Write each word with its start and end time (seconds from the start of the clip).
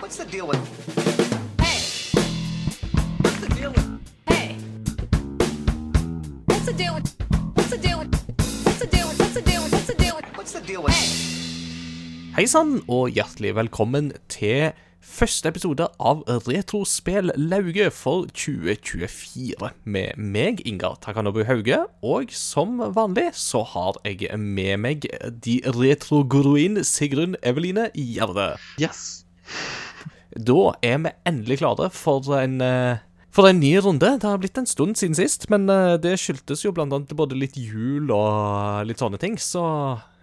What's 0.00 0.16
the 0.16 0.24
deal 0.26 0.46
with? 0.46 0.62
Hey! 1.60 1.80
What's 3.20 3.40
the 3.40 3.48
deal 3.48 3.70
with? 3.72 3.88
Hey! 4.28 4.56
What's 6.46 6.66
the 6.66 6.72
deal 6.72 6.94
with? 6.94 7.16
What's 7.56 7.70
the 7.70 7.78
deal 7.78 7.98
with? 7.98 8.14
What's 8.64 8.78
the 8.78 8.86
deal 8.86 9.08
with? 9.08 9.18
What's 9.18 9.34
the 9.34 9.42
deal 9.42 9.62
with? 9.64 9.72
What's 9.72 9.86
the 9.86 9.94
deal 9.94 10.14
with? 10.14 10.24
What's 10.36 10.52
the 10.52 10.60
deal 10.60 10.82
with? 10.84 10.94
Hei 12.36 12.46
sann, 12.46 12.76
og 12.86 13.10
hjertelig 13.10 13.56
velkommen 13.58 14.12
til 14.30 14.70
første 15.02 15.50
episode 15.50 15.88
av 15.98 16.22
Retrospill 16.46 17.34
Lauge 17.34 17.90
for 17.90 18.30
2024. 18.30 19.72
Med 19.82 20.14
meg, 20.14 20.62
Ingar 20.62 21.00
Takanobu 21.02 21.42
Hauge, 21.48 21.82
og 22.06 22.30
som 22.30 22.78
vanlig 22.94 23.32
så 23.34 23.64
har 23.74 23.98
jeg 24.06 24.30
med 24.38 24.78
meg 24.78 25.10
de 25.42 25.58
retroguruin 25.66 26.84
Sigrun 26.86 27.34
Eveline 27.42 27.90
Gjerde. 27.98 28.52
Yes. 28.78 29.24
Da 30.38 30.72
er 30.86 31.02
vi 31.02 31.14
endelig 31.26 31.58
klare 31.62 31.90
for 31.90 32.22
en 32.38 32.60
eh, 32.62 33.04
for 33.38 33.46
en 33.46 33.60
ny 33.60 33.76
runde. 33.78 34.08
Det 34.18 34.26
har 34.26 34.40
blitt 34.40 34.58
en 34.58 34.66
stund 34.66 34.98
siden 34.98 35.14
sist, 35.14 35.48
men 35.52 35.68
eh, 35.70 35.96
det 36.02 36.16
skyldtes 36.18 36.64
jo 36.64 36.72
blant 36.74 36.94
annet 36.94 37.14
både 37.16 37.36
litt 37.38 37.58
jul 37.60 38.10
og 38.14 38.88
litt 38.88 38.98
sånne 38.98 39.20
ting, 39.22 39.36
så 39.38 39.62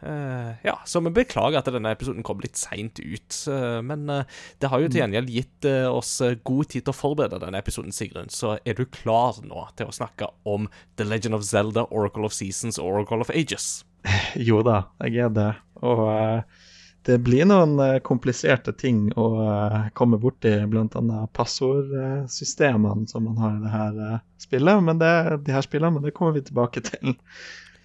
eh, 0.02 0.58
Ja, 0.66 0.73
så 0.89 0.99
vi 1.05 1.13
beklager 1.16 1.62
at 1.62 1.70
denne 1.72 1.94
episoden 1.95 2.25
kom 2.27 2.44
litt 2.44 2.59
seint 2.59 2.99
ut. 2.99 3.39
men 3.88 4.09
eh, 4.09 4.41
det 4.59 4.72
har 4.72 4.84
jo 4.84 4.89
til 4.89 5.03
gjengjeld 5.03 5.31
gitt 5.31 5.70
oss 5.91 6.17
god 6.44 6.72
tid 6.73 6.88
til 6.88 6.91
å 6.91 6.97
forberede 6.97 7.39
denne 7.45 7.61
episoden, 7.61 7.95
Sigrun. 7.95 8.34
Så 8.34 8.58
er 8.66 8.75
du 8.75 8.86
klar 8.86 9.39
nå 9.45 9.67
til 9.77 9.88
å 9.88 9.95
snakke 9.95 10.31
om 10.44 10.67
The 10.97 11.08
Legend 11.08 11.38
of 11.39 11.47
Zelda, 11.47 11.88
Oracle 11.91 12.27
of 12.27 12.36
Seasons 12.36 12.81
og 12.81 12.89
Oracle 12.91 13.23
of 13.23 13.31
Ages? 13.34 13.86
Jo 14.50 14.59
da, 14.66 14.89
jeg 15.05 15.30
er 15.30 15.31
det. 15.34 15.52
Og 15.86 16.08
eh, 16.09 16.64
det 17.05 17.20
blir 17.22 17.45
noen 17.45 17.77
eh, 17.80 18.00
kompliserte 18.05 18.73
ting 18.73 19.12
å 19.14 19.26
eh, 19.45 19.77
komme 19.98 20.18
borti, 20.22 20.52
bl.a. 20.70 21.20
passordsystemene 21.38 23.05
som 23.12 23.28
man 23.28 23.38
har 23.42 23.53
i 23.53 23.62
det 23.62 23.73
her 23.73 24.00
eh, 24.08 24.23
spillet. 24.42 24.81
Men 24.88 25.02
det, 25.02 25.14
de 25.45 25.53
her 25.53 25.66
spillene, 25.66 26.00
men 26.00 26.08
det 26.08 26.16
kommer 26.17 26.38
vi 26.38 26.45
tilbake 26.47 26.81
til. 26.88 27.14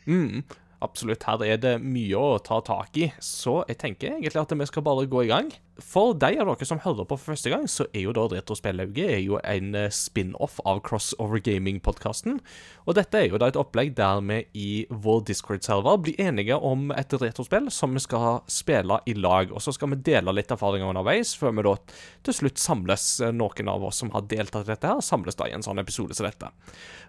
Mm, 0.08 0.40
absolutt. 0.84 1.26
Her 1.28 1.44
er 1.46 1.60
det 1.62 1.74
mye 1.82 2.18
å 2.18 2.38
ta 2.44 2.60
tak 2.64 2.96
i, 3.00 3.10
så 3.22 3.60
jeg 3.68 3.80
tenker 3.80 4.16
egentlig 4.16 4.40
at 4.42 4.54
vi 4.56 4.70
skal 4.70 4.86
bare 4.86 5.08
gå 5.10 5.24
i 5.26 5.32
gang. 5.32 5.52
For 5.80 6.12
de 6.18 6.36
av 6.40 6.48
dere 6.48 6.66
som 6.68 6.80
hører 6.82 7.06
på 7.08 7.16
for 7.16 7.32
første 7.32 7.50
gang, 7.52 7.64
så 7.70 7.86
er 7.96 8.04
jo 8.04 8.14
da 8.16 8.26
Retrospellauget 8.30 9.30
en 9.38 9.74
eh, 9.78 9.92
spin-off 9.92 10.58
av 10.68 10.82
Crossover 10.84 11.40
Gaming-podkasten. 11.44 12.38
Og 12.86 12.96
dette 12.98 13.16
er 13.18 13.30
jo 13.30 13.40
da 13.40 13.48
et 13.50 13.58
opplegg 13.58 13.94
der 13.98 14.20
vi 14.26 14.40
i 14.56 14.70
vår 14.90 15.24
Discord-server 15.30 16.00
blir 16.04 16.20
enige 16.20 16.56
om 16.56 16.90
et 16.92 17.14
retrospill 17.14 17.70
som 17.72 17.96
vi 17.96 18.02
skal 18.04 18.42
spille 18.50 19.00
i 19.08 19.14
lag. 19.16 19.52
Og 19.54 19.64
så 19.64 19.74
skal 19.76 19.94
vi 19.94 20.02
dele 20.10 20.34
litt 20.36 20.52
erfaringer 20.52 20.90
underveis, 20.90 21.32
før 21.38 21.56
vi 21.56 21.66
da 21.66 21.76
til 22.28 22.38
slutt 22.42 22.60
samles, 22.60 23.08
eh, 23.24 23.34
noen 23.34 23.72
av 23.72 23.88
oss 23.88 24.02
som 24.04 24.12
har 24.14 24.28
deltatt 24.30 24.68
i 24.68 24.74
dette 24.74 24.90
her, 24.90 25.04
samles 25.04 25.38
da 25.38 25.48
i 25.48 25.56
en 25.56 25.64
sånn 25.64 25.80
episode 25.82 26.16
som 26.16 26.28
dette. 26.28 26.52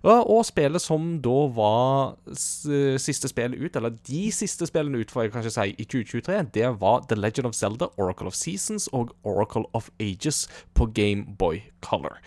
Og, 0.02 0.42
spillet 0.48 0.82
som 0.82 1.20
da 1.22 1.38
var 1.54 2.16
siste 2.34 3.30
spill 3.30 3.54
ut, 3.62 3.76
eller 3.78 3.96
de 4.08 4.22
siste 4.36 4.68
spillene 4.70 5.02
ut, 5.02 5.12
får 5.12 5.28
jeg 5.28 5.34
kanskje 5.36 5.54
si, 5.56 5.68
i 5.78 5.88
2023, 5.88 6.40
det 6.58 6.70
var 6.82 7.06
The 7.10 7.18
Legend 7.20 7.52
of 7.52 7.58
Zelda, 7.58 7.92
Oracle 8.02 8.32
of 8.32 8.38
Seasons 8.38 8.90
og 8.96 9.14
Oracle 9.28 9.68
of 9.78 9.92
Ages 10.00 10.46
på 10.78 10.90
Gameboy 10.96 11.62
Color. 11.86 12.20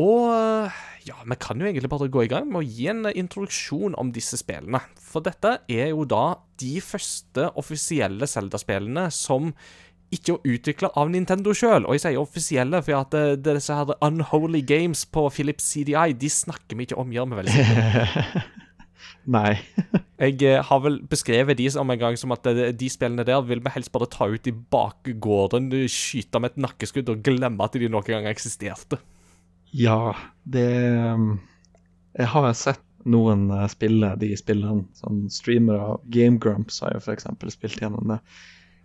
Og 0.00 0.72
ja, 1.04 1.18
vi 1.28 1.36
kan 1.40 1.60
jo 1.60 1.68
egentlig 1.68 1.90
bare 1.92 2.08
gå 2.08 2.24
i 2.24 2.30
gang 2.30 2.48
med 2.48 2.62
å 2.62 2.64
gi 2.64 2.88
en 2.88 3.04
introduksjon 3.10 3.96
om 4.00 4.12
disse 4.14 4.38
spillene. 4.40 4.80
For 4.96 5.24
dette 5.24 5.58
er 5.68 5.90
jo 5.92 6.06
da 6.08 6.38
de 6.62 6.78
første 6.84 7.50
offisielle 7.60 8.28
Zelda-spillene 8.30 9.10
som 9.12 9.52
ikke 10.12 10.36
er 10.36 10.56
utvikle 10.56 10.90
av 10.98 11.10
Nintendo 11.12 11.54
sjøl. 11.56 11.86
Og 11.86 11.96
jeg 11.96 12.04
sier 12.04 12.20
offisielle, 12.20 12.82
for 12.84 13.00
at 13.00 13.12
det, 13.14 13.24
det 13.44 13.52
er 13.52 13.60
disse 13.60 13.76
her 13.76 13.94
Unholy 14.04 14.60
Games 14.64 15.04
på 15.08 15.26
Philips 15.32 15.70
CDI, 15.72 16.12
de 16.16 16.32
snakker 16.32 16.76
vi 16.78 16.88
ikke 16.88 17.00
om, 17.00 17.12
gjør 17.14 17.30
vi 17.32 17.40
vel? 17.40 17.52
Nei. 19.30 19.56
Jeg 20.22 20.38
eh, 20.46 20.60
har 20.62 20.82
vel 20.84 21.00
beskrevet 21.10 21.58
de 21.58 21.68
som 21.72 21.90
en 21.90 21.98
gang 21.98 22.18
som 22.18 22.34
at 22.34 22.46
eh, 22.50 22.70
de 22.76 22.90
spillene 22.90 23.26
der 23.26 23.42
vil 23.46 23.62
vi 23.64 23.72
helst 23.74 23.92
bare 23.94 24.10
ta 24.10 24.28
ut 24.30 24.46
i 24.46 24.54
bakgården, 24.54 25.70
skyte 25.90 26.42
med 26.42 26.54
et 26.54 26.62
nakkeskudd 26.66 27.10
og 27.12 27.24
glemme 27.26 27.66
at 27.66 27.78
de 27.78 27.90
noen 27.90 28.06
gang 28.06 28.28
eksisterte. 28.30 29.00
Ja, 29.72 30.12
det 30.44 30.68
um, 31.16 31.38
Jeg 32.12 32.28
har 32.28 32.50
sett 32.58 32.82
noen 33.08 33.48
eh, 33.50 33.68
spille 33.72 34.14
de 34.20 34.32
spillene. 34.38 34.86
Sånn 34.98 35.26
streamere 35.32 35.96
Game 36.12 36.40
Grumps 36.42 36.82
har 36.84 36.96
jo 36.96 37.02
f.eks. 37.02 37.28
spilt 37.54 37.80
gjennom 37.82 38.14
det. 38.14 38.20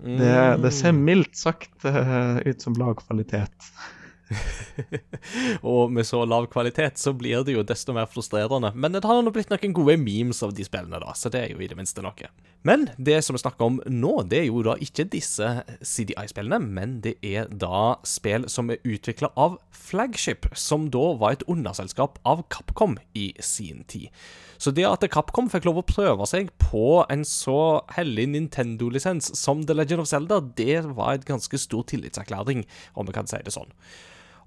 det. 0.02 0.40
Det 0.64 0.74
ser 0.76 0.96
mildt 0.98 1.38
sagt 1.38 1.86
eh, 1.88 2.42
ut 2.46 2.64
som 2.64 2.78
lav 2.80 2.98
kvalitet. 3.04 3.72
og 5.72 5.92
med 5.94 6.08
så 6.08 6.24
lav 6.28 6.48
kvalitet 6.52 7.00
så 7.00 7.14
blir 7.16 7.46
det 7.48 7.56
jo 7.56 7.64
desto 7.68 7.96
mer 7.96 8.10
frustrerende. 8.12 8.74
Men 8.76 8.96
det 8.96 9.06
har 9.08 9.22
nå 9.24 9.34
blitt 9.34 9.52
noen 9.54 9.76
gode 9.76 9.98
memes 10.02 10.44
av 10.46 10.54
de 10.56 10.66
spillene, 10.68 11.00
da, 11.04 11.14
så 11.16 11.32
det 11.34 11.44
er 11.44 11.54
jo 11.54 11.64
i 11.64 11.70
det 11.70 11.78
minste 11.80 12.04
noe. 12.06 12.32
Men 12.68 12.88
det 12.98 13.22
som 13.24 13.38
vi 13.38 13.42
snakker 13.44 13.70
om 13.70 13.78
nå, 13.86 14.14
det 14.28 14.42
er 14.42 14.50
jo 14.50 14.64
da 14.66 14.76
ikke 14.84 15.08
disse 15.14 15.52
CDI-spillene, 15.80 16.60
men 16.60 16.98
det 17.06 17.16
er 17.26 17.48
da 17.52 17.98
spill 18.08 18.48
som 18.52 18.72
er 18.74 18.84
utvikla 18.84 19.32
av 19.40 19.60
Flagship, 19.72 20.50
som 20.58 20.90
da 20.92 21.14
var 21.22 21.38
et 21.38 21.48
underselskap 21.48 22.20
av 22.28 22.44
Capcom 22.52 22.98
i 23.16 23.30
sin 23.40 23.86
tid. 23.88 24.10
Så 24.58 24.74
det 24.74 24.88
at 24.90 25.06
Capcom 25.14 25.52
fikk 25.54 25.68
lov 25.70 25.80
å 25.84 25.86
prøve 25.86 26.26
seg 26.30 26.50
på 26.60 27.04
en 27.14 27.24
så 27.28 27.86
hellig 27.94 28.26
Nintendo-lisens 28.34 29.30
som 29.38 29.62
The 29.64 29.78
Legend 29.78 30.04
of 30.04 30.10
Zelda, 30.10 30.42
det 30.58 30.82
var 30.98 31.14
et 31.14 31.28
ganske 31.30 31.62
stor 31.62 31.86
tillitserklæring, 31.88 32.66
om 32.98 33.08
vi 33.08 33.16
kan 33.16 33.30
si 33.30 33.40
det 33.46 33.54
sånn. 33.54 33.70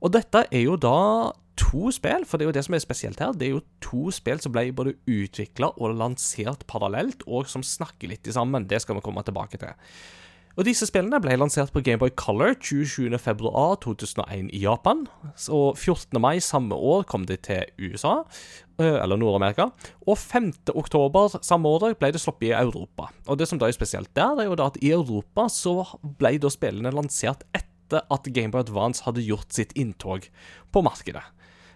Og 0.00 0.12
dette 0.14 0.46
er 0.48 0.64
jo 0.64 0.78
da 0.80 1.32
to 1.60 1.90
spill, 1.92 2.24
for 2.24 2.40
det 2.40 2.46
er 2.46 2.50
jo 2.50 2.56
det 2.56 2.64
som 2.66 2.76
er 2.76 2.82
spesielt 2.82 3.20
her. 3.20 3.34
Det 3.36 3.48
er 3.48 3.52
jo 3.58 3.64
to 3.84 4.08
spill 4.14 4.40
som 4.40 4.54
ble 4.54 4.70
både 4.76 4.96
utvikla 5.10 5.74
og 5.76 5.98
lansert 6.00 6.64
parallelt, 6.70 7.26
og 7.28 7.50
som 7.50 7.64
snakker 7.66 8.10
litt 8.10 8.30
sammen. 8.32 8.68
Det 8.70 8.80
skal 8.82 8.96
vi 8.96 9.04
komme 9.04 9.24
tilbake 9.26 9.60
til. 9.60 9.76
Og 10.58 10.66
Disse 10.66 10.84
spillene 10.88 11.20
ble 11.22 11.36
lansert 11.38 11.70
på 11.72 11.80
Gameboy 11.86 12.10
Color 12.18 12.56
27.2.2001 12.58 14.50
i 14.56 14.64
Japan. 14.64 15.04
Og 15.48 15.78
14. 15.78 16.18
mai 16.20 16.40
samme 16.42 16.74
år 16.74 17.06
kom 17.08 17.24
de 17.28 17.38
til 17.38 17.70
USA, 17.78 18.16
eller 18.80 19.20
Nord-Amerika. 19.20 19.70
Og 20.08 20.18
5.10 20.18 21.38
samme 21.46 21.70
år 21.70 21.94
ble 22.00 22.12
det 22.12 22.20
sluppet 22.20 22.50
i 22.50 22.54
Europa. 22.58 23.08
Og 23.28 23.38
Det 23.38 23.48
som 23.48 23.62
da 23.62 23.70
er 23.70 23.78
spesielt 23.78 24.10
der, 24.16 24.42
er 24.42 24.50
jo 24.50 24.58
da 24.58 24.68
at 24.72 24.80
i 24.82 24.90
Europa 24.90 25.46
så 25.48 25.84
ble 26.02 26.34
da 26.42 26.50
spillene 26.50 26.92
lansert 26.92 27.46
etter 27.54 27.69
at 27.98 28.30
Gameboy 28.30 28.62
Advance 28.62 29.04
hadde 29.06 29.24
gjort 29.26 29.52
sitt 29.56 29.74
inntog 29.78 30.28
på 30.70 30.82
markedet. 30.86 31.24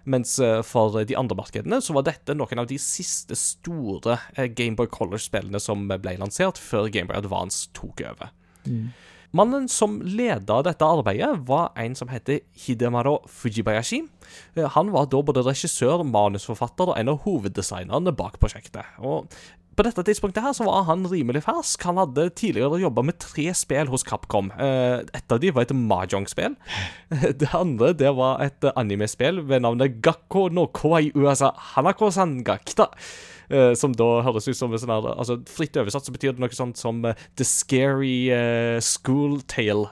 Mens 0.04 0.36
for 0.68 0.98
de 1.08 1.16
andre 1.16 1.36
markedene 1.38 1.80
så 1.80 1.94
var 1.96 2.04
dette 2.04 2.34
noen 2.36 2.60
av 2.60 2.68
de 2.68 2.76
siste 2.78 3.36
store 3.40 4.18
Gameboy 4.36 4.90
Color-spillene 4.92 5.60
som 5.62 5.86
ble 5.88 6.18
lansert 6.20 6.60
før 6.60 6.90
Gameboy 6.92 7.22
Advance 7.22 7.70
tok 7.72 8.04
over. 8.04 8.34
Mm. 8.68 8.92
Mannen 9.34 9.64
som 9.66 9.96
leda 10.06 10.60
dette 10.62 10.86
arbeidet, 10.86 11.40
var 11.48 11.72
en 11.80 11.96
som 11.98 12.10
heter 12.12 12.44
Hidemaro 12.54 13.16
Fujibayashi. 13.26 14.04
Han 14.76 14.92
var 14.94 15.08
da 15.10 15.22
både 15.26 15.42
regissør, 15.42 16.04
manusforfatter 16.06 16.92
og 16.92 17.00
en 17.00 17.10
av 17.10 17.18
hoveddesignerne 17.24 18.14
bak 18.14 18.38
prosjektet. 18.38 18.86
Og 19.02 19.26
på 19.76 19.84
dette 19.86 20.04
tidspunktet 20.06 20.44
her 20.44 20.54
så 20.56 20.66
var 20.68 20.86
han 20.88 21.06
rimelig 21.10 21.44
fersk. 21.46 21.82
Han 21.88 22.00
hadde 22.00 22.28
tidligere 22.38 22.80
jobba 22.82 23.04
med 23.06 23.18
tre 23.22 23.48
spill 23.56 23.90
hos 23.92 24.06
Capcom. 24.06 24.50
Et 24.58 25.34
av 25.34 25.42
dem 25.42 25.54
var 25.56 25.66
et 25.66 25.76
mahjong-spill. 25.76 26.56
Det 27.40 27.50
andre 27.56 27.92
det 27.96 28.10
var 28.16 28.42
et 28.44 28.66
anime-spill 28.74 29.42
ved 29.48 29.64
navnet 29.64 30.00
Gakko 30.04 30.48
no 30.52 30.66
Kowai 30.74 31.10
Uasa 31.14 31.52
Hanako-san 31.74 32.42
Gakita. 32.46 32.90
Uh, 33.52 33.74
som 33.76 33.92
da 33.92 34.22
høres 34.24 34.48
ut 34.48 34.56
som 34.56 34.72
en 34.72 34.80
sånn 34.80 34.88
her 34.88 35.04
altså 35.12 35.34
Fritt 35.52 35.76
oversatt 35.76 36.06
så 36.06 36.12
betyr 36.14 36.32
det 36.32 36.40
noe 36.40 36.56
sånt 36.56 36.78
som 36.80 37.02
uh, 37.04 37.12
The 37.36 37.44
Scary 37.44 38.30
uh, 38.32 38.80
School 38.80 39.42
Tale. 39.52 39.90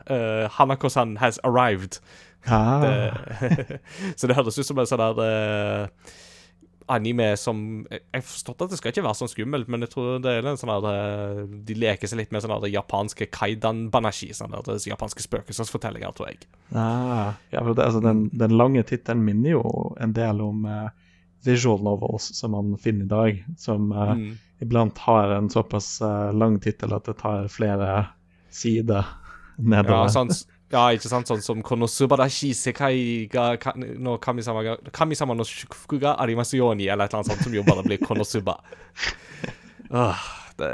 Hanako-san 0.57 1.19
has 1.21 1.41
arrived. 1.45 2.01
Ah. 2.47 2.83
Det, 2.83 3.81
så 4.19 4.27
det 4.27 4.37
høres 4.39 4.59
ut 4.59 4.67
som 4.67 4.81
en 4.81 4.89
sånn 4.89 5.05
der 5.05 5.91
anime 6.91 7.33
som 7.41 7.59
Jeg 7.91 8.03
har 8.15 8.25
forstått 8.27 8.65
at 8.65 8.73
det 8.73 8.79
skal 8.81 8.93
ikke 8.93 9.05
være 9.05 9.19
sånn 9.21 9.31
skummelt, 9.31 9.69
men 9.73 9.85
jeg 9.85 9.93
tror 9.93 10.19
det 10.23 10.33
er 10.39 10.49
en 10.49 10.59
sånn 10.61 10.73
der 10.85 11.43
De 11.69 11.77
leker 11.79 12.11
seg 12.11 12.23
litt 12.23 12.35
med 12.35 12.45
sånne 12.45 12.61
der 12.65 12.73
japanske 12.73 13.29
kaidan-banashi. 13.35 14.33
Sånne 14.37 14.63
der, 14.67 14.81
japanske 14.93 15.25
spøkelsesfortellinger, 15.27 16.15
tror 16.17 16.33
jeg. 16.33 16.43
Ah, 16.73 17.39
ja, 17.53 17.63
for 17.63 17.75
det, 17.77 17.87
altså, 17.87 18.03
den, 18.05 18.27
den 18.33 18.57
lange 18.59 18.85
tittelen 18.89 19.25
minner 19.27 19.57
jo 19.57 19.65
en 20.03 20.15
del 20.17 20.43
om 20.45 20.67
uh, 20.69 20.89
visual 21.45 21.83
novels 21.85 22.31
som 22.39 22.57
man 22.57 22.77
finner 22.81 23.05
i 23.05 23.13
dag, 23.13 23.45
som 23.59 23.91
uh, 23.93 24.15
mm. 24.19 24.31
iblant 24.67 24.99
har 25.07 25.37
en 25.37 25.51
såpass 25.53 25.95
uh, 26.05 26.31
lang 26.37 26.61
tittel 26.63 26.95
at 26.97 27.09
det 27.09 27.19
tar 27.23 27.51
flere 27.53 27.93
sider 28.53 29.07
nedover. 29.57 30.07
Ja, 30.07 30.13
sånn, 30.13 30.33
ja, 30.73 30.83
ikke 30.97 31.11
sant? 31.11 31.29
Sånn 31.29 31.45
som 31.45 31.63
Konosubarashi 31.65 32.53
sekai 32.57 33.29
ga 33.33 33.53
no 33.77 34.17
kamisama, 34.23 34.65
ga, 34.67 34.77
kamisama 34.95 35.37
no 35.37 35.47
shukufuku 35.47 36.01
ga 36.03 36.17
arimasu 36.23 36.57
yoni, 36.59 36.89
eller 36.89 37.07
et 37.07 37.13
eller 37.13 37.23
annet 37.23 37.33
sånt 37.35 37.47
som 37.47 37.57
jo 37.57 37.65
bare 37.67 37.85
blir 37.87 38.01
Konosuba. 38.03 38.59
Uh, 39.93 40.17
det, 40.59 40.71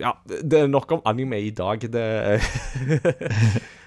ja, 0.00 0.14
det 0.24 0.62
er 0.62 0.70
nok 0.72 0.96
om 0.96 1.04
anime 1.08 1.42
i 1.44 1.52
dag. 1.56 1.84
Det 1.92 2.06
Eh, 2.36 2.40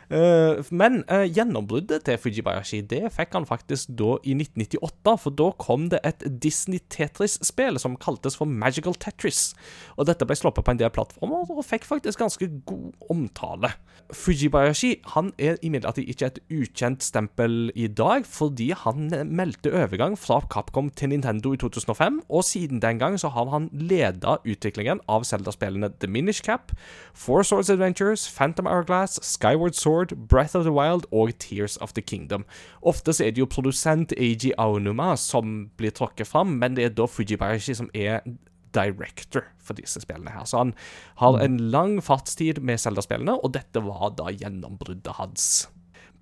men 0.10 1.04
eh, 1.06 1.28
gjennombruddet 1.30 2.08
til 2.08 2.18
Fujibayashi 2.18 2.82
det 2.90 3.04
fikk 3.14 3.36
han 3.38 3.46
faktisk 3.46 3.92
da 4.00 4.16
i 4.26 4.34
1998, 4.34 5.16
for 5.22 5.36
da 5.38 5.50
kom 5.62 5.90
det 5.94 6.00
et 6.08 6.26
Disney 6.42 6.82
Tetris-spill 6.90 7.78
som 7.82 7.98
kaltes 8.02 8.40
for 8.40 8.50
Magical 8.50 8.98
Tetris. 8.98 9.54
Og 9.98 10.10
dette 10.10 10.26
ble 10.26 10.38
sluppet 10.38 10.66
på 10.66 10.74
en 10.74 10.82
del 10.82 10.90
plattformer 10.94 11.46
og 11.54 11.62
fikk 11.68 11.86
faktisk 11.86 12.24
ganske 12.24 12.50
god 12.66 13.10
omtale. 13.14 13.74
Fujibayashi 14.10 14.96
han 15.14 15.30
er 15.38 15.60
imidlertid 15.62 16.10
ikke 16.10 16.32
et 16.32 16.40
ukjent 16.50 17.06
stempel 17.06 17.70
i 17.78 17.86
dag, 17.86 18.26
fordi 18.26 18.72
han 18.74 19.12
meldte 19.30 19.74
overgang 19.76 20.18
fra 20.18 20.40
Capcom 20.50 20.90
til 20.90 21.14
Nintendo 21.14 21.54
i 21.54 21.62
2005, 21.62 22.24
og 22.30 22.44
siden 22.44 22.82
den 22.82 22.98
gang 22.98 23.20
så 23.22 23.30
har 23.30 23.52
han 23.54 23.70
leda 23.74 24.40
utviklingen 24.42 25.04
av 25.08 25.28
Zelda-spillene 25.30 25.92
The 26.02 26.10
Minish 26.10 26.42
Cap, 26.42 26.74
Four 27.14 27.44
Swords 27.44 27.70
Adventures, 27.70 28.26
Phantom 28.34 28.66
Hourglass, 28.66 29.20
Skyward 29.22 29.78
Sword, 29.78 29.99
Breath 30.06 30.56
of 30.56 30.64
the 30.64 30.72
Wild 30.72 31.06
og 31.12 31.38
Tears 31.40 31.78
of 31.78 31.94
the 31.94 32.02
Kingdom. 32.02 32.46
Ofte 32.82 33.14
så 33.14 33.26
er 33.26 33.32
det 33.32 33.40
jo 33.40 33.46
produsent 33.46 34.14
Eiji 34.18 34.54
Aonuma 34.58 35.16
som 35.16 35.70
blir 35.78 35.92
tråkket 35.92 36.28
fram, 36.28 36.60
men 36.60 36.76
det 36.76 36.84
er 36.84 36.90
da 36.90 37.08
Fujibayashi 37.08 37.76
som 37.76 37.90
er 37.94 38.22
director 38.74 39.44
for 39.58 39.74
disse 39.74 40.02
spillene 40.02 40.32
her. 40.34 40.46
Så 40.46 40.58
han 40.58 40.74
har 41.22 41.40
en 41.42 41.58
lang 41.72 42.04
fartstid 42.04 42.62
med 42.62 42.80
Zelda-spillene, 42.80 43.40
og 43.44 43.54
dette 43.54 43.82
var 43.86 44.14
da 44.18 44.30
gjennombruddet 44.32 45.18
hans. 45.18 45.68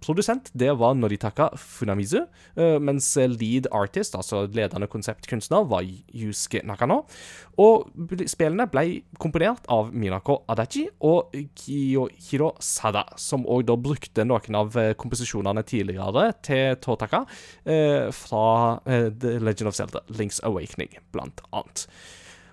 Produsent 0.04 0.52
det 0.54 0.70
var 0.78 0.94
Noritaka 0.98 1.50
Funamizu, 1.58 2.20
eh, 2.56 2.78
mens 2.80 3.10
lead 3.16 3.68
artist, 3.72 4.16
altså 4.16 4.46
ledende 4.54 4.88
konseptkunstner, 4.88 5.66
var 5.70 5.86
Yusuke 6.14 6.62
Nakano. 6.64 7.02
Og 7.58 7.90
spillene 8.30 8.68
ble 8.70 9.02
komponert 9.20 9.66
av 9.74 9.90
Minako 9.94 10.44
Adachi 10.50 10.86
og 11.02 11.34
Kiyohiro 11.58 12.52
Sada, 12.62 13.08
som 13.18 13.48
òg 13.50 13.66
da 13.68 13.78
brukte 13.78 14.28
noen 14.28 14.60
av 14.60 14.78
eh, 14.78 14.94
komposisjonene 15.00 15.66
tidligere 15.68 16.30
til 16.46 16.78
Totaka 16.84 17.26
eh, 17.66 18.08
fra 18.14 18.46
The 18.86 19.38
Legend 19.42 19.74
of 19.74 19.76
Zelda, 19.80 20.06
Links 20.14 20.40
Awakening, 20.46 20.94
blant 21.12 21.42
annet. 21.52 21.88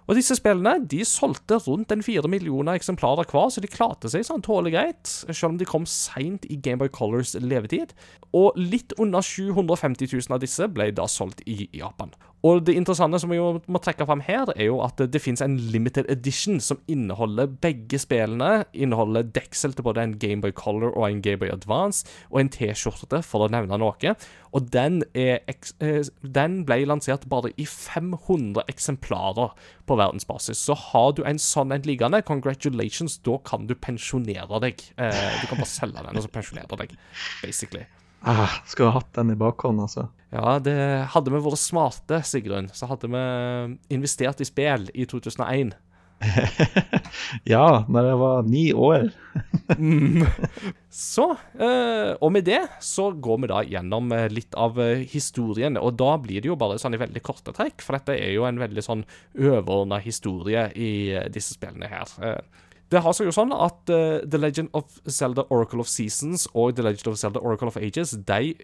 Og 0.05 0.19
disse 0.19 0.37
spillene 0.37 0.83
de 0.93 1.01
solgte 1.09 1.57
rundt 1.65 1.93
en 1.95 2.03
fire 2.05 2.29
millioner 2.29 2.77
eksemplarer 2.77 3.25
hver, 3.31 3.49
så 3.49 3.63
de 3.65 3.71
klarte 3.73 4.11
seg 4.13 4.27
sånn 4.29 4.45
tålelig 4.45 4.75
greit, 4.75 5.13
selv 5.31 5.55
om 5.55 5.59
de 5.61 5.69
kom 5.69 5.87
seint 5.89 6.45
i 6.53 6.59
Gameboy 6.61 6.93
Colors 6.93 7.33
levetid. 7.41 7.95
Og 8.37 8.59
litt 8.61 8.93
under 9.01 9.25
750 9.25 10.13
000 10.13 10.37
av 10.37 10.45
disse 10.45 10.69
ble 10.69 10.91
da 10.93 11.09
solgt 11.09 11.41
i 11.49 11.71
Japan. 11.73 12.13
Og 12.45 12.61
det 12.67 12.75
interessante 12.77 13.17
som 13.23 13.33
vi 13.33 13.39
må 13.41 13.81
trekke 13.81 14.05
fram 14.05 14.21
her, 14.27 14.51
er 14.53 14.69
jo 14.69 14.83
at 14.85 15.01
det 15.01 15.21
finnes 15.23 15.41
en 15.45 15.57
limited 15.73 16.11
edition 16.13 16.59
som 16.61 16.83
inneholder 16.93 17.49
begge 17.65 17.97
spillene. 18.03 18.67
Inneholder 18.77 19.25
deksel 19.25 19.73
til 19.73 19.87
både 19.87 20.05
en 20.05 20.17
Gameboy 20.21 20.53
Color 20.53 20.93
og 20.93 21.07
en 21.09 21.23
Gameboy 21.25 21.49
Advance, 21.55 22.05
og 22.29 22.43
en 22.43 22.53
T-skjorte, 22.53 23.23
for 23.25 23.47
å 23.47 23.51
nevne 23.53 23.81
noe. 23.81 24.15
Og 24.55 24.69
den, 24.77 25.01
er, 25.17 25.41
eh, 25.81 26.05
den 26.21 26.61
ble 26.69 26.83
lansert 26.85 27.25
bare 27.33 27.55
i 27.57 27.65
500 27.65 28.69
eksemplarer 28.69 29.57
på 29.89 29.97
verdensbasis. 29.97 30.61
Så 30.61 30.77
har 30.91 31.17
du 31.17 31.25
en 31.25 31.41
sånn 31.41 31.73
en 31.73 31.89
liggende, 31.89 32.21
congratulations, 32.29 33.17
da 33.25 33.41
kan 33.41 33.67
du 33.71 33.75
pensjonere 33.75 34.61
deg. 34.69 34.85
Eh, 35.01 35.27
du 35.41 35.49
kan 35.49 35.65
bare 35.65 35.73
selge 35.73 36.05
den 36.05 36.21
og 36.21 36.29
så 36.29 36.37
pensjonere 36.37 36.85
deg, 36.85 36.99
basically. 37.41 37.89
Ah, 38.25 38.61
skulle 38.67 38.91
ha 38.91 39.01
hatt 39.01 39.13
den 39.17 39.35
i 39.35 39.39
bakhånd, 39.39 39.83
altså. 39.85 40.09
Ja, 40.35 40.57
det 40.59 40.77
hadde 41.13 41.31
vi 41.31 41.43
vært 41.45 41.61
smarte, 41.61 42.23
Sigrun, 42.27 42.71
så 42.75 42.89
hadde 42.91 43.11
vi 43.13 43.25
investert 43.95 44.41
i 44.43 44.49
spill 44.49 44.89
i 44.95 45.07
2001. 45.07 45.75
ja, 47.55 47.85
når 47.91 48.09
jeg 48.09 48.19
var 48.21 48.49
ni 48.49 48.65
år. 48.73 49.09
Så, 50.95 51.27
eh, 51.59 52.13
og 52.23 52.31
med 52.33 52.47
det 52.47 52.61
så 52.85 53.09
går 53.13 53.41
vi 53.43 53.51
da 53.51 53.63
gjennom 53.67 54.13
eh, 54.15 54.29
litt 54.33 54.55
av 54.59 54.79
eh, 54.83 55.03
historien, 55.11 55.79
og 55.81 55.97
da 55.99 56.13
blir 56.23 56.43
det 56.43 56.53
jo 56.53 56.59
bare 56.59 56.79
sånn 56.81 56.95
i 56.95 57.01
veldig 57.03 57.23
korte 57.25 57.55
trekk, 57.57 57.83
for 57.83 57.99
dette 57.99 58.15
er 58.15 58.31
jo 58.37 58.47
en 58.49 58.63
veldig 58.63 58.85
sånn 58.85 59.03
overordna 59.35 59.99
historie 60.05 60.69
i 60.79 60.93
disse 61.35 61.59
spillene 61.59 61.91
her. 61.91 62.15
Det 62.95 63.01
har 63.03 63.15
seg 63.17 63.27
jo 63.27 63.35
sånn 63.35 63.51
at 63.51 63.91
uh, 63.91 64.23
The 64.23 64.39
Legend 64.39 64.71
of 64.79 65.01
Zelda 65.11 65.43
Oracle 65.51 65.83
of 65.83 65.89
Seasons 65.91 66.47
og 66.53 66.77
The 66.79 66.85
Legend 66.87 67.11
of 67.11 67.19
Zelda 67.19 67.41
Oracle 67.43 67.73
of 67.73 67.79
Ages 67.81 68.13
de 68.29 68.55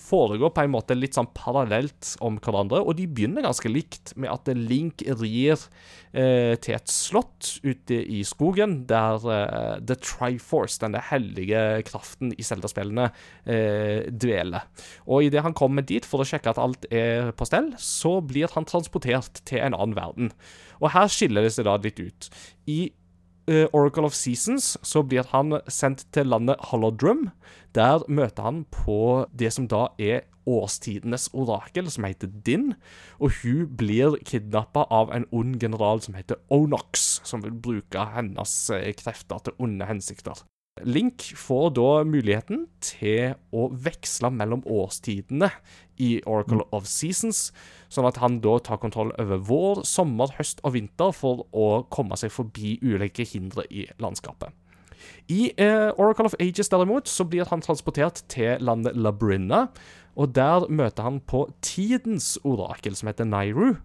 foregår 0.00 0.50
på 0.54 0.64
en 0.64 0.72
måte 0.72 0.96
litt 0.96 1.14
sånn 1.14 1.28
parallelt 1.34 2.14
om 2.24 2.38
hverandre, 2.42 2.80
og 2.82 2.96
de 2.98 3.06
begynner 3.10 3.46
ganske 3.46 3.70
likt 3.70 4.12
med 4.18 4.30
at 4.32 4.50
Link 4.58 5.04
rir 5.20 5.54
uh, 5.54 6.54
til 6.58 6.76
et 6.76 6.90
slott 6.90 7.52
ute 7.62 8.00
i 8.00 8.24
skogen, 8.26 8.80
der 8.90 9.26
uh, 9.26 9.76
The 9.78 9.98
Triforce, 10.02 10.80
denne 10.82 11.02
hellige 11.10 11.62
kraften 11.86 12.34
i 12.34 12.46
Zelda-spillene, 12.46 13.10
dveler. 14.10 14.66
Og 15.10 15.26
idet 15.26 15.42
han 15.44 15.54
kommer 15.56 15.84
dit 15.86 16.06
for 16.06 16.22
å 16.22 16.26
sjekke 16.26 16.52
at 16.52 16.60
alt 16.60 16.86
er 16.94 17.32
på 17.36 17.46
stell, 17.48 17.72
så 17.80 18.18
blir 18.24 18.50
han 18.54 18.66
transportert 18.68 19.42
til 19.48 19.62
en 19.62 19.76
annen 19.76 19.96
verden. 19.98 20.32
Og 20.80 20.92
her 20.94 21.10
skiller 21.12 21.44
det 21.44 21.52
seg 21.54 21.66
da 21.68 21.76
litt 21.80 22.00
ut. 22.00 22.30
I 22.70 22.80
Oracle 23.72 24.06
of 24.06 24.14
Seasons 24.14 24.76
så 24.86 25.02
blir 25.02 25.26
han 25.32 25.56
sendt 25.66 26.04
til 26.14 26.28
landet 26.30 26.60
Holodrum. 26.70 27.28
Der 27.74 28.04
møter 28.06 28.46
han 28.46 28.64
på 28.70 29.26
det 29.34 29.50
som 29.56 29.66
da 29.70 29.88
er 29.98 30.28
årstidenes 30.50 31.28
orakel, 31.36 31.90
som 31.90 32.06
heter 32.08 32.30
Din. 32.46 32.74
Og 33.18 33.34
hun 33.42 33.66
blir 33.78 34.18
kidnappa 34.26 34.86
av 34.90 35.12
en 35.14 35.26
ond 35.32 35.58
general 35.62 36.02
som 36.04 36.16
heter 36.18 36.40
Onox, 36.52 37.20
som 37.26 37.44
vil 37.44 37.54
bruke 37.54 38.06
hennes 38.14 38.54
eh, 38.74 38.92
krefter 38.96 39.44
til 39.44 39.58
onde 39.62 39.88
hensikter. 39.88 40.44
Link 40.86 41.24
får 41.36 41.72
da 41.76 41.88
muligheten 42.08 42.64
til 42.84 43.34
å 43.52 43.68
veksle 43.72 44.30
mellom 44.34 44.62
årstidene 44.68 45.50
i 46.00 46.10
Oracle 46.28 46.64
of 46.76 46.88
Seasons, 46.88 47.50
sånn 47.92 48.08
at 48.08 48.20
han 48.22 48.38
da 48.44 48.56
tar 48.64 48.80
kontroll 48.82 49.12
over 49.20 49.42
vår, 49.50 49.82
sommer, 49.88 50.32
høst 50.38 50.62
og 50.64 50.74
vinter 50.78 51.12
for 51.16 51.44
å 51.52 51.84
komme 51.92 52.16
seg 52.20 52.32
forbi 52.32 52.78
ulike 52.82 53.26
hindre 53.28 53.66
i 53.68 53.86
landskapet. 54.00 54.54
I 55.30 55.52
eh, 55.56 55.90
Oracle 55.96 56.28
of 56.28 56.36
Ages 56.42 56.68
derimot 56.72 57.08
så 57.08 57.24
blir 57.28 57.48
han 57.50 57.62
transportert 57.64 58.24
til 58.32 58.60
landet 58.64 58.96
Labrinna, 58.98 59.68
og 60.20 60.34
der 60.36 60.66
møter 60.68 61.06
han 61.06 61.20
på 61.24 61.46
tidens 61.64 62.34
orakel, 62.44 62.96
som 62.96 63.08
heter 63.08 63.28
Nairu. 63.28 63.78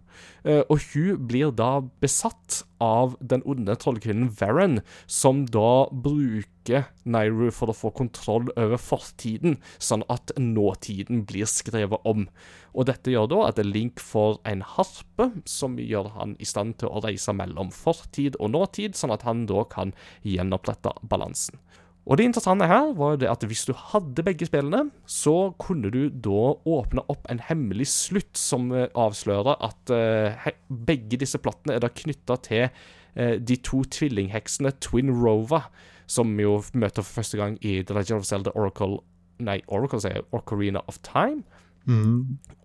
Eh, 0.44 0.64
og 0.72 0.82
hun 0.92 1.22
blir 1.30 1.54
da 1.56 1.80
besatt 2.04 2.64
av 2.84 3.16
den 3.24 3.44
onde 3.48 3.76
trollkvinnen 3.80 4.34
Varen, 4.40 4.82
som 5.08 5.46
da 5.48 5.88
bruker 5.92 6.90
Nairu 7.08 7.48
for 7.56 7.72
å 7.72 7.78
få 7.78 7.94
kontroll 7.96 8.50
over 8.56 8.82
fortiden, 8.82 9.58
sånn 9.80 10.04
at 10.12 10.36
nåtiden 10.40 11.24
blir 11.30 11.48
skrevet 11.48 12.04
om. 12.04 12.28
Og 12.76 12.90
dette 12.90 13.14
gjør 13.14 13.32
da 13.32 13.42
at 13.48 13.64
Link 13.64 14.04
får 14.04 14.42
en 14.52 14.66
harpe, 14.76 15.32
som 15.48 15.80
gjør 15.80 16.12
han 16.18 16.36
i 16.44 16.50
stand 16.50 16.82
til 16.82 16.92
å 16.92 17.04
reise 17.06 17.32
mellom 17.32 17.72
fortid 17.72 18.36
og 18.42 18.52
nåtid, 18.58 19.00
sånn 19.00 19.16
at 19.16 19.24
han 19.28 19.48
da 19.48 19.64
kan 19.72 19.96
gjenopprette 20.28 20.98
balansen. 21.08 21.62
Og 22.06 22.20
det 22.20 22.28
interessante 22.28 22.68
her 22.70 22.92
var 22.98 23.16
jo 23.16 23.22
det 23.24 23.30
at 23.32 23.44
hvis 23.50 23.64
du 23.66 23.74
hadde 23.74 24.26
begge 24.26 24.46
spillene, 24.46 24.92
så 25.10 25.56
kunne 25.62 25.90
du 25.94 26.04
da 26.10 26.52
åpne 26.70 27.02
opp 27.10 27.26
en 27.32 27.42
hemmelig 27.42 27.88
slutt 27.90 28.38
som 28.38 28.70
eh, 28.76 28.92
avslører 28.94 29.58
at 29.66 29.94
uh, 29.94 30.46
begge 30.70 31.18
disse 31.22 31.42
plottene 31.42 31.78
er 31.78 31.82
da 31.82 31.90
knytta 31.90 32.38
til 32.46 32.68
uh, 32.68 33.36
de 33.42 33.58
to 33.58 33.82
tvillingheksene 33.98 34.76
Twin 34.86 35.10
Rova, 35.18 35.64
som 36.06 36.38
jo 36.38 36.60
møter 36.78 37.02
for 37.02 37.24
første 37.24 37.42
gang 37.42 37.58
i 37.66 37.80
The 37.82 37.98
Legend 37.98 38.22
of 38.22 38.30
Zelda 38.30 38.54
Oracle 38.54 39.02
Nei, 39.44 39.58
Oracle 39.68 40.00
sier 40.00 40.20
jeg, 40.20 40.28
Ocarina 40.32 40.80
of 40.88 41.02
Time. 41.04 41.42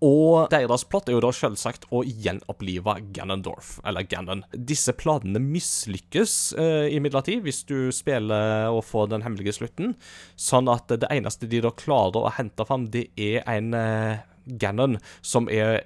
Og 0.00 0.48
deres 0.52 0.86
plott 0.88 1.08
er 1.10 1.16
jo 1.16 1.22
da 1.24 1.32
selvsagt 1.34 1.86
å 1.92 2.02
gjenopplive 2.06 2.96
Ganondorf, 3.16 3.74
eller 3.84 4.06
Ganon. 4.08 4.44
Disse 4.54 4.94
planene 4.96 5.42
mislykkes 5.44 6.36
uh, 6.56 6.86
imidlertid 6.88 7.44
hvis 7.44 7.62
du 7.68 7.90
spiller 7.94 8.70
og 8.72 8.82
får 8.88 9.10
den 9.12 9.26
hemmelige 9.26 9.58
slutten, 9.58 9.94
sånn 10.40 10.70
at 10.72 10.88
det 10.88 11.10
eneste 11.12 11.50
de 11.50 11.60
da 11.64 11.74
klarer 11.76 12.24
å 12.24 12.34
hente 12.38 12.64
fram, 12.68 12.88
det 12.92 13.08
er 13.20 13.44
en 13.50 13.74
eh, 13.76 14.24
Ganon 14.58 14.98
som 15.22 15.50
er 15.52 15.82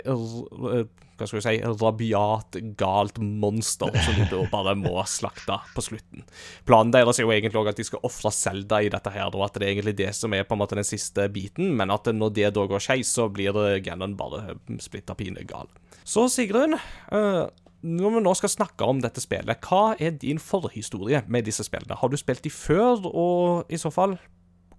hva 1.14 1.28
skal 1.28 1.38
vi 1.38 1.42
si, 1.44 1.58
rabiat, 1.78 2.56
galt 2.78 3.18
monster 3.22 3.92
som 4.02 4.16
de 4.18 4.26
da 4.32 4.40
bare 4.50 4.74
må 4.78 4.96
slakte 5.06 5.60
på 5.76 5.84
slutten. 5.86 6.24
Planen 6.66 6.90
deres 6.94 7.20
er 7.20 7.28
jo 7.28 7.34
egentlig 7.34 7.60
også 7.60 7.74
at 7.74 7.80
de 7.80 7.86
skal 7.86 8.06
ofre 8.08 8.32
Zelda 8.34 8.80
i 8.82 8.90
dette 8.92 9.12
her, 9.14 9.30
og 9.30 9.44
at 9.46 9.58
det 9.60 9.68
er 9.68 9.74
egentlig 9.76 9.96
det 10.00 10.10
som 10.16 10.34
er 10.34 10.46
på 10.48 10.56
en 10.56 10.62
måte 10.64 10.78
den 10.78 10.86
siste 10.86 11.28
biten, 11.32 11.70
men 11.78 11.94
at 11.94 12.10
når 12.10 12.34
det 12.34 12.50
da 12.56 12.64
går 12.70 12.82
skeis, 12.82 13.12
så 13.14 13.28
blir 13.30 13.54
Gannon 13.84 14.16
bare 14.18 14.58
splitta 14.82 15.14
pine 15.18 15.46
gal. 15.46 15.70
Så 16.04 16.26
Sigrun, 16.32 16.74
eh, 16.74 17.44
når 17.84 18.16
vi 18.16 18.24
nå 18.24 18.34
skal 18.34 18.50
snakke 18.50 18.88
om 18.88 19.02
dette 19.04 19.22
spillet, 19.22 19.60
hva 19.68 19.94
er 20.00 20.16
din 20.18 20.40
forhistorie 20.42 21.22
med 21.28 21.46
disse 21.46 21.66
spillene? 21.66 21.98
Har 22.00 22.10
du 22.10 22.18
spilt 22.18 22.42
de 22.42 22.50
før, 22.50 23.06
og 23.06 23.70
i 23.70 23.78
så 23.80 23.92
fall 23.94 24.18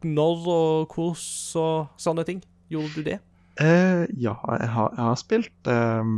når 0.06 0.44
og 0.52 0.92
hvordan 0.92 1.64
og 1.64 2.02
sånne 2.02 2.28
ting? 2.28 2.44
Gjorde 2.70 2.92
du 2.98 3.08
det? 3.08 3.22
Eh, 3.62 4.04
ja, 4.20 4.36
jeg 4.60 4.72
har, 4.74 4.90
jeg 4.98 5.04
har 5.06 5.20
spilt 5.20 5.70
eh, 5.72 6.10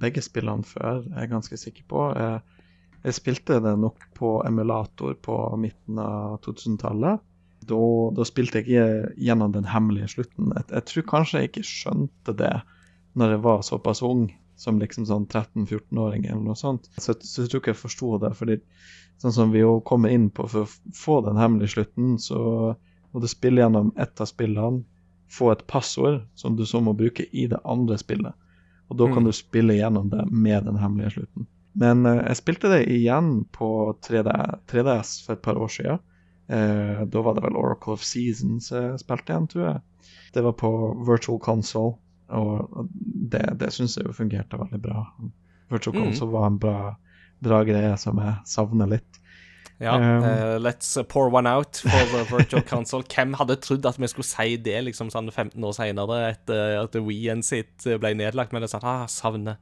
begge 0.00 0.22
spillene 0.26 0.66
før, 0.66 1.04
jeg 1.06 1.22
er 1.22 1.30
ganske 1.30 1.58
sikker 1.60 1.86
på. 1.90 2.06
Eh, 2.18 2.64
jeg 3.04 3.16
spilte 3.16 3.60
det 3.62 3.76
nok 3.80 4.08
på 4.18 4.32
emulator 4.46 5.14
på 5.22 5.36
midten 5.60 6.00
av 6.02 6.40
2000-tallet. 6.44 7.22
Da, 7.70 7.78
da 8.16 8.26
spilte 8.26 8.60
jeg 8.60 8.66
ikke 8.66 9.14
gjennom 9.20 9.54
den 9.54 9.68
hemmelige 9.70 10.10
slutten. 10.16 10.50
Jeg, 10.56 10.66
jeg 10.72 10.88
tror 10.90 11.08
kanskje 11.14 11.42
jeg 11.42 11.52
ikke 11.52 11.66
skjønte 11.68 12.34
det 12.36 12.54
når 13.20 13.36
jeg 13.36 13.42
var 13.46 13.64
såpass 13.66 14.02
ung, 14.06 14.26
som 14.60 14.80
liksom 14.80 15.06
sånn 15.08 15.24
13-14-åring 15.30 16.26
eller 16.26 16.42
noe 16.50 16.58
sånt. 16.58 16.90
Så, 16.98 17.14
så 17.16 17.44
jeg 17.44 17.52
tror 17.52 17.62
ikke 17.62 17.72
jeg 17.72 17.82
forsto 17.84 18.12
det. 18.22 18.34
fordi 18.36 18.58
sånn 19.22 19.36
som 19.36 19.54
vi 19.54 19.62
jo 19.62 19.78
kommer 19.86 20.12
inn 20.12 20.28
på, 20.34 20.46
for 20.50 20.66
å 20.66 20.94
få 20.96 21.20
den 21.26 21.40
hemmelige 21.40 21.76
slutten, 21.76 22.16
så 22.20 22.74
må 23.10 23.22
du 23.22 23.28
spille 23.30 23.62
gjennom 23.62 23.92
ett 24.00 24.20
av 24.22 24.28
spillene, 24.30 24.84
få 25.30 25.52
et 25.52 25.66
passord 25.70 26.22
som 26.34 26.56
du 26.56 26.64
så 26.66 26.80
må 26.82 26.92
bruke 26.98 27.26
i 27.32 27.46
det 27.46 27.60
andre 27.64 27.98
spillet. 27.98 28.34
Og 28.90 28.96
da 28.98 29.06
kan 29.06 29.22
Mm. 29.22 29.26
du 29.30 29.32
spille 29.32 29.76
gjennom 29.78 30.08
det 30.10 30.24
med 30.32 30.64
den 30.64 30.76
hemmelige 30.76 31.10
slutten. 31.14 31.46
Men 31.74 32.04
eh, 32.06 32.24
jeg 32.26 32.36
spilte 32.40 32.68
det 32.72 32.88
igjen 32.90 33.44
på 33.54 33.94
3D, 34.02 34.32
3DS 34.66 35.24
for 35.26 35.32
et 35.36 35.42
par 35.42 35.54
år 35.56 35.68
siden. 35.70 35.98
Eh, 36.48 37.04
da 37.06 37.22
var 37.22 37.34
det 37.34 37.44
vel 37.44 37.56
Oracle 37.56 37.92
of 37.92 38.02
Seasons 38.02 38.70
jeg 38.72 38.98
spilte 38.98 39.30
igjen, 39.32 39.46
tror 39.52 39.64
jeg. 39.68 39.80
Det 40.34 40.42
var 40.42 40.52
på 40.58 40.70
Virtual 41.06 41.38
Console, 41.38 41.94
og 42.28 42.88
det, 43.30 43.44
det 43.58 43.70
syns 43.72 43.96
jeg 43.96 44.06
jo 44.06 44.12
fungerte 44.12 44.58
veldig 44.58 44.82
bra. 44.82 45.06
Virtual 45.70 45.94
Mm. 45.96 46.02
Console 46.04 46.32
var 46.32 46.46
en 46.50 46.58
bra, 46.58 46.96
bra 47.40 47.62
greie 47.64 47.96
som 47.98 48.18
jeg 48.18 48.34
savner 48.46 48.88
litt. 48.90 49.19
Ja, 49.80 49.94
Um, 49.96 50.24
eh, 50.24 50.58
let's 50.60 50.92
pour 51.08 51.30
one 51.32 51.48
out 51.48 51.76
for 51.76 52.04
the 52.12 52.24
virtual 52.28 52.62
console. 52.62 53.02
Hvem 53.14 53.32
hadde 53.40 53.56
trodd 53.64 53.86
at 53.88 53.96
vi 53.96 54.10
skulle 54.12 54.28
si 54.28 54.58
det 54.60 54.76
liksom 54.84 55.08
sånn 55.08 55.30
15 55.32 55.64
år 55.64 55.72
senere, 55.72 56.18
etter 56.34 56.82
at 56.82 56.98
Wii-en 57.00 57.40
sitt 57.46 57.86
ble 58.02 58.12
nedlagt? 58.18 58.52
Men 58.52 58.60
det 58.60 58.68
er 58.68 58.74
sånn, 58.74 58.84
ah, 58.84 59.06
savner, 59.08 59.56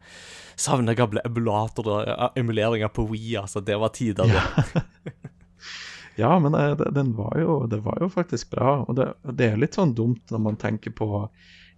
savner 0.58 0.98
gamle 0.98 1.22
emulatorer, 1.28 2.32
emuleringer 2.34 2.90
på 2.90 3.06
Wii, 3.12 3.36
altså. 3.44 3.62
Det 3.62 3.78
var 3.78 3.94
tider, 3.94 4.26
det. 4.34 5.14
Ja, 6.18 6.32
men 6.42 6.54
eh, 6.54 6.76
det, 6.76 6.90
den 6.96 7.12
var 7.14 7.38
jo, 7.38 7.66
det 7.70 7.78
var 7.84 7.98
jo 8.02 8.08
faktisk 8.10 8.50
bra. 8.50 8.82
Og 8.88 8.96
det, 8.98 9.12
det 9.38 9.52
er 9.52 9.60
litt 9.60 9.78
sånn 9.78 9.94
dumt 9.94 10.32
når 10.34 10.40
man 10.48 10.56
tenker 10.58 10.90
på 10.98 11.28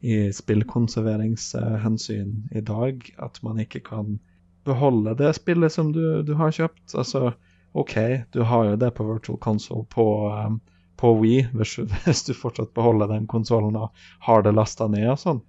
i 0.00 0.32
spillkonserveringshensyn 0.32 2.30
i 2.56 2.62
dag, 2.64 3.04
at 3.20 3.36
man 3.44 3.60
ikke 3.60 3.82
kan 3.84 4.16
beholde 4.64 5.12
det 5.18 5.34
spillet 5.36 5.72
som 5.72 5.92
du, 5.92 6.22
du 6.24 6.32
har 6.40 6.56
kjøpt. 6.56 6.94
Altså, 6.96 7.34
OK, 7.72 7.94
du 8.34 8.40
har 8.42 8.64
jo 8.72 8.76
det 8.76 8.90
på 8.96 9.04
Virtual 9.06 9.38
Console 9.38 9.84
på, 9.92 10.06
um, 10.30 10.60
på 10.98 11.12
Wii, 11.20 11.44
hvis, 11.54 11.76
du- 11.76 11.86
hvis 12.06 12.24
du 12.26 12.32
fortsatt 12.34 12.72
beholder 12.74 13.06
den 13.12 13.26
konsollen 13.30 13.76
og 13.78 13.94
har 14.26 14.42
det 14.42 14.54
lasta 14.56 14.88
ned 14.90 15.06
og 15.12 15.20
sånn. 15.22 15.40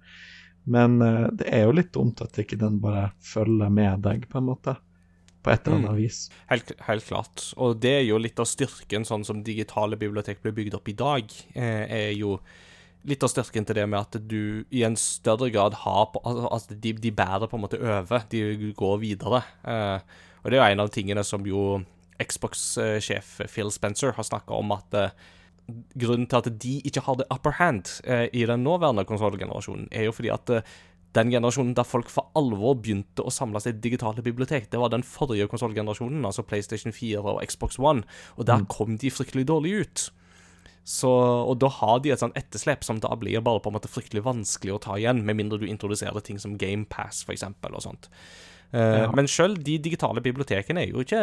Men 0.70 1.00
uh, 1.02 1.26
det 1.34 1.48
er 1.50 1.64
jo 1.66 1.74
litt 1.74 1.90
dumt 1.96 2.22
at 2.22 2.38
ikke 2.38 2.60
den 2.60 2.78
bare 2.84 3.08
følger 3.26 3.70
med 3.74 4.04
deg, 4.06 4.28
på 4.30 4.38
en 4.38 4.46
måte. 4.52 4.76
På 5.42 5.50
et 5.50 5.66
eller 5.66 5.80
annet 5.80 5.98
vis. 5.98 6.18
Helt, 6.52 6.68
helt 6.86 7.02
klart. 7.08 7.48
Og 7.58 7.80
det 7.82 7.96
er 7.96 8.04
jo 8.06 8.20
litt 8.22 8.38
av 8.38 8.46
styrken, 8.46 9.02
sånn 9.08 9.24
som 9.26 9.40
digitale 9.42 9.98
bibliotek 9.98 10.38
blir 10.44 10.54
bygd 10.54 10.76
opp 10.78 10.86
i 10.92 10.94
dag, 10.94 11.32
eh, 11.58 11.82
er 11.90 12.12
jo 12.14 12.36
litt 13.10 13.24
av 13.26 13.32
styrken 13.32 13.66
til 13.66 13.74
det 13.80 13.88
med 13.90 13.98
at 13.98 14.20
du 14.30 14.62
i 14.70 14.84
en 14.86 14.94
større 14.94 15.48
grad 15.50 15.74
har 15.82 16.04
på, 16.14 16.22
at 16.22 16.44
Altså, 16.46 16.76
de, 16.78 16.92
de 16.94 17.10
bærer 17.10 17.50
på 17.50 17.58
en 17.58 17.64
måte 17.64 17.80
over. 17.82 18.22
De 18.30 18.70
går 18.78 19.00
videre. 19.02 19.42
Eh, 19.66 19.98
og 20.44 20.46
det 20.54 20.60
er 20.60 20.62
jo 20.62 20.76
en 20.76 20.84
av 20.86 20.92
tingene 20.94 21.26
som 21.26 21.42
jo 21.50 21.64
Xbox-sjef 22.20 23.38
Phil 23.48 23.70
Spencer 23.72 24.12
har 24.16 24.26
snakka 24.26 24.58
om, 24.58 24.74
at 24.74 24.98
eh, 24.98 25.14
grunnen 25.98 26.28
til 26.28 26.40
at 26.40 26.48
de 26.62 26.78
ikke 26.86 27.04
har 27.06 27.18
the 27.18 27.26
upper 27.32 27.56
hand 27.58 27.98
eh, 28.04 28.26
i 28.32 28.46
den 28.48 28.64
nåværende 28.66 29.04
konsollgenerasjonen, 29.08 29.88
er 29.92 30.08
jo 30.08 30.16
fordi 30.16 30.32
at 30.34 30.50
eh, 30.50 30.72
den 31.16 31.30
generasjonen 31.30 31.74
der 31.76 31.84
folk 31.84 32.08
for 32.08 32.32
alvor 32.38 32.78
begynte 32.80 33.24
å 33.24 33.32
samle 33.32 33.60
seg 33.60 33.76
i 33.76 33.84
digitale 33.84 34.24
bibliotek, 34.24 34.70
det 34.72 34.80
var 34.80 34.92
den 34.92 35.04
forrige 35.04 35.48
konsollgenerasjonen, 35.52 36.24
altså 36.24 36.44
PlayStation 36.46 36.94
4 36.96 37.20
og 37.20 37.42
Xbox 37.44 37.78
One, 37.78 38.06
og 38.36 38.48
der 38.48 38.64
kom 38.72 38.96
de 39.00 39.12
fryktelig 39.12 39.44
dårlig 39.50 39.74
ut. 39.82 40.06
Så, 40.88 41.10
og 41.10 41.60
da 41.62 41.68
har 41.70 42.00
de 42.02 42.10
et 42.10 42.18
sånt 42.18 42.36
etterslep 42.38 42.82
som 42.82 42.98
da 42.98 43.12
blir 43.14 43.44
bare 43.44 43.60
på 43.62 43.70
en 43.70 43.76
måte 43.76 43.90
fryktelig 43.92 44.24
vanskelig 44.26 44.72
å 44.74 44.80
ta 44.82 44.96
igjen, 44.98 45.20
med 45.26 45.38
mindre 45.38 45.60
du 45.60 45.68
introduserer 45.68 46.24
ting 46.24 46.40
som 46.42 46.56
GamePass, 46.58 47.22
for 47.26 47.36
eksempel, 47.36 47.76
og 47.76 47.84
sånt. 47.84 48.08
Ja. 48.72 49.10
Men 49.12 49.28
sjøl 49.28 49.58
de 49.60 49.76
digitale 49.84 50.22
bibliotekene 50.24 50.80
er 50.80 50.94
jo 50.94 51.04
ikke 51.04 51.20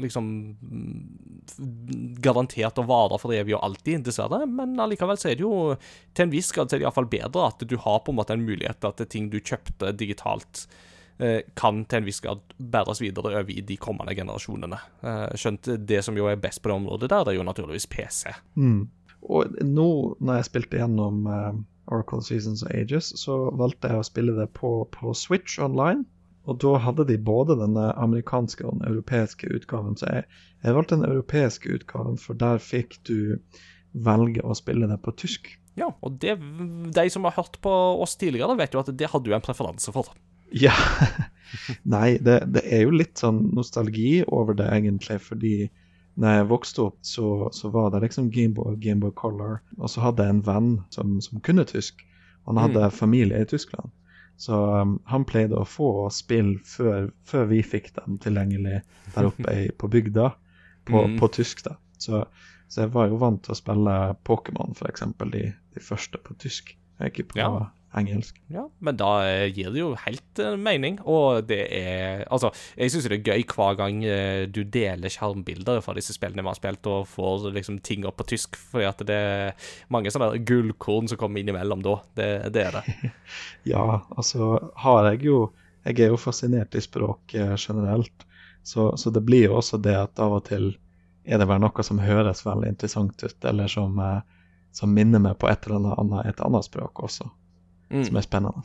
liksom 0.00 0.56
mm, 0.60 2.16
garantert 2.22 2.78
å 2.80 2.86
vare 2.88 3.18
for 3.22 3.34
evig 3.34 3.56
og 3.56 3.62
alltid, 3.66 4.04
dessverre. 4.06 4.44
Men 4.50 4.74
allikevel 4.80 5.18
så 5.20 5.30
er 5.30 5.38
det 5.38 5.46
jo 5.46 5.76
til 6.14 6.26
en 6.26 6.32
viss 6.34 6.50
grad 6.54 6.70
så 6.70 6.76
er 6.76 6.82
det 6.82 6.88
iallfall 6.88 7.10
bedre 7.10 7.46
at 7.50 7.62
du 7.68 7.76
har 7.80 8.02
på 8.04 8.14
en 8.14 8.18
måte 8.20 8.36
en 8.36 8.46
mulighet 8.46 8.80
til 8.82 8.90
at 8.90 9.04
ting 9.12 9.30
du 9.32 9.38
kjøpte 9.40 9.92
digitalt, 9.98 10.66
eh, 11.18 11.40
kan 11.58 11.84
til 11.84 12.02
en 12.02 12.08
viss 12.08 12.22
grad 12.24 12.42
bæres 12.58 13.02
videre 13.04 13.34
over 13.34 13.54
i 13.54 13.62
de 13.66 13.78
kommende 13.80 14.16
generasjonene. 14.16 14.80
Eh, 15.04 15.28
Skjønt 15.38 15.70
det 15.86 16.02
som 16.06 16.18
jo 16.18 16.28
er 16.30 16.40
best 16.42 16.62
på 16.62 16.72
det 16.72 16.80
området 16.80 17.12
der, 17.12 17.24
det 17.24 17.34
er 17.34 17.40
jo 17.40 17.48
naturligvis 17.50 17.90
PC. 17.90 18.34
Mm. 18.58 18.88
Og 19.24 19.54
nå 19.64 19.88
når 20.20 20.40
jeg 20.40 20.50
spilte 20.50 20.82
gjennom 20.82 21.24
eh, 21.30 21.62
Oracle 21.92 22.24
Seasons 22.24 22.64
og 22.64 22.74
Ages, 22.74 23.12
så 23.20 23.36
valgte 23.56 23.90
jeg 23.92 24.00
å 24.00 24.06
spille 24.06 24.34
det 24.36 24.48
på, 24.56 24.76
på 24.94 25.14
Switch 25.16 25.58
online. 25.62 26.04
Og 26.44 26.58
da 26.60 26.74
hadde 26.84 27.06
de 27.08 27.16
både 27.16 27.56
den 27.56 27.76
amerikanske 27.80 28.66
og 28.66 28.78
den 28.78 28.88
europeiske 28.90 29.48
utgaven. 29.48 29.96
Så 29.96 30.10
jeg, 30.10 30.26
jeg 30.64 30.76
valgte 30.76 30.98
den 30.98 31.08
europeiske 31.08 31.78
utgaven, 31.78 32.18
for 32.20 32.36
der 32.40 32.60
fikk 32.60 32.98
du 33.08 33.38
velge 33.94 34.42
å 34.44 34.56
spille 34.58 34.88
det 34.90 34.98
på 35.04 35.14
tysk. 35.16 35.48
Ja, 35.78 35.88
og 36.04 36.18
det, 36.22 36.36
de 36.94 37.06
som 37.10 37.24
har 37.26 37.34
hørt 37.38 37.56
på 37.64 37.72
oss 38.02 38.18
tidligere, 38.20 38.58
vet 38.58 38.74
jo 38.74 38.82
at 38.82 38.92
det 38.92 39.10
hadde 39.10 39.30
du 39.30 39.34
en 39.34 39.44
preferanse 39.44 39.94
for. 39.94 40.12
Ja. 40.54 40.74
Nei, 41.96 42.18
det, 42.22 42.42
det 42.54 42.62
er 42.68 42.84
jo 42.84 42.94
litt 42.94 43.18
sånn 43.18 43.40
nostalgi 43.56 44.22
over 44.28 44.56
det, 44.58 44.68
egentlig, 44.76 45.18
fordi 45.24 45.56
når 46.20 46.36
jeg 46.36 46.50
vokste 46.52 46.84
opp, 46.84 46.98
så, 47.02 47.28
så 47.54 47.70
var 47.74 47.90
det 47.90 48.04
liksom 48.04 48.30
Gameboy, 48.34 48.76
Gameboy 48.82 49.10
Color, 49.18 49.58
og 49.80 49.90
så 49.90 50.04
hadde 50.04 50.26
jeg 50.26 50.36
en 50.36 50.44
venn 50.46 50.72
som, 50.94 51.16
som 51.24 51.42
kunne 51.42 51.66
tysk. 51.66 52.04
Han 52.46 52.60
hadde 52.60 52.90
familie 52.94 53.40
i 53.40 53.48
Tyskland. 53.48 53.90
Så 54.36 54.56
um, 54.80 54.96
han 55.06 55.24
pleide 55.24 55.56
å 55.60 55.64
få 55.68 56.08
spill 56.10 56.56
før, 56.66 57.10
før 57.24 57.44
vi 57.52 57.60
fikk 57.62 57.92
dem 57.94 58.18
tilgjengelig 58.18 58.80
der 59.14 59.28
oppe 59.28 59.52
i, 59.54 59.68
på 59.78 59.88
bygda, 59.92 60.30
på, 60.84 61.04
Mm. 61.06 61.18
på 61.20 61.28
tysk. 61.32 61.62
da. 61.64 61.76
Så, 61.98 62.24
så 62.68 62.80
jeg 62.84 62.92
var 62.92 63.08
jo 63.08 63.16
vant 63.22 63.42
til 63.46 63.54
å 63.54 63.56
spille 63.56 63.94
Pokémon, 64.26 64.74
f.eks., 64.74 65.04
de, 65.32 65.44
de 65.74 65.80
første 65.80 66.18
på 66.18 66.34
tysk, 66.42 66.74
ikke 67.00 67.28
på 67.30 67.38
Ja. 67.38 67.70
Engelsk. 67.98 68.36
Ja, 68.52 68.64
men 68.84 68.96
da 68.98 69.10
eh, 69.26 69.46
gir 69.54 69.70
det 69.72 69.80
jo 69.80 69.92
helt 70.04 70.40
eh, 70.42 70.56
mening, 70.60 70.98
og 71.06 71.46
det 71.48 71.60
er 71.74 72.24
Altså, 72.34 72.50
jeg 72.78 72.92
syns 72.92 73.06
det 73.08 73.18
er 73.20 73.32
gøy 73.34 73.44
hver 73.54 73.78
gang 73.78 74.02
eh, 74.06 74.44
du 74.50 74.62
deler 74.64 75.12
skjermbilder 75.12 75.80
fra 75.84 75.94
disse 75.96 76.16
spillene 76.16 76.44
vi 76.44 76.50
har 76.50 76.58
spilt, 76.58 76.88
og 76.90 77.08
får 77.10 77.48
liksom 77.54 77.80
ting 77.86 78.06
opp 78.08 78.18
på 78.20 78.28
tysk, 78.34 78.58
fordi 78.58 78.88
at 78.88 79.04
det 79.06 79.18
er 79.18 79.72
mange 79.94 80.12
sånne 80.12 80.42
gullkorn 80.46 81.10
som 81.10 81.20
kommer 81.20 81.42
innimellom 81.42 81.84
da. 81.84 81.98
Det, 82.18 82.30
det 82.54 82.68
er 82.68 82.80
det. 82.80 83.12
Ja, 83.74 84.04
altså 84.16 84.58
har 84.82 85.06
jeg 85.12 85.24
jo 85.30 85.38
Jeg 85.84 86.00
er 86.00 86.12
jo 86.14 86.16
fascinert 86.16 86.74
i 86.74 86.80
språk 86.80 87.34
generelt, 87.34 88.24
så, 88.64 88.94
så 88.96 89.10
det 89.12 89.20
blir 89.24 89.50
jo 89.50 89.58
også 89.58 89.76
det 89.76 89.92
at 89.98 90.20
av 90.20 90.38
og 90.38 90.46
til 90.48 90.70
er 91.28 91.40
det 91.40 91.46
vel 91.48 91.60
noe 91.60 91.84
som 91.84 92.00
høres 92.00 92.40
veldig 92.46 92.70
interessant 92.72 93.20
ut, 93.20 93.44
eller 93.44 93.68
som, 93.68 94.00
som 94.72 94.94
minner 94.96 95.20
meg 95.20 95.36
på 95.36 95.50
et 95.50 95.68
eller 95.68 95.92
annet, 96.00 96.30
et 96.32 96.40
annet 96.40 96.64
språk 96.64 97.04
også, 97.04 97.28
Mm. 97.94 98.04
som 98.08 98.18
er 98.18 98.26
spennende. 98.26 98.64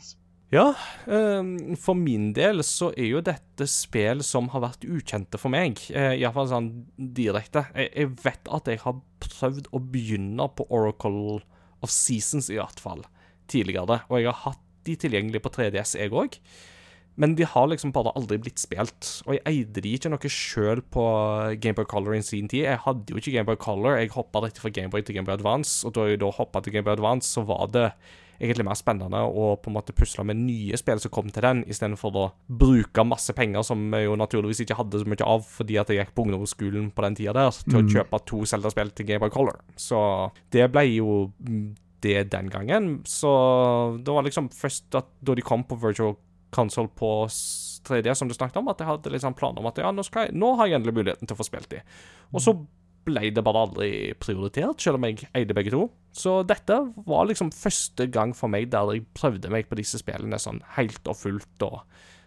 Ja, 0.50 0.74
eh, 1.06 1.76
for 1.78 1.94
min 1.94 2.32
del 2.34 2.64
så 2.66 2.88
er 2.96 3.06
jo 3.06 3.20
dette 3.22 3.68
spill 3.70 4.24
som 4.26 4.48
har 4.50 4.64
vært 4.64 4.82
ukjente 4.82 5.38
for 5.38 5.52
meg, 5.54 5.78
uh, 5.94 6.10
iallfall 6.18 6.48
sånn 6.50 6.70
direkte. 6.98 7.68
Jeg 7.78 8.10
vet 8.24 8.50
at 8.50 8.66
jeg 8.66 8.82
har 8.82 8.98
prøvd 9.22 9.70
å 9.70 9.78
begynne 9.78 10.48
på 10.58 10.66
Oracle 10.74 11.38
of 11.80 11.94
Seasons, 11.94 12.50
i 12.50 12.58
hvert 12.58 12.82
fall, 12.82 13.04
tidligere, 13.46 14.02
og 14.10 14.18
jeg 14.18 14.32
har 14.32 14.42
hatt 14.48 14.66
de 14.88 14.96
tilgjengelig 14.98 15.42
på 15.44 15.52
3DS, 15.54 15.94
jeg 16.00 16.10
òg. 16.10 16.40
Men 17.20 17.34
de 17.36 17.44
har 17.44 17.66
liksom 17.68 17.92
bare 17.92 18.14
aldri 18.16 18.38
blitt 18.40 18.60
spilt. 18.62 19.08
Og 19.26 19.34
jeg 19.36 19.42
eide 19.50 19.82
de 19.84 19.92
ikke 19.92 20.08
noe 20.12 20.30
sjøl 20.32 20.80
på 20.94 21.04
Gameboy 21.60 21.84
Color 21.90 22.16
i 22.16 22.22
sin 22.24 22.48
tid. 22.48 22.64
Jeg 22.64 22.80
hadde 22.86 23.12
jo 23.12 23.20
ikke 23.20 23.34
Gameboy 23.34 23.58
Color, 23.60 23.98
jeg 24.00 24.14
hoppa 24.14 24.40
rett 24.46 24.60
fra 24.62 24.72
Gameboy 24.72 25.04
til 25.04 25.18
Gameboy 25.18 25.36
Advance, 25.36 25.82
og 25.86 25.94
da 25.98 26.06
jeg 26.08 26.22
da 26.22 26.30
hoppa 26.32 26.62
til 26.64 26.78
Gameboy 26.78 26.96
Advance, 26.96 27.28
så 27.28 27.44
var 27.44 27.68
det 27.74 27.90
egentlig 28.40 28.64
mer 28.66 28.78
spennende 28.78 29.20
å 29.20 29.52
på 29.60 29.70
en 29.70 29.76
måte 29.76 29.94
pusle 29.96 30.24
med 30.26 30.40
nye 30.40 30.78
spill 30.80 31.02
som 31.02 31.12
kom 31.12 31.28
til 31.32 31.44
den, 31.44 31.62
istedenfor 31.68 32.16
å 32.16 32.24
bruke 32.48 33.04
masse 33.06 33.34
penger 33.36 33.64
som 33.66 33.82
vi 33.92 34.02
jo 34.06 34.16
naturligvis 34.18 34.64
ikke 34.64 34.78
hadde 34.78 35.02
så 35.02 35.10
mye 35.10 35.28
av, 35.28 35.44
fordi 35.44 35.76
at 35.80 35.92
jeg 35.92 36.00
gikk 36.00 36.14
på 36.16 36.24
ungdomsskolen 36.26 36.88
på 36.96 37.04
den 37.06 37.18
tida 37.20 37.36
der, 37.36 37.60
til 37.66 37.82
å 37.82 37.84
kjøpe 37.96 38.22
to 38.30 38.42
Zelda-spill 38.48 38.94
til 38.96 39.10
Game 39.12 39.28
of 39.28 39.34
Color. 39.34 39.60
Så 39.76 40.00
det 40.54 40.70
ble 40.72 40.86
jo 40.88 41.20
mm, 41.36 41.68
det 42.00 42.24
den 42.32 42.50
gangen. 42.52 42.90
Så 43.08 43.30
det 44.00 44.16
var 44.16 44.26
liksom 44.26 44.48
først 44.56 44.96
at 44.98 45.12
da 45.20 45.36
de 45.36 45.44
kom 45.44 45.66
på 45.68 45.78
Virtual 45.80 46.16
Console 46.50 46.90
på 46.96 47.12
3D, 47.86 48.14
som 48.14 48.28
du 48.28 48.34
snakket 48.34 48.60
om, 48.60 48.68
at 48.72 48.80
jeg 48.80 48.88
hadde 48.88 49.12
liksom 49.14 49.36
planer 49.38 49.62
om 49.62 49.68
at 49.70 49.78
ja, 49.80 49.92
nå, 49.94 50.04
skal 50.06 50.28
jeg, 50.28 50.36
nå 50.40 50.54
har 50.58 50.68
jeg 50.68 50.80
endelig 50.80 50.96
muligheten 50.96 51.28
til 51.28 51.36
å 51.36 51.40
få 51.40 51.46
spilt 51.46 51.70
de. 51.72 51.82
Og 52.34 52.42
så 52.44 52.56
ble 53.06 53.30
det 53.34 53.42
bare 53.44 53.62
aldri 53.66 53.90
prioritert, 54.20 54.80
selv 54.82 54.98
om 55.00 55.04
jeg 55.08 55.28
eide 55.34 55.54
begge 55.56 55.70
to. 55.72 55.86
Så 56.12 56.40
dette 56.46 56.76
var 57.06 57.26
liksom 57.30 57.52
første 57.54 58.06
gang 58.12 58.34
for 58.36 58.50
meg 58.52 58.68
der 58.72 58.90
jeg 58.94 59.06
prøvde 59.16 59.50
meg 59.52 59.68
på 59.70 59.78
disse 59.78 59.98
spillene 60.02 60.38
sånn 60.42 60.60
helt 60.76 61.06
og 61.08 61.16
fullt, 61.16 61.62
og 61.62 61.80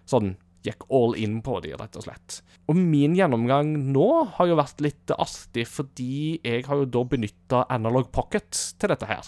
sånn 0.10 0.36
gikk 0.64 0.86
all 0.96 1.12
in 1.20 1.42
på 1.44 1.58
de, 1.62 1.74
rett 1.76 1.98
og 2.00 2.06
slett. 2.06 2.38
Og 2.72 2.78
min 2.80 3.18
gjennomgang 3.18 3.74
nå 3.92 4.06
har 4.38 4.48
jo 4.48 4.56
vært 4.56 4.80
litt 4.86 5.12
artig, 5.12 5.66
fordi 5.68 6.40
jeg 6.44 6.64
har 6.70 6.80
jo 6.80 6.86
da 6.88 7.02
benytta 7.04 7.66
Analog 7.70 8.08
Pocket 8.16 8.56
til 8.80 8.94
dette 8.94 9.10
her. 9.10 9.28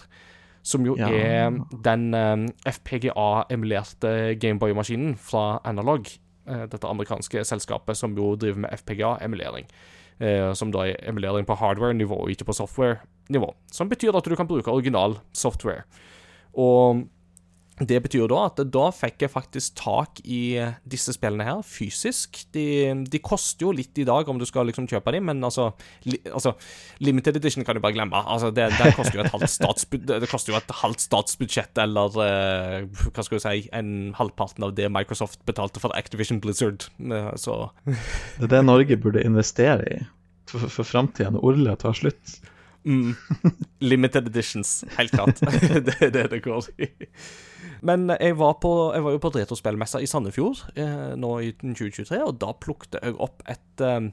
Som 0.66 0.86
jo 0.88 0.96
Ja. 0.98 1.10
er 1.12 1.52
den 1.84 2.14
eh, 2.16 2.48
FPGA-emulerte 2.72 4.36
Gameboy-maskinen 4.40 5.16
fra 5.18 5.60
Analog. 5.66 6.08
eh, 6.48 6.68
dette 6.70 6.86
amerikanske 6.88 7.42
selskapet 7.44 7.98
som 7.98 8.16
jo 8.16 8.36
driver 8.38 8.60
med 8.60 8.72
FPGA-emulering. 8.78 9.66
Eh, 10.19 10.53
som 10.55 10.72
da 10.72 10.86
er 10.88 11.10
emulering 11.10 11.45
på 11.48 11.57
hardware-nivå, 11.60 12.22
ikke 12.31 12.48
på 12.48 12.55
software-nivå. 12.55 13.50
Som 13.72 13.89
betyr 13.91 14.15
at 14.15 14.25
du 14.25 14.36
kan 14.36 14.48
bruke 14.48 14.72
original 14.72 15.17
software. 15.34 15.84
Og 16.53 17.03
det 17.84 17.98
betyr 18.05 18.29
da 18.32 18.46
at 18.48 18.60
da 18.72 18.86
fikk 18.96 19.25
jeg 19.25 19.32
faktisk 19.34 19.74
tak 19.82 20.22
i 20.24 20.55
disse 20.88 21.12
spillene 21.12 21.44
her 21.44 21.63
fysisk. 21.67 22.39
De, 22.55 22.94
de 23.12 23.20
koster 23.20 23.67
jo 23.67 23.74
litt 23.75 24.00
i 24.00 24.05
dag 24.08 24.29
om 24.32 24.39
du 24.39 24.46
skal 24.48 24.70
liksom 24.70 24.88
kjøpe 24.88 25.12
dem, 25.12 25.27
men 25.27 25.44
altså, 25.44 25.74
li, 26.08 26.22
altså 26.32 26.53
Limited 27.03 27.36
edition 27.41 27.67
kan 27.67 27.75
du 27.75 27.82
bare 27.84 27.98
glemme. 27.98 28.22
Altså, 28.24 28.53
det, 28.55 28.70
det, 28.79 28.94
koster 28.96 29.20
jo 29.20 29.25
et 29.25 29.34
halvt 29.34 29.51
statsbud, 29.51 30.08
det 30.08 30.32
koster 30.32 30.53
jo 30.53 30.60
et 30.62 30.75
halvt 30.79 31.03
statsbudsjett, 31.03 31.84
eller 31.84 32.15
uh, 32.15 33.05
hva 33.10 33.25
skal 33.27 33.41
du 33.41 33.44
si, 33.44 33.67
en 33.75 33.91
halvparten 34.15 34.63
av 34.70 34.75
det 34.77 34.88
Microsoft 34.96 35.41
betalte 35.50 35.84
for 35.84 35.96
Activision 36.00 36.39
Blizzard. 36.44 36.88
Uh, 37.03 37.34
så 37.36 37.65
Det 37.84 38.48
er 38.48 38.53
det 38.55 38.65
Norge 38.70 39.00
burde 39.03 39.25
investere 39.27 39.84
i 39.84 40.03
for, 40.48 40.70
for 40.72 40.88
framtida, 40.88 41.34
når 41.34 41.44
Orla 41.44 41.75
tar 41.82 41.98
slutt. 41.98 42.38
Mm. 42.86 43.15
Limited 43.84 44.27
editions, 44.29 44.86
helt 44.96 45.12
klart. 45.12 45.41
det 45.89 45.98
er 46.00 46.13
det 46.13 46.25
det 46.32 46.41
går 46.46 46.70
i. 46.79 46.89
Men 47.86 48.10
jeg 48.15 48.36
var, 48.39 48.56
på, 48.63 48.72
jeg 48.96 49.06
var 49.06 49.13
jo 49.13 49.22
på 49.22 49.32
retrospillmessa 49.36 50.00
i 50.01 50.08
Sandefjord 50.10 50.63
eh, 50.80 51.13
nå 51.20 51.32
i 51.46 51.51
2023, 51.62 52.18
og 52.25 52.39
da 52.42 52.50
plukket 52.58 52.98
jeg 52.98 53.18
opp 53.22 53.44
et 53.51 53.84
eh, 53.86 54.08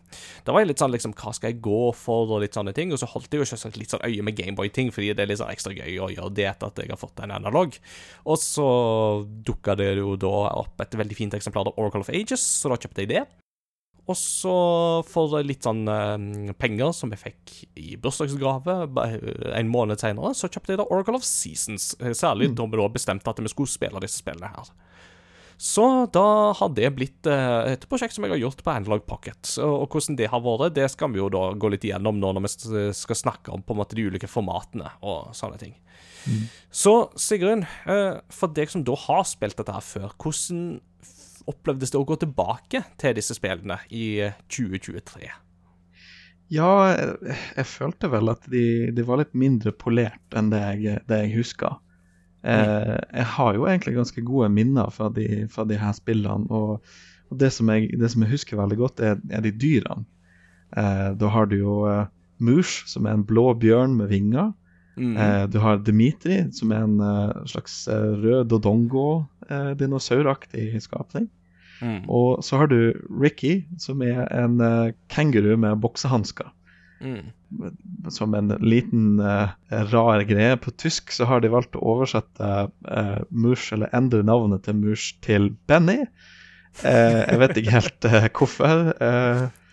Da 0.45 0.52
var 0.52 0.64
jeg 0.64 0.73
litt 0.73 0.83
sånn 0.83 0.93
liksom 0.93 1.14
Hva 1.17 1.33
skal 1.37 1.52
jeg 1.52 1.62
gå 1.64 1.81
for, 1.97 2.35
og 2.35 2.43
litt 2.45 2.59
sånne 2.59 2.75
ting. 2.76 2.93
Og 2.93 3.00
så 3.00 3.09
holdt 3.09 3.33
jeg 3.33 3.43
jo 3.43 3.49
selvsagt 3.49 3.79
litt 3.81 3.95
sånn 3.95 4.05
øye 4.05 4.25
med 4.26 4.37
Gameboy-ting, 4.37 4.93
fordi 4.95 5.12
det 5.17 5.25
er 5.25 5.33
litt 5.33 5.41
sånn 5.41 5.52
ekstra 5.55 5.75
gøy 5.76 6.00
å 6.02 6.11
gjøre 6.12 6.35
det 6.37 6.49
etter 6.50 6.73
at 6.73 6.83
jeg 6.83 6.93
har 6.93 7.00
fått 7.00 7.25
en 7.25 7.37
analog. 7.38 7.79
Og 8.26 8.41
så 8.41 8.69
dukka 9.47 9.79
det 9.81 9.95
jo 10.00 10.19
da 10.21 10.35
opp 10.64 10.85
et 10.85 10.99
veldig 10.99 11.19
fint 11.19 11.38
eksemplar 11.38 11.71
av 11.71 11.79
Oracle 11.81 12.05
of 12.05 12.12
Ages, 12.12 12.45
så 12.62 12.73
da 12.73 12.81
kjøpte 12.81 13.07
jeg 13.07 13.14
det. 13.17 13.25
Og 14.11 14.18
så 14.18 14.54
for 15.06 15.37
litt 15.47 15.62
sånn 15.62 15.85
eh, 15.87 16.54
penger 16.59 16.94
som 16.97 17.12
jeg 17.14 17.23
fikk 17.23 17.52
i 17.78 17.94
bursdagsgave 18.02 18.75
en 19.54 19.71
måned 19.71 20.02
senere, 20.02 20.32
så 20.35 20.50
kjøpte 20.50 20.75
jeg 20.75 20.80
da 20.80 20.88
Oracle 20.90 21.21
of 21.21 21.26
Seasons. 21.26 21.92
særlig 22.00 22.18
Særlig 22.18 22.50
da 22.59 22.66
vi 22.66 22.80
da 22.80 22.88
bestemte 22.90 23.30
at 23.30 23.42
vi 23.42 23.52
skulle 23.52 23.71
spille 23.71 24.02
disse 24.02 24.18
spillene 24.18 24.50
her. 24.50 24.73
Så 25.62 25.85
da 26.11 26.52
har 26.59 26.71
det 26.75 26.88
blitt 26.97 27.28
uh, 27.30 27.68
et 27.71 27.85
prosjekt 27.87 28.16
som 28.16 28.25
jeg 28.26 28.32
har 28.32 28.40
gjort 28.40 28.64
på 28.66 28.73
Analog 28.73 29.04
Pocket. 29.06 29.52
Og, 29.62 29.85
og 29.85 29.94
hvordan 29.94 30.16
det 30.18 30.26
har 30.32 30.42
vært, 30.42 30.75
det 30.75 30.88
skal 30.90 31.12
vi 31.12 31.21
jo 31.21 31.28
da 31.30 31.44
gå 31.54 31.71
litt 31.71 31.87
igjennom 31.87 32.18
nå 32.18 32.32
når 32.35 32.49
vi 32.49 32.82
skal 32.99 33.18
snakke 33.21 33.54
om 33.54 33.62
på 33.62 33.76
en 33.76 33.78
måte 33.78 33.94
de 33.94 34.09
ulike 34.09 34.30
formatene 34.30 34.90
og 35.06 35.30
sånne 35.38 35.61
ting. 35.62 35.76
Så 36.75 36.97
Sigrun, 37.18 37.62
uh, 37.87 38.18
for 38.35 38.50
deg 38.50 38.75
som 38.75 38.82
da 38.87 38.97
har 39.06 39.23
spilt 39.28 39.59
dette 39.61 39.76
her 39.76 39.87
før, 39.87 40.16
hvordan 40.18 40.80
opplevdes 41.50 41.92
det 41.92 42.00
å 42.00 42.06
gå 42.08 42.16
tilbake 42.20 42.84
til 43.00 43.16
disse 43.16 43.37
spillene 43.38 43.78
i 43.90 44.06
eh, 44.28 44.37
2023? 44.52 45.30
Ja, 46.52 46.72
jeg, 46.92 47.38
jeg 47.56 47.68
følte 47.70 48.11
vel 48.12 48.32
at 48.32 48.44
de, 48.52 48.64
de 48.92 49.06
var 49.08 49.22
litt 49.22 49.32
mindre 49.38 49.72
polert 49.72 50.37
enn 50.37 50.50
det 50.52 50.61
jeg, 50.82 51.00
det 51.08 51.20
jeg 51.25 51.34
husker. 51.38 51.78
Eh, 52.42 52.96
jeg 53.14 53.28
har 53.37 53.54
jo 53.56 53.68
egentlig 53.68 53.94
ganske 53.96 54.25
gode 54.26 54.50
minner 54.52 54.90
fra 54.92 55.08
de, 55.14 55.46
fra 55.52 55.64
de 55.68 55.78
her 55.78 55.94
spillene. 55.96 56.49
Og, 56.50 56.82
og 57.30 57.38
det, 57.40 57.52
som 57.54 57.70
jeg, 57.72 57.92
det 57.99 58.11
som 58.12 58.25
jeg 58.25 58.34
husker 58.34 58.61
veldig 58.61 58.80
godt, 58.80 59.00
er, 59.00 59.20
er 59.30 59.44
de 59.44 59.54
dyrene. 59.54 60.04
Eh, 60.76 61.08
da 61.18 61.30
har 61.32 61.49
du 61.49 61.58
jo 61.61 61.78
eh, 61.90 62.11
Moosh, 62.42 62.82
som 62.90 63.06
er 63.06 63.16
en 63.16 63.26
blå 63.28 63.52
bjørn 63.61 63.96
med 64.00 64.11
vinger. 64.12 64.52
Mm. 64.96 65.16
Eh, 65.16 65.49
du 65.49 65.58
har 65.58 65.76
Dimitri, 65.80 66.52
som 66.52 66.72
er 66.72 66.76
en 66.84 67.00
eh, 67.00 67.44
slags 67.49 67.88
eh, 67.88 68.12
rød 68.22 68.49
dodongo-dinosauraktig 68.52 70.83
skapning. 70.85 71.28
Mm. 71.83 72.11
Og 72.12 72.44
så 72.44 72.57
har 72.61 72.66
du 72.70 72.92
Ricky, 73.11 73.64
som 73.81 74.02
er 74.07 74.28
en 74.31 74.61
kenguru 75.11 75.57
med 75.59 75.81
boksehansker. 75.83 76.46
Mm. 77.02 77.35
Som 78.14 78.35
en 78.38 78.55
liten 78.62 79.18
rar 79.90 80.22
greie. 80.28 80.55
På 80.62 80.70
tysk 80.70 81.11
så 81.11 81.26
har 81.26 81.42
de 81.42 81.50
valgt 81.50 81.74
å 81.74 81.83
oversette 81.96 82.70
Mush, 83.35 83.74
eller 83.74 83.90
endre 83.98 84.22
navnet 84.22 84.62
til 84.62 84.78
Mush 84.78 85.18
til 85.26 85.59
Benny. 85.66 86.07
Jeg 86.87 87.38
vet 87.42 87.59
ikke 87.59 87.74
helt 87.81 87.98
hvorfor. 88.38 88.94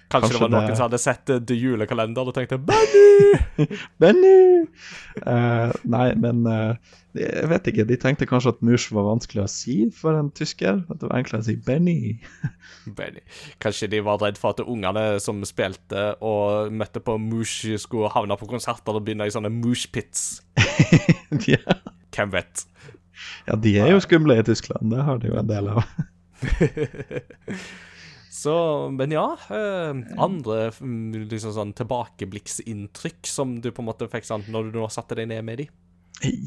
Eh, 0.10 0.16
Kanskje, 0.18 0.32
det 0.34 0.42
var 0.42 0.50
noen 0.50 0.68
det- 0.72 0.76
som 0.78 0.88
hadde 0.88 0.98
sett 0.98 1.30
eh, 1.30 1.38
The 1.40 1.54
Julekalender 1.54 2.26
og 2.26 2.34
tenkte 2.34 2.58
Benny! 2.58 3.68
Benny! 4.02 4.64
Uh, 5.22 5.70
nei, 5.86 6.08
men 6.18 6.40
uh, 6.50 6.74
jeg 7.14 7.50
vet 7.52 7.68
ikke. 7.70 7.86
De 7.86 7.98
tenkte 8.02 8.26
kanskje 8.30 8.56
at 8.56 8.64
Mush 8.66 8.90
var 8.96 9.06
vanskelig 9.06 9.44
å 9.44 9.50
si 9.52 9.76
for 9.94 10.18
en 10.18 10.32
tysker. 10.34 10.80
At 10.90 11.02
det 11.02 11.10
var 11.12 11.20
enklere 11.20 11.44
å 11.44 11.46
si 11.46 11.56
Benny. 11.62 12.18
Benny. 12.98 13.22
Kanskje 13.62 13.90
de 13.94 14.00
var 14.06 14.18
redd 14.24 14.40
for 14.42 14.56
at 14.56 14.64
ungene 14.66 15.04
som 15.22 15.44
spilte 15.46 16.16
og 16.26 16.74
møtte 16.74 17.04
på 17.06 17.20
Mush, 17.22 17.68
skulle 17.82 18.10
havne 18.14 18.38
på 18.40 18.50
konserter 18.50 18.98
og 18.98 19.06
begynne 19.06 19.28
i 19.30 19.34
sånne 19.36 19.52
Mush-pits. 19.54 20.26
ja. 21.54 21.62
Hvem 22.16 22.34
vet? 22.34 22.66
ja, 23.46 23.56
de 23.60 23.76
er 23.78 23.92
jo 23.94 24.00
skumle 24.02 24.40
i 24.40 24.46
Tyskland. 24.48 24.90
Det 24.94 25.06
har 25.06 25.22
de 25.22 25.30
jo 25.30 25.38
en 25.38 25.50
del 25.54 25.70
av. 25.76 25.86
Så, 28.40 28.56
men 28.96 29.12
ja. 29.12 29.28
Eh, 29.52 30.00
andre 30.22 30.70
mm, 30.80 31.28
liksom 31.32 31.54
sånn 31.56 31.76
tilbakeblikksinntrykk 31.76 33.28
som 33.28 33.58
du 33.64 33.72
på 33.74 33.84
en 33.84 33.90
måte 33.90 34.08
fikk 34.12 34.28
sånn, 34.28 34.48
når 34.54 34.70
du 34.70 34.80
nå 34.80 34.90
satte 34.94 35.18
deg 35.20 35.28
ned 35.32 35.44
med 35.48 35.64
de? 35.64 35.70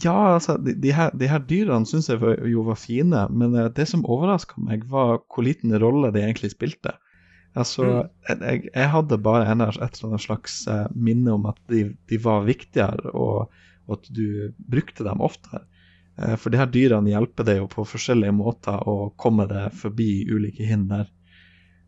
Ja, 0.04 0.34
altså, 0.34 0.58
de, 0.60 0.74
de, 0.80 0.92
her, 0.96 1.12
de 1.16 1.28
her 1.28 1.42
dyrene 1.48 1.88
syns 1.88 2.10
jeg 2.10 2.20
var, 2.20 2.40
jo 2.48 2.64
var 2.66 2.80
fine, 2.80 3.26
men 3.32 3.56
eh, 3.58 3.70
det 3.76 3.88
som 3.90 4.06
overraska 4.08 4.60
meg, 4.64 4.86
var 4.92 5.20
hvor 5.26 5.46
liten 5.46 5.74
rolle 5.82 6.12
de 6.14 6.24
egentlig 6.24 6.52
spilte. 6.54 6.96
Altså, 7.52 8.06
jeg, 8.30 8.68
jeg 8.70 8.88
hadde 8.94 9.20
bare 9.20 9.50
en, 9.52 9.60
et 9.68 9.98
slags 10.24 10.62
eh, 10.72 10.86
minne 10.96 11.34
om 11.36 11.44
at 11.50 11.60
de, 11.68 11.90
de 12.08 12.20
var 12.24 12.46
viktigere, 12.48 13.12
og, 13.12 13.52
og 13.84 13.98
at 13.98 14.08
du 14.16 14.52
brukte 14.56 15.04
dem 15.04 15.20
oftere. 15.24 15.66
For 16.12 16.52
de 16.52 16.58
her 16.60 16.68
dyrene 16.68 17.08
hjelper 17.08 17.46
deg 17.48 17.56
jo 17.56 17.68
på 17.72 17.86
forskjellige 17.88 18.34
måter 18.36 18.82
å 18.88 19.10
komme 19.20 19.46
deg 19.48 19.72
forbi 19.80 20.26
ulike 20.28 20.66
hinder. 20.68 21.06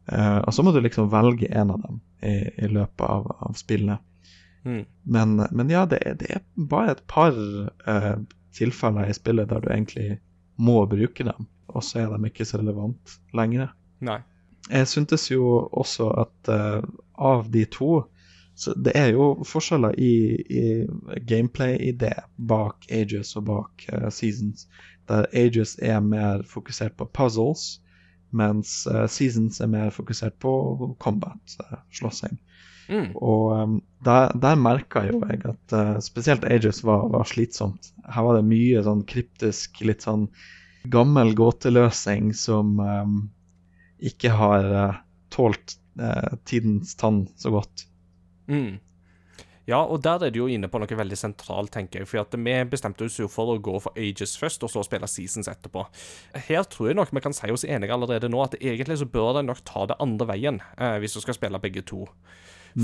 Eh, 0.07 0.39
og 0.39 0.55
så 0.55 0.63
må 0.63 0.73
du 0.73 0.81
liksom 0.85 1.11
velge 1.13 1.49
en 1.49 1.73
av 1.75 1.81
dem 1.85 2.01
i, 2.23 2.37
i 2.65 2.69
løpet 2.69 3.07
av, 3.07 3.31
av 3.49 3.57
spillet. 3.59 4.03
Mm. 4.65 4.85
Men, 5.03 5.37
men 5.51 5.73
ja, 5.73 5.85
det 5.89 6.01
er, 6.05 6.17
det 6.21 6.31
er 6.39 6.45
bare 6.57 6.95
et 6.95 7.03
par 7.11 7.37
uh, 7.37 8.15
tilfeller 8.57 9.11
i 9.11 9.17
spillet 9.17 9.51
der 9.51 9.61
du 9.61 9.69
egentlig 9.69 10.19
må 10.57 10.85
bruke 10.89 11.27
dem, 11.27 11.49
og 11.69 11.85
så 11.85 12.05
er 12.05 12.15
de 12.15 12.31
ikke 12.31 12.47
så 12.49 12.63
relevant 12.63 13.19
lenger. 13.37 13.75
Nei. 14.05 14.23
Jeg 14.71 14.89
syntes 14.89 15.27
jo 15.29 15.67
også 15.77 16.09
at 16.25 16.53
uh, 16.53 16.81
av 17.21 17.49
de 17.53 17.67
to 17.69 18.05
så 18.55 18.71
Det 18.79 18.93
er 18.95 19.09
jo 19.17 19.43
forskjeller 19.43 19.97
i, 19.99 20.39
i 20.47 20.63
gameplay-idé 21.27 22.13
bak 22.39 22.87
Ages 22.87 23.33
og 23.35 23.49
bak 23.49 23.83
Seasons. 24.15 24.69
Der 25.11 25.27
Ages 25.35 25.75
er 25.83 25.99
mer 25.99 26.45
fokusert 26.47 26.95
på 26.95 27.09
puzzles, 27.11 27.81
mens 28.37 28.83
eh, 28.91 29.07
Seasons 29.11 29.61
er 29.63 29.71
mer 29.71 29.95
fokusert 29.95 30.37
på 30.43 30.53
combat, 31.03 31.57
eh, 31.65 31.79
slåssing. 31.95 32.39
Mm. 32.89 33.15
Og 33.17 33.53
um, 33.57 33.77
der, 34.05 34.35
der 34.37 34.59
merka 34.61 35.07
jo 35.09 35.23
jeg 35.25 35.41
at 35.49 35.73
uh, 35.73 35.95
spesielt 36.05 36.45
Ages 36.45 36.83
var, 36.85 37.07
var 37.13 37.25
slitsomt. 37.29 37.95
Her 38.05 38.27
var 38.27 38.37
det 38.37 38.49
mye 38.49 38.83
sånn 38.85 39.07
kryptisk, 39.09 39.81
litt 39.89 40.05
sånn 40.05 40.27
gammel 40.93 41.33
gåteløsning 41.39 42.35
som 42.37 42.77
um, 42.81 43.17
ikke 44.05 44.35
har 44.37 44.69
uh, 44.69 44.99
tålt 45.33 45.79
uh, 46.01 46.37
tidens 46.45 46.93
tann 47.01 47.25
så 47.41 47.55
godt. 47.55 47.87
Mm. 48.53 48.77
Ja, 49.67 49.81
og 49.81 50.03
der 50.05 50.27
er 50.27 50.33
du 50.33 50.43
jo 50.43 50.49
inne 50.51 50.69
på 50.69 50.81
noe 50.81 50.99
veldig 50.99 51.17
sentralt, 51.17 51.73
tenker 51.73 52.03
jeg. 52.03 52.09
For 52.11 52.21
at 52.21 52.35
vi 52.37 52.57
bestemte 52.69 53.07
oss 53.07 53.17
jo 53.21 53.31
for 53.33 53.55
å 53.55 53.61
gå 53.65 53.79
for 53.81 53.97
Ages 54.01 54.37
først, 54.41 54.65
og 54.67 54.73
så 54.73 54.85
spille 54.85 55.09
Seasons 55.09 55.49
etterpå. 55.49 55.87
Her 56.49 56.67
tror 56.69 56.91
jeg 56.91 56.99
nok 56.99 57.15
vi 57.15 57.23
kan 57.25 57.37
si 57.37 57.53
oss 57.55 57.65
enige 57.65 57.97
allerede 57.97 58.29
nå 58.33 58.43
at 58.45 58.59
egentlig 58.61 59.01
så 59.01 59.09
bør 59.09 59.39
de 59.39 59.47
nok 59.49 59.63
ta 59.65 59.87
det 59.89 60.01
andre 60.05 60.29
veien, 60.35 60.61
eh, 60.77 60.99
hvis 61.01 61.17
du 61.17 61.23
skal 61.25 61.39
spille 61.39 61.63
begge 61.63 61.85
to. 61.89 62.05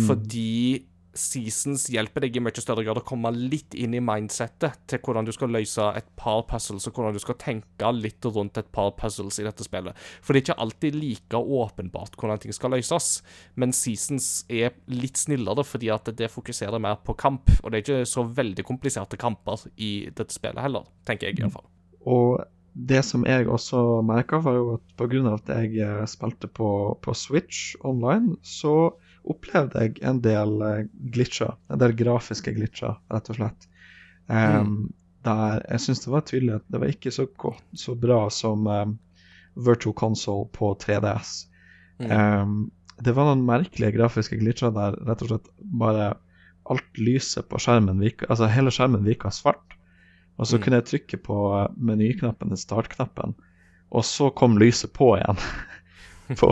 Fordi 0.06 0.86
Seasons 1.16 1.88
hjelper 1.90 2.25
deg 2.25 2.37
i 2.38 2.42
mye 2.42 2.62
større 2.62 2.85
grad 2.87 3.01
å 3.01 3.05
komme 3.07 3.33
litt 3.35 3.75
inn 3.75 3.96
i 3.96 4.03
mindsettet 4.05 4.79
til 4.90 5.01
hvordan 5.03 5.27
du 5.27 5.33
skal 5.35 5.51
løse 5.53 5.87
et 5.99 6.07
par 6.20 6.44
puzzles, 6.51 6.87
og 6.87 6.94
hvordan 6.96 7.16
du 7.16 7.23
skal 7.23 7.38
tenke 7.40 7.90
litt 7.96 8.25
rundt 8.31 8.61
et 8.61 8.70
par 8.75 8.92
puzzles 8.99 9.40
i 9.42 9.46
dette 9.46 9.66
spillet. 9.66 9.99
For 10.23 10.33
det 10.33 10.42
er 10.42 10.46
ikke 10.49 10.61
alltid 10.66 11.01
like 11.01 11.40
åpenbart 11.40 12.18
hvordan 12.20 12.42
ting 12.44 12.55
skal 12.57 12.75
løses, 12.77 13.11
men 13.59 13.75
Seasons 13.77 14.31
er 14.49 14.77
litt 14.92 15.20
snillere 15.20 15.66
fordi 15.66 15.90
at 15.94 16.12
det 16.16 16.31
fokuserer 16.31 16.83
mer 16.83 17.01
på 17.05 17.16
kamp, 17.18 17.51
og 17.61 17.70
det 17.70 17.81
er 17.81 17.87
ikke 17.87 18.09
så 18.09 18.25
veldig 18.27 18.66
kompliserte 18.68 19.18
kamper 19.20 19.66
i 19.77 19.92
dette 20.14 20.35
spillet 20.37 20.62
heller, 20.62 20.88
tenker 21.09 21.31
jeg 21.31 21.40
i 21.40 21.44
hvert 21.44 21.59
fall. 21.59 21.68
Og 22.11 22.40
det 22.75 23.03
som 23.05 23.25
jeg 23.27 23.49
også 23.51 24.01
merka, 24.07 24.38
var 24.44 24.57
jo 24.57 24.75
at 24.79 24.92
pga. 24.96 25.35
at 25.35 25.49
jeg 25.51 25.81
eh, 25.83 26.07
spilte 26.07 26.46
på, 26.46 26.99
på 27.03 27.14
Switch 27.14 27.75
online, 27.85 28.37
så 28.42 28.94
opplevde 29.24 29.83
jeg 29.85 29.98
en 30.06 30.20
del 30.24 30.62
eh, 30.66 30.87
glitcher. 31.12 31.56
En 31.70 31.78
del 31.83 31.92
grafiske 31.98 32.52
glitcher, 32.56 32.96
rett 33.12 33.30
og 33.30 33.37
slett. 33.40 33.68
Um, 34.30 34.92
Der 35.24 35.61
jeg 35.68 35.80
syns 35.85 36.00
det 36.04 36.12
var 36.14 36.22
tydelig 36.24 36.54
at 36.61 36.66
det 36.72 36.80
var 36.80 36.88
ikke 36.88 37.11
så 37.12 37.26
godt, 37.37 37.62
så 37.76 37.92
bra 37.98 38.30
som 38.33 38.66
um, 38.66 38.98
Virtual 39.56 39.92
Console 39.98 40.46
på 40.54 40.70
3DS. 40.80 41.33
Um, 42.00 42.70
det 43.04 43.12
var 43.16 43.26
noen 43.28 43.42
merkelige 43.44 43.92
grafiske 43.98 44.38
glitcher 44.40 44.72
der 44.72 44.96
rett 45.09 45.20
og 45.26 45.28
slett 45.33 45.50
bare 45.61 46.14
alt 46.70 46.98
lyset 47.00 47.48
på 47.50 47.59
skjermen 47.61 48.00
virka 48.00 48.26
altså 48.30 48.48
hele 48.52 48.70
skjermen 48.72 49.04
virka 49.04 49.30
svart. 49.33 49.76
Og 50.38 50.46
så 50.48 50.56
Mm. 50.56 50.62
kunne 50.62 50.76
jeg 50.80 50.85
trykke 50.88 51.16
på 51.26 51.37
eh, 51.59 51.68
menyknappen, 51.76 52.56
startknappen, 52.56 53.35
og 53.92 54.04
så 54.04 54.30
kom 54.33 54.56
lyset 54.59 54.92
på 54.96 55.16
igjen 55.18 55.37
på, 56.40 56.48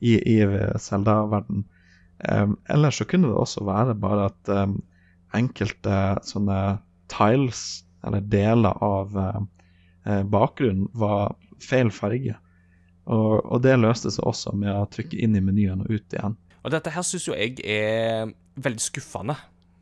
i, 0.00 0.16
i 0.18 0.36
Zelda-verden. 0.80 1.64
Um, 2.32 2.56
ellers 2.72 3.00
så 3.00 3.04
kunne 3.08 3.28
det 3.28 3.36
også 3.36 3.64
være 3.66 3.94
bare 4.00 4.30
at 4.30 4.52
um, 4.52 4.78
enkelte 5.36 5.96
sånne 6.24 6.78
tiles, 7.12 7.84
eller 8.06 8.24
deler 8.30 8.82
av 8.82 9.16
eh, 9.18 10.22
bakgrunnen, 10.30 10.88
var 10.94 11.34
feil 11.62 11.90
farge. 11.94 12.36
Og, 13.06 13.42
og 13.44 13.62
det 13.62 13.76
løste 13.78 14.10
seg 14.14 14.26
også 14.26 14.54
med 14.58 14.72
å 14.72 14.86
trykke 14.90 15.18
inn 15.22 15.36
i 15.38 15.42
menyen 15.42 15.84
og 15.84 15.90
ut 15.90 16.14
igjen. 16.14 16.36
Og 16.66 16.72
dette 16.74 16.90
her 16.94 17.04
syns 17.06 17.28
jo 17.28 17.36
jeg 17.36 17.60
er 17.62 18.32
veldig 18.62 18.82
skuffende, 18.82 19.36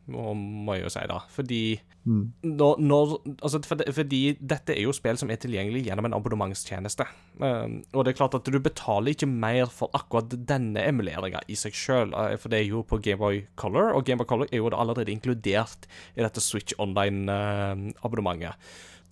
må, 0.08 0.74
jeg 0.76 0.84
jo 0.84 0.94
si 0.94 1.04
da. 1.10 1.18
Fordi 1.32 1.64
Mm. 2.04 2.32
når, 2.44 2.80
når 2.84 3.12
Altså, 3.42 3.62
for 3.64 3.80
fordi 3.96 4.36
dette 4.36 4.74
er 4.74 4.82
jo 4.82 4.92
spill 4.92 5.16
som 5.16 5.30
er 5.32 5.38
tilgjengelig 5.40 5.86
gjennom 5.86 6.04
en 6.04 6.12
abonnementstjeneste. 6.12 7.06
Um, 7.40 7.78
og 7.94 8.04
det 8.04 8.12
er 8.12 8.18
klart 8.18 8.34
at 8.36 8.44
du 8.44 8.58
betaler 8.60 9.14
ikke 9.14 9.28
mer 9.30 9.72
for 9.72 9.88
akkurat 9.96 10.28
denne 10.28 10.84
emuleringa 10.84 11.40
i 11.48 11.56
seg 11.56 11.72
sjøl, 11.72 12.12
for 12.36 12.52
det 12.52 12.60
er 12.60 12.68
jo 12.68 12.82
på 12.84 13.00
Gameboy 13.00 13.46
Color, 13.56 13.94
og 13.96 14.04
Gameboy 14.04 14.28
Color 14.28 14.52
er 14.52 14.60
jo 14.60 14.68
allerede 14.68 15.12
inkludert 15.14 15.88
i 16.12 16.20
dette 16.20 16.44
Switch 16.44 16.76
Online-abonnementet. 16.78 18.54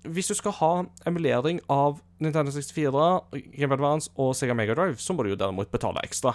Hvis 0.03 0.29
du 0.29 0.35
skal 0.35 0.53
ha 0.59 0.73
emulering 1.07 1.61
av 1.71 2.01
Nintendo 2.21 2.51
64, 2.51 3.09
Game 3.57 3.73
Advance 3.73 4.11
og 4.19 4.35
Sega 4.37 4.55
Mega 4.59 4.75
Drive, 4.75 4.99
så 4.99 5.15
må 5.15 5.23
du 5.23 5.31
jo 5.31 5.39
derimot 5.39 5.71
betale 5.71 6.03
ekstra. 6.03 6.35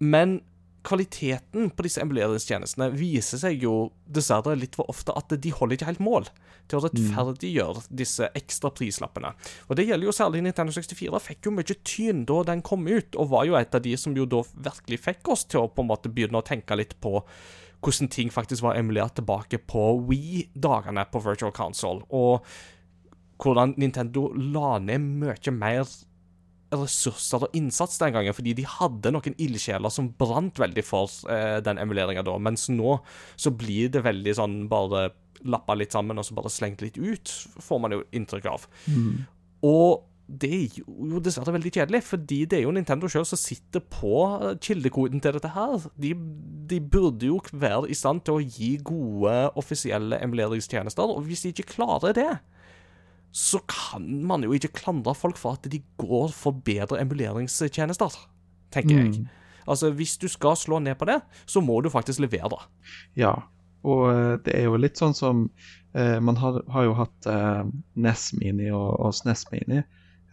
Men 0.00 0.40
kvaliteten 0.86 1.70
på 1.76 1.84
disse 1.84 2.00
emuleringstjenestene 2.02 2.88
viser 2.96 3.40
seg 3.42 3.64
jo 3.64 3.90
dessverre 4.08 4.56
litt 4.58 4.78
for 4.78 4.88
ofte 4.92 5.14
at 5.16 5.32
de 5.32 5.52
holder 5.52 5.76
ikke 5.76 5.88
helt 5.90 6.02
mål 6.04 6.28
til 6.70 6.78
å 6.78 6.82
rettferdiggjøre 6.86 7.84
disse 8.00 8.30
ekstra 8.38 8.72
prislappene. 8.74 9.32
Og 9.68 9.78
det 9.78 9.86
gjelder 9.88 10.08
jo 10.08 10.16
særlig 10.16 10.44
Nintendo 10.46 10.74
64. 10.74 11.22
Fikk 11.26 11.48
jo 11.48 11.54
mye 11.56 11.78
tyn 11.84 12.24
da 12.28 12.40
den 12.48 12.64
kom 12.66 12.86
ut, 12.88 13.16
og 13.16 13.32
var 13.34 13.48
jo 13.48 13.58
et 13.58 13.74
av 13.76 13.84
de 13.84 13.96
som 14.00 14.16
jo 14.16 14.28
da 14.30 14.42
virkelig 14.70 15.02
fikk 15.04 15.32
oss 15.34 15.46
til 15.50 15.64
å 15.64 15.72
på 15.72 15.84
en 15.84 15.90
måte 15.90 16.12
begynne 16.12 16.40
å 16.40 16.46
tenke 16.46 16.78
litt 16.78 16.96
på 17.02 17.18
hvordan 17.80 18.10
ting 18.12 18.28
faktisk 18.32 18.64
var 18.66 18.76
emulert 18.76 19.16
tilbake 19.16 19.60
på 19.70 19.84
Wii-dagene 20.08 21.06
på 21.12 21.22
Virtual 21.24 21.52
Console, 21.56 22.04
og 22.12 22.44
hvordan 23.40 23.72
Nintendo 23.80 24.26
la 24.36 24.76
ned 24.84 25.00
mye 25.22 25.54
mer 25.56 25.88
ressurser 26.70 27.46
og 27.46 27.56
innsats 27.56 27.98
den 28.00 28.14
gangen, 28.14 28.36
fordi 28.36 28.54
de 28.58 28.66
hadde 28.68 29.12
noen 29.14 29.36
ildsjeler 29.42 29.92
som 29.92 30.12
brant 30.18 30.60
veldig 30.62 30.84
for 30.86 31.10
eh, 31.32 31.58
den 31.64 31.80
emuleringa 31.82 32.22
da, 32.26 32.36
mens 32.38 32.68
nå 32.70 32.98
så 33.40 33.52
blir 33.54 33.90
det 33.94 34.04
veldig 34.06 34.36
sånn 34.38 34.60
bare 34.70 35.08
lappa 35.50 35.74
litt 35.78 35.94
sammen 35.96 36.20
og 36.20 36.26
så 36.26 36.36
bare 36.36 36.52
slengt 36.52 36.84
litt 36.84 37.00
ut, 37.00 37.32
får 37.64 37.82
man 37.82 37.96
jo 37.96 38.04
inntrykk 38.16 38.48
av. 38.52 38.68
Og 39.66 40.06
det 40.30 40.50
er 40.54 40.76
jo 40.78 41.18
dessverre 41.24 41.54
veldig 41.56 41.72
kjedelig, 41.74 42.02
fordi 42.06 42.44
det 42.46 42.60
er 42.60 42.62
jo 42.66 42.74
Nintendo 42.74 43.08
sjøl 43.10 43.26
som 43.26 43.40
sitter 43.40 43.82
på 43.82 44.14
eh, 44.28 44.54
kildekoden 44.62 45.22
til 45.22 45.34
dette 45.36 45.50
her. 45.56 45.88
De, 45.98 46.12
de 46.70 46.78
burde 46.80 47.26
jo 47.26 47.40
være 47.50 47.90
i 47.90 47.98
stand 47.98 48.22
til 48.26 48.38
å 48.38 48.44
gi 48.44 48.76
gode 48.86 49.34
offisielle 49.58 50.20
emuleringstjenester, 50.22 51.16
og 51.16 51.26
hvis 51.26 51.42
de 51.46 51.54
ikke 51.54 51.72
klarer 51.74 52.14
det, 52.14 52.30
så 53.32 53.60
kan 53.70 54.06
man 54.26 54.42
jo 54.42 54.54
ikke 54.56 54.72
klandre 54.80 55.14
folk 55.14 55.38
for 55.38 55.58
at 55.58 55.68
de 55.70 55.82
går 56.00 56.32
for 56.34 56.56
bedre 56.66 56.98
emuleringstjenester, 57.02 58.16
tenker 58.74 58.96
jeg. 58.96 59.28
Altså, 59.70 59.92
hvis 59.94 60.16
du 60.18 60.26
skal 60.28 60.56
slå 60.58 60.80
ned 60.82 60.98
på 60.98 61.06
det, 61.06 61.20
så 61.46 61.62
må 61.62 61.78
du 61.80 61.90
faktisk 61.92 62.22
levere. 62.24 62.58
Ja, 63.18 63.36
og 63.86 64.08
eh, 64.10 64.34
det 64.44 64.56
er 64.56 64.66
jo 64.66 64.80
litt 64.80 64.98
sånn 65.00 65.14
som 65.16 65.46
eh, 65.94 66.18
Man 66.20 66.36
har, 66.40 66.58
har 66.68 66.88
jo 66.88 66.96
hatt 66.98 67.28
eh, 67.30 67.62
NES 67.94 68.32
Mini 68.40 68.68
og, 68.74 68.98
og 68.98 69.14
SNES 69.14 69.46
Mini, 69.52 69.84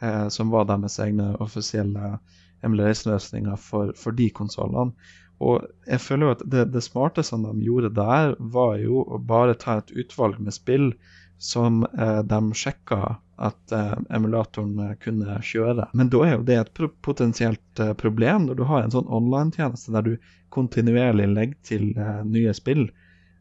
eh, 0.01 0.25
som 0.33 0.51
var 0.51 0.67
deres 0.71 0.97
egne 1.03 1.35
offisielle 1.43 2.17
emuleringsløsninger 2.65 3.61
for, 3.61 3.93
for 3.99 4.17
de 4.17 4.31
konsollene. 4.33 4.95
Og 5.37 5.67
jeg 5.85 6.01
føler 6.01 6.25
jo 6.25 6.33
at 6.33 6.43
det, 6.49 6.65
det 6.73 6.81
smarte 6.81 7.21
som 7.23 7.45
de 7.45 7.53
gjorde 7.61 7.93
der, 7.93 8.33
var 8.39 8.79
jo 8.81 9.03
å 9.05 9.19
bare 9.21 9.57
ta 9.59 9.77
et 9.77 9.93
utvalg 9.93 10.39
med 10.41 10.55
spill 10.55 10.89
som 11.37 11.83
eh, 11.85 12.19
de 12.23 12.53
sjekka 12.53 13.17
at 13.37 13.71
eh, 13.71 13.93
emulatoren 14.09 14.79
eh, 14.79 14.93
kunne 15.01 15.39
kjøre. 15.45 15.89
Men 15.93 16.09
da 16.09 16.23
er 16.25 16.37
jo 16.37 16.45
det 16.47 16.55
et 16.57 16.71
pro 16.73 16.89
potensielt 17.05 17.81
eh, 17.83 17.93
problem 17.93 18.47
når 18.47 18.57
du 18.57 18.63
har 18.69 18.83
en 18.83 18.93
sånn 18.93 19.09
online-tjeneste 19.19 19.93
der 19.93 20.07
du 20.07 20.31
kontinuerlig 20.53 21.27
legger 21.29 21.59
til 21.69 21.91
eh, 21.93 22.23
nye 22.25 22.53
spill. 22.57 22.87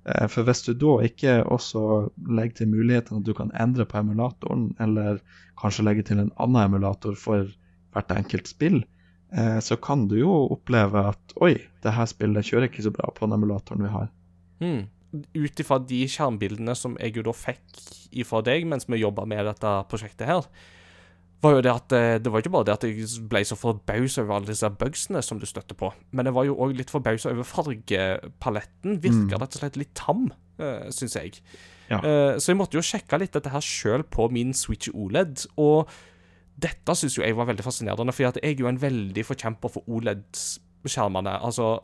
Eh, 0.04 0.26
For 0.32 0.44
hvis 0.44 0.66
du 0.66 0.74
da 0.76 0.98
ikke 1.08 1.38
også 1.44 2.10
legger 2.28 2.60
til 2.60 2.74
muligheten 2.74 3.22
at 3.22 3.28
du 3.28 3.32
kan 3.36 3.54
endre 3.56 3.88
på 3.88 4.02
emulatoren, 4.02 4.74
eller 4.80 5.22
kanskje 5.62 5.86
legge 5.88 6.04
til 6.10 6.20
en 6.20 6.34
annen 6.36 6.66
emulator 6.66 7.16
for 7.16 7.48
hvert 7.96 8.12
enkelt 8.12 8.50
spill, 8.50 8.82
så 9.60 9.74
kan 9.82 10.04
du 10.06 10.14
jo 10.20 10.32
oppleve 10.54 11.00
at 11.10 11.32
oi, 11.42 11.56
det 11.82 11.92
her 11.96 12.06
spillet 12.06 12.46
kjører 12.46 12.68
ikke 12.68 12.84
så 12.84 12.92
bra 12.94 13.08
på 13.10 13.26
den 13.26 13.34
emulatoren 13.34 13.82
vi 13.82 13.88
har. 13.90 14.06
Hmm. 14.62 14.84
Ut 15.36 15.62
ifra 15.62 15.78
de 15.82 16.00
skjermbildene 16.10 16.74
som 16.78 16.96
jeg 17.00 17.16
jo 17.18 17.26
da 17.26 17.34
fikk 17.36 17.82
ifra 18.16 18.42
deg 18.46 18.66
mens 18.68 18.88
vi 18.88 19.02
jobba 19.02 19.26
med 19.28 19.44
dette 19.48 19.72
prosjektet 19.90 20.28
her, 20.28 20.48
var 21.44 21.56
jo 21.56 21.62
det 21.66 21.72
at 21.72 21.94
eh, 21.94 22.16
det 22.22 22.32
var 22.32 22.42
ikke 22.42 22.52
bare 22.54 22.66
det 22.68 22.74
at 22.78 22.86
jeg 22.88 23.06
ble 23.30 23.42
så 23.44 23.58
forbausa 23.60 24.22
over 24.22 24.38
alle 24.38 24.50
disse 24.50 24.70
bugsene 24.80 25.22
som 25.24 25.40
du 25.40 25.46
støtter 25.48 25.76
på, 25.78 25.90
men 26.16 26.28
jeg 26.28 26.36
var 26.36 26.48
jo 26.48 26.56
òg 26.64 26.74
litt 26.78 26.92
forbausa 26.92 27.32
over 27.34 27.46
fargepaletten. 27.46 28.98
Virka 29.04 29.40
rett 29.40 29.58
og 29.58 29.62
slett 29.62 29.78
litt 29.80 29.92
tam, 29.98 30.30
uh, 30.62 30.88
syns 30.94 31.18
jeg. 31.18 31.40
Ja. 31.90 32.00
Eh, 32.00 32.34
så 32.40 32.50
jeg 32.50 32.58
måtte 32.58 32.78
jo 32.78 32.84
sjekke 32.84 33.20
litt 33.20 33.36
dette 33.36 33.52
her 33.52 33.62
sjøl 33.62 34.06
på 34.10 34.30
min 34.34 34.54
Switch 34.56 34.90
OLED, 34.92 35.44
og 35.60 35.92
dette 36.56 36.96
syns 36.96 37.18
jo 37.18 37.24
jeg 37.24 37.36
var 37.36 37.50
veldig 37.50 37.66
fascinerende, 37.66 38.14
for 38.16 38.26
jeg 38.26 38.40
er 38.42 38.56
jo 38.56 38.70
en 38.70 38.80
veldig 38.80 39.26
forkjemper 39.28 39.74
for 39.76 39.86
OLED-skjermene. 39.92 41.36
Altså 41.44 41.76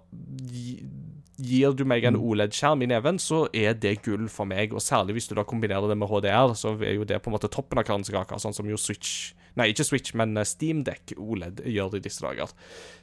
Gir 1.43 1.75
du 1.75 1.83
meg 1.89 2.05
en 2.07 2.19
OLED-skjerm 2.19 2.85
i 2.85 2.89
neven, 2.93 3.19
så 3.23 3.45
er 3.57 3.75
det 3.83 3.97
gull 4.05 4.29
for 4.31 4.47
meg. 4.49 4.75
Og 4.77 4.85
særlig 4.85 5.17
hvis 5.17 5.31
du 5.31 5.37
da 5.39 5.45
kombinerer 5.49 5.91
det 5.91 5.97
med 5.99 6.11
HDR, 6.11 6.55
så 6.59 6.77
er 6.79 6.97
jo 6.97 7.07
det 7.09 7.19
på 7.23 7.31
en 7.31 7.37
måte 7.37 7.51
toppen 7.51 7.81
av 7.81 7.87
kransekaka, 7.89 8.39
sånn 8.43 8.55
som 8.57 8.69
jo 8.69 8.81
Switch 8.81 9.33
Nei, 9.59 9.67
ikke 9.73 9.85
Switch, 9.85 10.15
men 10.17 10.39
Steamdeck 10.49 11.13
OLED 11.21 11.59
gjør 11.69 11.99
i 11.99 12.03
disse 12.05 12.25
dager. 12.25 12.53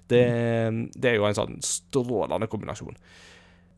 Det, 0.10 0.24
det 0.98 1.12
er 1.12 1.20
jo 1.20 1.28
en 1.28 1.38
sånn 1.38 1.60
strålende 1.62 2.50
kombinasjon. 2.50 2.98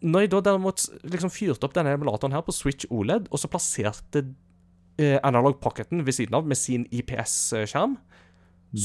Når 0.01 0.23
jeg 0.23 0.31
da 0.33 0.39
derimot 0.45 0.85
liksom 1.03 1.33
fyrte 1.33 1.67
opp 1.67 1.75
denne 1.75 1.93
emulatoren 1.97 2.33
her 2.33 2.45
på 2.45 2.55
Switch 2.55 2.87
OLED, 2.89 3.27
og 3.29 3.41
så 3.41 3.51
plasserte 3.51 4.23
eh, 4.97 5.19
Analog 5.27 5.59
Pocketen 5.61 6.05
ved 6.07 6.17
siden 6.17 6.39
av 6.39 6.47
med 6.47 6.57
sin 6.57 6.87
IPS-skjerm, 6.89 7.99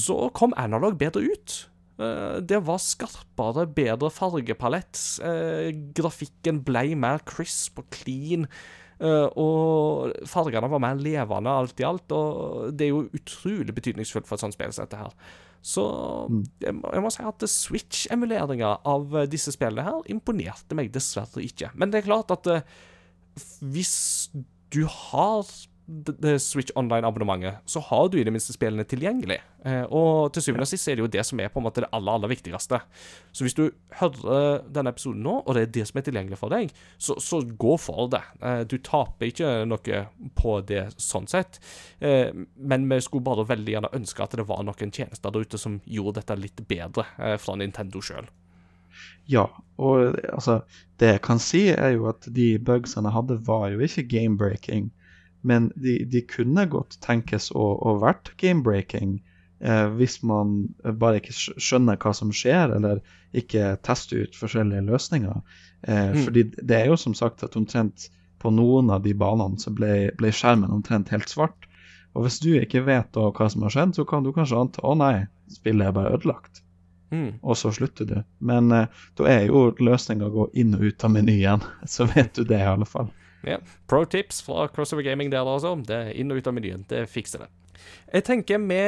så 0.02 0.18
kom 0.34 0.56
Analog 0.58 0.98
bedre 0.98 1.22
ut. 1.22 1.56
Eh, 1.96 2.38
det 2.44 2.58
var 2.66 2.80
skarpere, 2.82 3.66
bedre 3.72 4.10
fargepalett. 4.12 5.00
Eh, 5.24 5.70
grafikken 5.96 6.60
ble 6.66 6.90
mer 6.98 7.24
crisp 7.28 7.80
og 7.80 7.88
clean. 7.94 8.46
eh, 8.98 9.28
og 9.36 10.12
fargene 10.24 10.70
var 10.72 10.80
mer 10.80 10.96
levende, 10.96 11.50
alt 11.52 11.80
i 11.80 11.84
alt. 11.84 12.12
Og 12.12 12.72
det 12.76 12.86
er 12.86 12.94
jo 12.94 13.08
utrolig 13.12 13.74
betydningsfullt 13.76 14.26
for 14.28 14.36
et 14.36 14.44
sånt 14.44 14.56
spill 14.56 14.72
som 14.72 14.86
dette 14.86 15.00
her. 15.00 15.12
Så 15.66 15.82
jeg, 16.62 16.74
må, 16.76 16.92
jeg 16.94 17.02
må 17.02 17.10
si 17.10 17.24
at 17.26 17.44
Switch-emuleringa 17.50 18.76
av 18.86 19.16
disse 19.28 19.52
spillene 19.52 19.84
her 19.84 20.12
imponerte 20.12 20.76
meg 20.78 20.92
dessverre 20.94 21.42
ikke. 21.42 21.72
Men 21.74 21.90
det 21.90 22.00
er 22.00 22.08
klart 22.08 22.30
at 22.30 22.46
hvis 23.60 24.30
du 24.72 24.84
har 24.86 25.44
det, 25.86 26.38
Switch 26.42 26.70
Online-abonnementet, 26.74 27.54
så 27.64 27.80
har 27.80 28.08
du 28.08 28.18
i 28.18 28.24
det 28.26 28.32
minste 28.34 28.54
spillene 28.54 28.84
tilgjengelig. 28.88 29.38
Eh, 29.66 29.84
og 29.94 30.32
til 30.34 30.42
syvende 30.42 30.66
og 30.66 30.70
sist 30.70 30.88
er 30.90 30.98
det 30.98 31.04
jo 31.04 31.10
det 31.14 31.22
som 31.26 31.40
er 31.42 31.52
på 31.52 31.60
en 31.60 31.66
måte 31.66 31.84
det 31.84 31.90
aller, 31.94 32.18
aller 32.18 32.32
viktigste. 32.32 32.80
Så 33.30 33.46
hvis 33.46 33.54
du 33.54 33.64
hører 34.00 34.64
denne 34.74 34.90
episoden 34.94 35.22
nå, 35.26 35.36
og 35.44 35.54
det 35.54 35.66
er 35.66 35.74
det 35.76 35.86
som 35.90 36.00
er 36.00 36.06
tilgjengelig 36.08 36.40
for 36.40 36.54
deg, 36.54 36.72
så, 36.98 37.18
så 37.22 37.40
gå 37.46 37.76
for 37.82 38.10
det. 38.12 38.22
Eh, 38.42 38.62
du 38.66 38.78
taper 38.82 39.30
ikke 39.30 39.52
noe 39.70 40.00
på 40.38 40.56
det 40.66 40.88
sånn 40.98 41.30
sett. 41.30 41.60
Eh, 42.00 42.32
men 42.56 42.88
vi 42.90 43.00
skulle 43.04 43.26
bare 43.26 43.46
veldig 43.46 43.76
gjerne 43.76 43.94
ønske 44.00 44.26
at 44.26 44.34
det 44.38 44.48
var 44.48 44.66
noen 44.66 44.90
tjenester 44.94 45.30
der 45.30 45.46
ute 45.46 45.60
som 45.60 45.78
gjorde 45.84 46.18
dette 46.20 46.40
litt 46.40 46.66
bedre 46.66 47.06
fra 47.38 47.54
Nintendo 47.58 48.02
sjøl. 48.02 48.26
Ja, 49.26 49.48
og 49.76 50.14
altså 50.32 50.60
Det 51.00 51.08
jeg 51.10 51.22
kan 51.26 51.40
si, 51.42 51.66
er 51.68 51.90
jo 51.96 52.06
at 52.08 52.24
de 52.32 52.54
bugsene 52.62 53.10
jeg 53.10 53.16
hadde, 53.18 53.40
var 53.44 53.68
jo 53.68 53.82
ikke 53.84 54.06
game-breaking. 54.08 54.86
Men 55.46 55.70
de, 55.78 56.00
de 56.10 56.22
kunne 56.26 56.64
godt 56.72 56.98
tenkes 57.04 57.52
å, 57.54 57.68
å 57.86 57.96
vært 58.02 58.32
game-breaking 58.42 59.18
eh, 59.60 59.86
hvis 59.98 60.18
man 60.26 60.56
bare 60.82 61.20
ikke 61.20 61.36
skjønner 61.38 62.00
hva 62.02 62.12
som 62.16 62.32
skjer, 62.34 62.74
eller 62.80 63.02
ikke 63.36 63.76
tester 63.86 64.26
ut 64.26 64.36
forskjellige 64.38 64.86
løsninger. 64.90 65.38
Eh, 65.86 66.10
Mm. 66.16 66.20
Fordi 66.24 66.42
det 66.56 66.76
er 66.80 66.88
jo 66.90 66.96
som 66.98 67.14
sagt 67.14 67.44
at 67.46 67.54
omtrent 67.56 68.08
på 68.42 68.50
noen 68.50 68.90
av 68.90 69.04
de 69.04 69.12
banene 69.14 69.60
så 69.62 69.70
ble, 69.74 70.10
ble 70.18 70.32
skjermen 70.34 70.72
omtrent 70.74 71.12
helt 71.14 71.30
svart. 71.30 71.68
Og 72.16 72.24
hvis 72.24 72.40
du 72.42 72.50
ikke 72.56 72.82
vet 72.86 73.12
da 73.14 73.28
hva 73.30 73.46
som 73.52 73.62
har 73.66 73.74
skjedd, 73.74 73.94
så 73.98 74.04
kan 74.08 74.24
du 74.24 74.32
kanskje 74.34 74.58
anta 74.58 74.82
å 74.88 74.94
nei, 74.98 75.26
spillet 75.52 75.86
er 75.90 75.94
bare 75.94 76.14
ødelagt. 76.16 76.62
Mm. 77.12 77.36
Og 77.42 77.54
så 77.60 77.70
slutter 77.76 78.08
du. 78.08 78.16
Men 78.40 78.72
eh, 78.74 78.88
da 79.20 79.28
er 79.30 79.44
jo 79.46 79.68
løsninga 79.78 80.26
å 80.26 80.34
gå 80.34 80.48
inn 80.58 80.74
og 80.74 80.88
ut 80.88 81.04
av 81.06 81.12
menyen. 81.14 81.62
Så 81.94 82.08
vet 82.10 82.32
du 82.34 82.42
det, 82.42 82.58
i 82.58 82.66
alle 82.72 82.88
fall. 82.88 83.12
Ja. 83.46 83.60
Pro 83.88 84.04
tips 84.10 84.40
fra 84.42 84.66
Crossover 84.74 85.06
Gaming 85.06 85.30
der, 85.30 85.46
altså. 85.46 85.74
Det 85.86 85.96
er 85.96 86.12
inn 86.18 86.32
og 86.34 86.40
ut 86.42 86.48
av 86.50 86.56
menyen. 86.56 86.82
Det 86.90 87.04
fikser 87.10 87.44
det. 87.46 87.50
Jeg 88.12 88.24
tenker 88.26 88.58
vi 88.66 88.80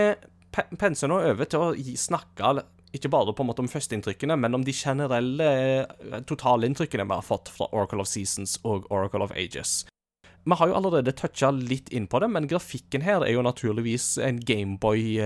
pe- 0.55 0.69
penser 0.81 1.11
nå 1.13 1.21
over 1.31 1.47
til 1.47 1.63
å 1.63 1.71
snakke 1.99 2.57
ikke 2.97 3.11
bare 3.13 3.35
på 3.37 3.45
en 3.45 3.51
måte 3.51 3.61
om 3.61 3.69
førsteinntrykkene, 3.69 4.33
men 4.41 4.57
om 4.57 4.63
de 4.65 4.73
generelle 4.73 5.45
eh, 5.45 6.21
totalinnrykkene 6.25 7.05
vi 7.05 7.19
har 7.19 7.27
fått 7.27 7.51
fra 7.53 7.67
Oracle 7.77 8.01
of 8.01 8.09
Seasons 8.09 8.55
og 8.65 8.87
Oracle 8.91 9.27
of 9.27 9.35
Ages. 9.37 9.83
Vi 10.49 10.57
har 10.57 10.71
jo 10.71 10.77
allerede 10.79 11.13
toucha 11.13 11.51
litt 11.53 11.91
inn 11.93 12.07
på 12.09 12.23
det, 12.25 12.31
men 12.33 12.47
grafikken 12.49 13.03
her 13.05 13.21
er 13.27 13.35
jo 13.35 13.43
naturligvis 13.45 14.15
en 14.25 14.39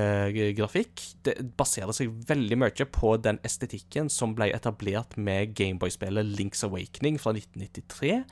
Gameboy-grafikk. 0.03 1.05
Det 1.23 1.37
baserer 1.59 1.95
seg 1.95 2.11
veldig 2.29 2.59
mye 2.65 2.87
på 2.91 3.15
den 3.23 3.39
estetikken 3.47 4.11
som 4.11 4.35
ble 4.35 4.51
etablert 4.57 5.15
med 5.17 5.55
Gameboy-spillet 5.59 6.35
Links 6.39 6.65
Awakening 6.67 7.21
fra 7.23 7.35
1993. 7.37 8.25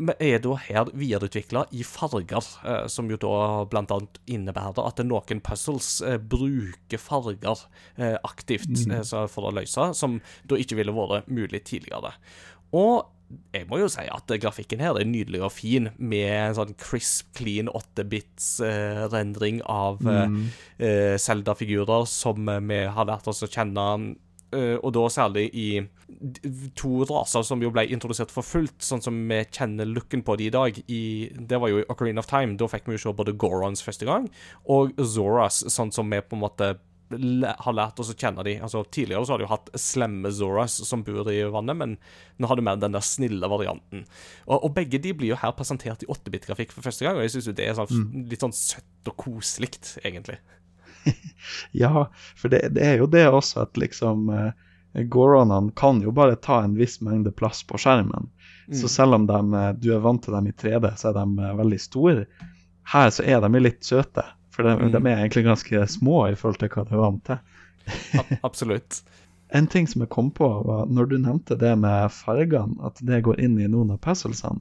Er 0.00 0.38
da 0.40 0.54
her 0.64 0.88
videreutvikla 0.96 1.66
i 1.76 1.84
farger, 1.84 2.46
eh, 2.64 2.86
som 2.88 3.10
jo 3.12 3.18
da 3.20 3.32
annet 3.80 4.20
innebærer 4.30 4.80
at 4.86 5.02
noen 5.04 5.42
puzzles 5.44 6.00
eh, 6.06 6.16
bruker 6.16 7.00
farger 7.00 7.66
eh, 7.96 8.16
aktivt 8.24 8.86
eh, 8.88 9.04
for 9.28 9.50
å 9.50 9.54
løse, 9.60 9.90
som 9.98 10.20
da 10.48 10.60
ikke 10.60 10.78
ville 10.80 10.94
vært 10.96 11.28
mulig 11.28 11.64
tidligere. 11.68 12.14
Og 12.76 13.10
jeg 13.54 13.66
må 13.70 13.78
jo 13.78 13.88
si 13.90 14.02
at 14.10 14.32
grafikken 14.42 14.80
her 14.82 14.98
er 14.98 15.06
nydelig 15.06 15.42
og 15.46 15.52
fin, 15.54 15.90
med 15.98 16.30
en 16.32 16.56
sånn 16.58 16.74
crisp, 16.80 17.28
clean 17.38 17.70
8-bits-rendring 17.70 19.60
av 19.70 20.00
eh, 20.10 21.14
Zelda-figurer 21.20 22.08
som 22.10 22.50
eh, 22.50 22.62
vi 22.66 22.80
har 22.90 23.08
lært 23.10 23.30
oss 23.30 23.44
å 23.46 23.50
kjenne 23.50 23.86
og 24.52 24.90
da 24.96 25.06
særlig 25.12 25.46
i 25.54 25.66
to 26.78 27.04
raser 27.06 27.44
som 27.46 27.62
jo 27.62 27.70
ble 27.74 27.86
introdusert 27.94 28.32
for 28.34 28.46
fullt, 28.46 28.80
sånn 28.82 29.02
som 29.04 29.16
vi 29.30 29.40
kjenner 29.46 29.88
looken 29.88 30.24
på 30.26 30.36
de 30.40 30.48
i 30.48 30.54
dag. 30.54 30.82
I, 30.90 31.02
det 31.34 31.60
var 31.62 31.72
jo 31.72 31.80
i 31.82 31.88
Ocarina 31.92 32.24
of 32.24 32.30
Time. 32.30 32.58
Da 32.58 32.68
fikk 32.70 32.90
vi 32.90 32.98
jo 32.98 33.04
se 33.04 33.16
både 33.16 33.36
Gorons 33.38 33.84
første 33.86 34.08
gang, 34.08 34.28
og 34.66 34.98
Zoras, 34.98 35.62
sånn 35.70 35.94
som 35.94 36.10
vi 36.10 36.22
på 36.24 36.38
en 36.38 36.44
måte 36.46 36.74
har 37.10 37.74
lært 37.74 37.98
oss 37.98 38.12
å 38.12 38.14
kjenne 38.14 38.44
de. 38.46 38.54
Altså 38.62 38.84
Tidligere 38.86 39.26
så 39.26 39.34
har 39.34 39.40
de 39.40 39.46
jo 39.46 39.50
hatt 39.50 39.70
slemme 39.78 40.30
Zoras 40.34 40.76
som 40.86 41.02
bor 41.06 41.30
i 41.32 41.40
vannet, 41.50 41.78
men 41.78 41.96
nå 42.38 42.50
har 42.50 42.58
du 42.58 42.62
mer 42.62 42.78
den 42.78 42.94
der 42.94 43.04
snille 43.04 43.50
varianten. 43.50 44.04
Og, 44.46 44.56
og 44.68 44.70
begge 44.76 45.00
de 45.02 45.14
blir 45.16 45.32
jo 45.32 45.40
her 45.40 45.54
presentert 45.58 46.04
i 46.04 46.10
8-bit-grafikk 46.10 46.74
for 46.74 46.86
første 46.86 47.06
gang, 47.06 47.18
og 47.18 47.26
jeg 47.26 47.34
syns 47.34 47.50
det 47.50 47.66
er 47.66 47.78
sånn, 47.78 48.12
litt 48.30 48.46
sånn 48.46 48.54
søtt 48.54 49.10
og 49.10 49.18
koselig, 49.18 49.72
egentlig. 50.04 50.38
Ja, 51.72 52.08
for 52.36 52.48
det, 52.52 52.68
det 52.74 52.84
er 52.86 52.98
jo 53.00 53.06
det 53.10 53.24
også 53.28 53.62
at 53.64 53.78
liksom 53.80 54.28
eh, 54.34 55.04
Goronene 55.10 55.72
kan 55.78 56.00
jo 56.02 56.12
bare 56.14 56.36
ta 56.36 56.60
en 56.64 56.74
viss 56.78 56.98
mengde 57.00 57.30
plass 57.32 57.62
på 57.66 57.78
skjermen. 57.78 58.28
Så 58.74 58.88
selv 58.88 59.14
om 59.14 59.24
de, 59.26 59.38
eh, 59.58 59.72
du 59.82 59.88
er 59.94 60.02
vant 60.04 60.22
til 60.22 60.34
dem 60.36 60.46
i 60.50 60.52
3D, 60.52 60.92
så 60.98 61.10
er 61.10 61.16
de 61.20 61.24
eh, 61.46 61.54
veldig 61.58 61.78
store. 61.82 62.26
Her 62.92 63.10
så 63.14 63.24
er 63.26 63.40
de 63.42 63.62
litt 63.62 63.82
søte, 63.86 64.24
for 64.54 64.66
de, 64.66 64.76
Mm. 64.76 64.92
de 64.92 65.00
er 65.10 65.16
egentlig 65.24 65.44
ganske 65.46 65.86
små 65.90 66.28
i 66.30 66.36
forhold 66.38 66.58
til 66.60 66.68
hva 66.74 66.84
du 66.88 66.94
er 66.94 67.02
vant 67.06 67.24
til. 67.24 67.40
Absolutt. 68.42 69.02
En 69.52 69.66
ting 69.66 69.88
som 69.90 70.02
jeg 70.04 70.10
kom 70.14 70.28
på, 70.30 70.46
var 70.62 70.86
når 70.86 71.08
du 71.10 71.16
nevnte 71.18 71.56
det 71.58 71.72
med 71.82 72.12
fargene, 72.14 72.76
at 72.86 73.00
det 73.02 73.16
går 73.26 73.40
inn 73.42 73.56
i 73.58 73.66
noen 73.66 73.90
av 73.90 73.98
puzzlesene. 73.98 74.60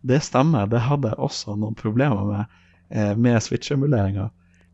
Det 0.00 0.22
stemmer, 0.24 0.64
det 0.72 0.80
hadde 0.86 1.10
jeg 1.10 1.18
også 1.20 1.58
noen 1.60 1.76
problemer 1.76 2.22
med 2.24 2.44
eh, 2.88 3.12
med 3.20 3.36
Switch-emuleringa. 3.44 4.30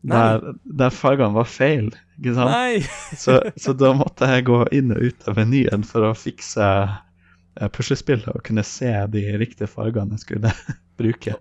Der, 0.07 0.53
der 0.63 0.93
fargene 0.93 1.33
var 1.35 1.47
feil, 1.49 1.89
ikke 2.19 2.35
sant? 2.37 2.85
Så, 3.23 3.39
så 3.57 3.73
da 3.73 3.91
måtte 3.97 4.29
jeg 4.29 4.45
gå 4.47 4.61
inn 4.75 4.93
og 4.93 5.01
ut 5.09 5.27
av 5.27 5.39
menyen 5.39 5.83
for 5.87 6.05
å 6.07 6.13
fikse 6.15 6.67
eh, 6.67 7.69
puslespillet 7.73 8.29
og 8.31 8.43
kunne 8.45 8.63
se 8.67 8.91
de 9.11 9.23
riktige 9.41 9.69
fargene 9.71 10.15
jeg 10.15 10.23
skulle 10.27 10.53
bruke. 11.01 11.35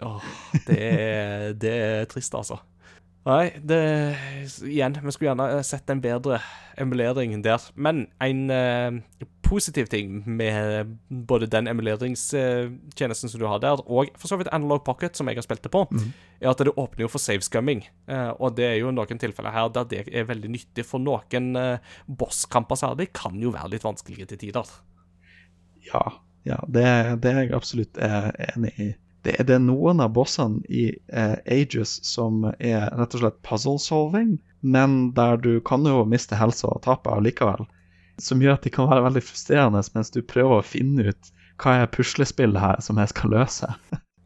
Åh, 0.00 0.30
det 0.68 0.78
er, 0.80 1.46
det 1.60 1.74
er 1.76 2.08
trist, 2.10 2.34
altså. 2.38 2.60
Nei, 3.28 3.50
det 3.60 3.80
Igjen, 4.64 4.96
vi 4.96 5.12
skulle 5.12 5.28
gjerne 5.28 5.64
sett 5.66 5.90
en 5.92 6.00
bedre 6.00 6.38
emulering 6.80 7.34
der. 7.44 7.60
Men 7.76 8.06
en 8.22 8.46
uh, 8.48 9.26
positiv 9.44 9.90
ting 9.92 10.22
med 10.24 10.94
både 11.28 11.50
den 11.50 11.68
emuleringstjenesten 11.68 13.32
som 13.32 13.42
du 13.42 13.44
har 13.50 13.60
der, 13.60 13.82
og 13.84 14.08
for 14.16 14.30
så 14.30 14.38
vidt 14.40 14.48
Analog 14.56 14.84
Pocket, 14.86 15.18
som 15.18 15.28
jeg 15.28 15.36
har 15.36 15.44
spilt 15.44 15.66
det 15.66 15.72
på, 15.74 15.84
er 16.40 16.48
at 16.52 16.62
det 16.64 16.72
åpner 16.72 17.04
jo 17.04 17.10
for 17.12 17.20
savescumming. 17.20 17.84
Uh, 18.08 18.32
og 18.38 18.56
det 18.56 18.70
er 18.70 18.78
jo 18.80 18.94
noen 18.94 19.20
tilfeller 19.20 19.52
her 19.52 19.68
der 19.74 19.90
det 19.90 20.06
er 20.08 20.30
veldig 20.30 20.54
nyttig, 20.56 20.86
for 20.88 21.02
noen 21.02 21.52
uh, 21.60 22.00
bosskamper 22.08 22.80
særlig 22.80 23.10
kan 23.12 23.36
jo 23.42 23.52
være 23.52 23.74
litt 23.74 23.84
vanskelige 23.84 24.32
til 24.32 24.44
tider. 24.46 24.72
Ja, 25.90 26.06
ja 26.48 26.56
det, 26.68 26.88
det 27.20 27.36
er 27.36 27.44
jeg 27.44 27.56
absolutt 27.60 28.00
enig 28.00 28.74
i. 28.80 28.90
Det 29.26 29.34
er, 29.36 29.44
det 29.44 29.58
noen 29.62 30.00
av 30.00 30.14
bossene 30.16 30.62
i 30.72 30.86
eh, 31.12 31.36
Ages 31.44 31.98
som 32.06 32.46
er 32.56 32.88
rett 32.96 33.16
og 33.16 33.22
slett 33.22 33.42
puzzle 33.44 33.76
solving, 33.82 34.38
men 34.60 35.12
der 35.16 35.40
du 35.40 35.58
kan 35.64 35.84
jo 35.84 36.06
miste 36.08 36.38
helse 36.40 36.68
og 36.68 36.82
tape 36.86 37.12
allikevel. 37.12 37.66
Som 38.20 38.40
gjør 38.40 38.56
at 38.56 38.64
de 38.64 38.72
kan 38.72 38.88
være 38.88 39.04
veldig 39.08 39.24
frustrerende 39.24 39.82
mens 39.94 40.12
du 40.14 40.22
prøver 40.24 40.60
å 40.60 40.66
finne 40.66 41.12
ut 41.12 41.32
hva 41.60 41.76
er 41.82 41.92
puslespillet 41.92 42.60
her 42.60 42.80
som 42.84 43.00
jeg 43.00 43.12
skal 43.12 43.34
løse. 43.36 43.68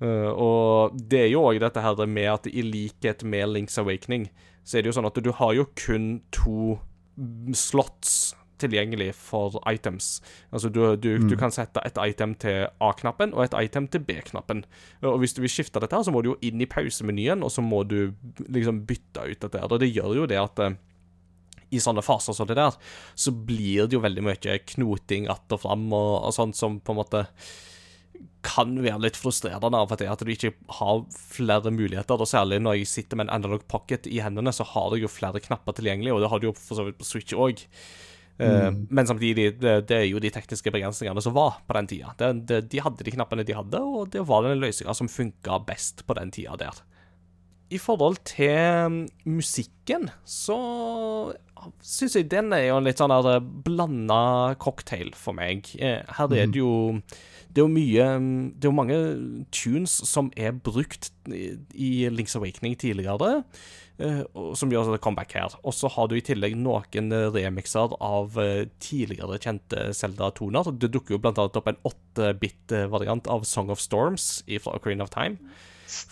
uh, 0.03 0.31
og 0.47 0.95
det 1.11 1.25
er 1.25 1.31
jo 1.33 1.43
òg 1.49 1.59
dette 1.63 1.83
her 1.83 2.07
med 2.07 2.31
at 2.31 2.47
i 2.51 2.63
likhet 2.63 3.27
med 3.27 3.51
Links 3.51 3.79
Awakening, 3.83 4.29
så 4.63 4.79
er 4.79 4.85
det 4.85 4.93
jo 4.93 4.99
sånn 5.01 5.11
at 5.11 5.19
du 5.19 5.33
har 5.35 5.55
jo 5.59 5.67
kun 5.79 6.23
to 6.35 6.79
mm, 7.19 7.51
slots 7.59 8.35
tilgjengelig 8.65 9.13
for 9.19 9.61
items. 9.71 10.19
Altså 10.51 10.71
du, 10.73 10.83
du, 10.97 11.11
du 11.29 11.37
kan 11.41 11.55
sette 11.55 11.83
et 11.87 12.01
item 12.01 12.35
til 12.41 12.67
A-knappen 12.85 13.35
og 13.37 13.45
et 13.47 13.59
item 13.67 13.89
til 13.93 14.03
B-knappen. 14.07 14.65
Og 15.05 15.21
hvis 15.23 15.37
du 15.37 15.43
vil 15.45 15.53
skifte 15.53 15.83
dette, 15.83 15.95
her, 15.95 16.07
så 16.07 16.15
må 16.15 16.25
du 16.25 16.33
jo 16.33 16.41
inn 16.45 16.63
i 16.63 16.71
pausemenyen, 16.71 17.45
og 17.45 17.53
så 17.55 17.65
må 17.65 17.85
du 17.89 18.15
liksom 18.49 18.85
bytte 18.89 19.29
ut 19.29 19.39
dette. 19.47 19.61
her. 19.61 19.71
Og 19.71 19.81
det 19.83 19.93
gjør 19.93 20.19
jo 20.23 20.27
det 20.31 20.41
at 20.41 20.65
eh, 20.65 20.81
i 21.75 21.83
sånne 21.83 22.05
faser 22.05 22.37
som 22.37 22.49
det 22.49 22.59
der, 22.59 22.75
så 23.15 23.35
blir 23.35 23.89
det 23.89 23.97
jo 23.97 24.03
veldig 24.05 24.25
mye 24.25 24.59
knoting 24.75 25.29
att 25.29 25.53
og 25.53 25.65
fram 25.65 25.93
og, 25.93 26.25
og 26.25 26.35
sånt 26.35 26.57
som 26.57 26.81
på 26.81 26.95
en 26.95 27.01
måte 27.03 27.27
kan 28.45 28.75
være 28.77 29.01
litt 29.07 29.19
frustrerende 29.19 29.79
av 29.79 29.91
og 29.91 29.99
til 29.99 30.11
at 30.13 30.21
du 30.21 30.31
ikke 30.31 30.53
har 30.79 31.05
flere 31.17 31.73
muligheter. 31.73 32.21
Og 32.21 32.29
særlig 32.29 32.61
når 32.63 32.79
jeg 32.79 32.91
sitter 32.91 33.19
med 33.19 33.29
en 33.29 33.37
analog 33.41 33.65
pocket 33.71 34.07
i 34.07 34.21
hendene, 34.21 34.53
så 34.53 34.67
har 34.69 34.95
jeg 34.95 35.07
jo 35.07 35.13
flere 35.13 35.41
knapper 35.43 35.79
tilgjengelig, 35.79 36.13
og 36.13 36.21
det 36.23 36.31
har 36.33 36.43
du 36.43 36.51
jo 36.51 36.57
for 36.59 36.79
så 36.79 36.85
vidt 36.87 37.01
på 37.01 37.09
Switch 37.09 37.33
òg. 37.33 37.65
Men 38.39 39.07
samtidig, 39.07 39.61
det, 39.61 39.75
det 39.89 39.99
er 40.01 40.09
jo 40.09 40.23
de 40.23 40.31
tekniske 40.35 40.73
begrensningene 40.75 41.23
som 41.23 41.37
var 41.37 41.61
på 41.69 41.77
den 41.77 41.91
tida. 41.91 42.33
De 42.43 42.83
hadde 42.83 43.07
de 43.07 43.15
knappene 43.15 43.47
de 43.47 43.55
hadde, 43.55 43.79
og 43.79 44.11
det 44.15 44.25
var 44.27 44.43
den 44.47 44.59
løsninga 44.63 44.95
som 44.97 45.11
funka 45.11 45.61
best 45.69 46.03
på 46.09 46.17
den 46.19 46.35
tida 46.35 46.57
der. 46.59 46.81
I 47.73 47.79
forhold 47.81 48.19
til 48.29 49.07
musikken, 49.25 50.11
så 50.29 50.57
syns 51.81 52.17
jeg 52.19 52.29
den 52.29 52.53
er 52.53 52.67
jo 52.69 52.77
en 52.77 52.85
litt 52.85 53.01
sånn 53.01 53.13
der 53.25 53.41
blanda 53.41 54.55
cocktail 54.61 55.15
for 55.17 55.33
meg. 55.37 55.71
Eh, 55.81 56.03
Her 56.19 56.29
er 56.37 56.51
det 56.53 56.61
jo 56.61 57.01
Det 57.55 57.63
er 57.63 57.65
jo 57.65 57.71
mye 57.73 58.07
Det 58.53 58.67
er 58.67 58.69
jo 58.69 58.75
mange 58.75 58.99
tunes 59.55 59.95
som 60.11 60.31
er 60.37 60.53
brukt 60.53 61.11
i 61.31 61.91
Links 62.11 62.37
Awakening 62.37 62.77
tidligere, 62.77 63.45
eh, 63.99 64.23
som 64.55 64.71
gjør 64.71 64.95
et 64.95 65.01
comeback 65.01 65.33
her. 65.33 65.57
Og 65.65 65.73
så 65.73 65.89
har 65.89 66.09
du 66.09 66.17
i 66.17 66.21
tillegg 66.21 66.57
noen 66.61 67.11
remixer 67.33 67.97
av 67.99 68.37
eh, 68.39 68.67
tidligere 68.79 69.39
kjente 69.41 69.95
Zelda-toner. 69.95 70.69
Det 70.77 70.93
dukker 70.93 71.17
jo 71.17 71.23
blant 71.23 71.39
annet 71.39 71.57
opp 71.57 71.69
en 71.69 71.81
8-bit-variant 71.89 73.27
av 73.31 73.45
Song 73.49 73.71
of 73.71 73.81
Storms 73.81 74.43
fra 74.61 74.77
Ocarina 74.77 75.05
of 75.07 75.11
Time. 75.15 75.39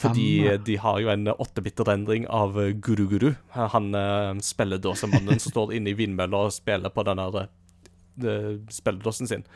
Fordi 0.03 0.57
de 0.66 0.77
har 0.83 1.01
jo 1.03 1.11
en 1.12 1.29
8-bit-rendring 1.33 2.29
av 2.31 2.59
eh, 2.61 2.73
Guru 2.73 3.05
Guru. 3.11 3.33
Han 3.57 3.90
uh, 3.97 4.33
spilledåsemannen 4.42 5.40
som 5.42 5.55
står 5.55 5.75
inne 5.79 5.92
i 5.92 5.99
vindmølla 5.99 6.47
og 6.47 6.55
spiller 6.55 6.92
på 6.92 7.05
den 7.09 7.23
der 7.23 7.47
uh, 7.47 8.55
spilledåsen 8.71 9.31
sin. 9.31 9.47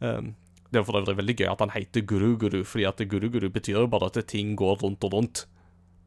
Um, 0.00 0.34
det 0.70 0.80
er 0.80 0.86
for 0.86 0.98
øvrig 0.98 1.16
veldig 1.18 1.36
gøy 1.38 1.48
at 1.52 1.62
han 1.62 1.74
heter 1.74 2.06
Guru 2.06 2.34
Guru, 2.40 2.62
fordi 2.66 2.88
at 2.88 3.02
Guru 3.10 3.28
Guru 3.30 3.48
betyr 3.54 3.78
jo 3.84 3.90
bare 3.90 4.10
at 4.10 4.24
ting 4.30 4.56
går 4.58 4.82
rundt 4.82 5.04
og 5.06 5.18
rundt. 5.18 5.46